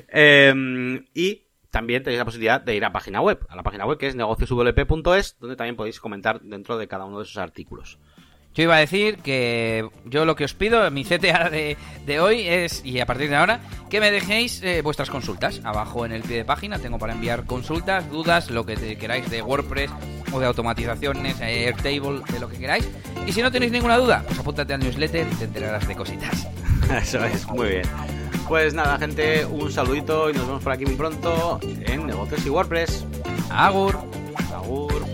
eh, 0.08 1.04
y 1.14 1.44
también 1.70 2.04
tenéis 2.04 2.20
la 2.20 2.26
posibilidad 2.26 2.62
de 2.62 2.76
ir 2.76 2.86
a 2.86 2.94
página 2.94 3.20
web, 3.20 3.46
a 3.50 3.56
la 3.58 3.64
página 3.64 3.86
web 3.86 3.98
que 3.98 4.08
es 4.08 4.16
negocioswp.es, 4.16 5.38
donde 5.40 5.56
también 5.58 5.76
podéis 5.76 6.00
comentar 6.00 6.42
dentro 6.42 6.78
de 6.78 6.88
cada 6.88 7.06
uno 7.06 7.18
de 7.18 7.26
esos 7.26 7.38
artículos. 7.38 8.00
Yo 8.56 8.64
iba 8.64 8.76
a 8.76 8.80
decir 8.80 9.18
que 9.18 9.88
yo 10.06 10.26
lo 10.26 10.36
que 10.36 10.44
os 10.44 10.54
pido, 10.54 10.90
mi 10.92 11.06
CTA 11.06 11.50
de, 11.50 11.78
de 12.06 12.20
hoy 12.20 12.48
es, 12.48 12.84
y 12.84 13.00
a 13.00 13.06
partir 13.06 13.30
de 13.30 13.36
ahora, 13.36 13.62
que 13.90 14.00
me 14.00 14.12
dejéis 14.12 14.62
eh, 14.64 14.82
vuestras 14.82 15.10
consultas. 15.10 15.62
Abajo 15.64 16.06
en 16.06 16.12
el 16.12 16.24
pie 16.24 16.38
de 16.38 16.46
página 16.46 16.80
tengo 16.80 16.98
para 16.98 17.14
enviar 17.14 17.46
consultas, 17.46 18.10
dudas, 18.10 18.50
lo 18.50 18.66
que 18.66 18.98
queráis 18.98 19.30
de 19.30 19.42
WordPress 19.42 19.92
o 20.32 20.40
de 20.40 20.48
automatizaciones, 20.48 21.40
Airtable, 21.40 22.22
de 22.32 22.40
lo 22.40 22.50
que 22.50 22.58
queráis. 22.58 22.90
Y 23.26 23.32
si 23.32 23.42
no 23.42 23.52
tenéis 23.52 23.72
ninguna 23.72 23.98
duda, 23.98 24.24
pues 24.26 24.40
apúntate 24.40 24.74
al 24.74 24.80
newsletter 24.80 25.28
y 25.32 25.36
te 25.36 25.46
enterarás 25.46 25.88
de 25.88 25.96
cositas. 25.96 26.48
Eso 27.02 27.24
es, 27.24 27.48
muy 27.48 27.70
bien. 27.70 27.84
Pues 28.48 28.74
nada, 28.74 28.98
gente, 28.98 29.46
un 29.46 29.72
saludito 29.72 30.30
y 30.30 30.34
nos 30.34 30.48
vemos 30.48 30.64
por 30.64 30.74
aquí 30.74 30.86
muy 30.86 30.96
pronto 30.96 31.60
en 31.62 32.08
Negocios 32.08 32.44
y 32.46 32.50
WordPress. 32.50 33.06
Agur. 33.52 34.00
Agur. 34.54 35.06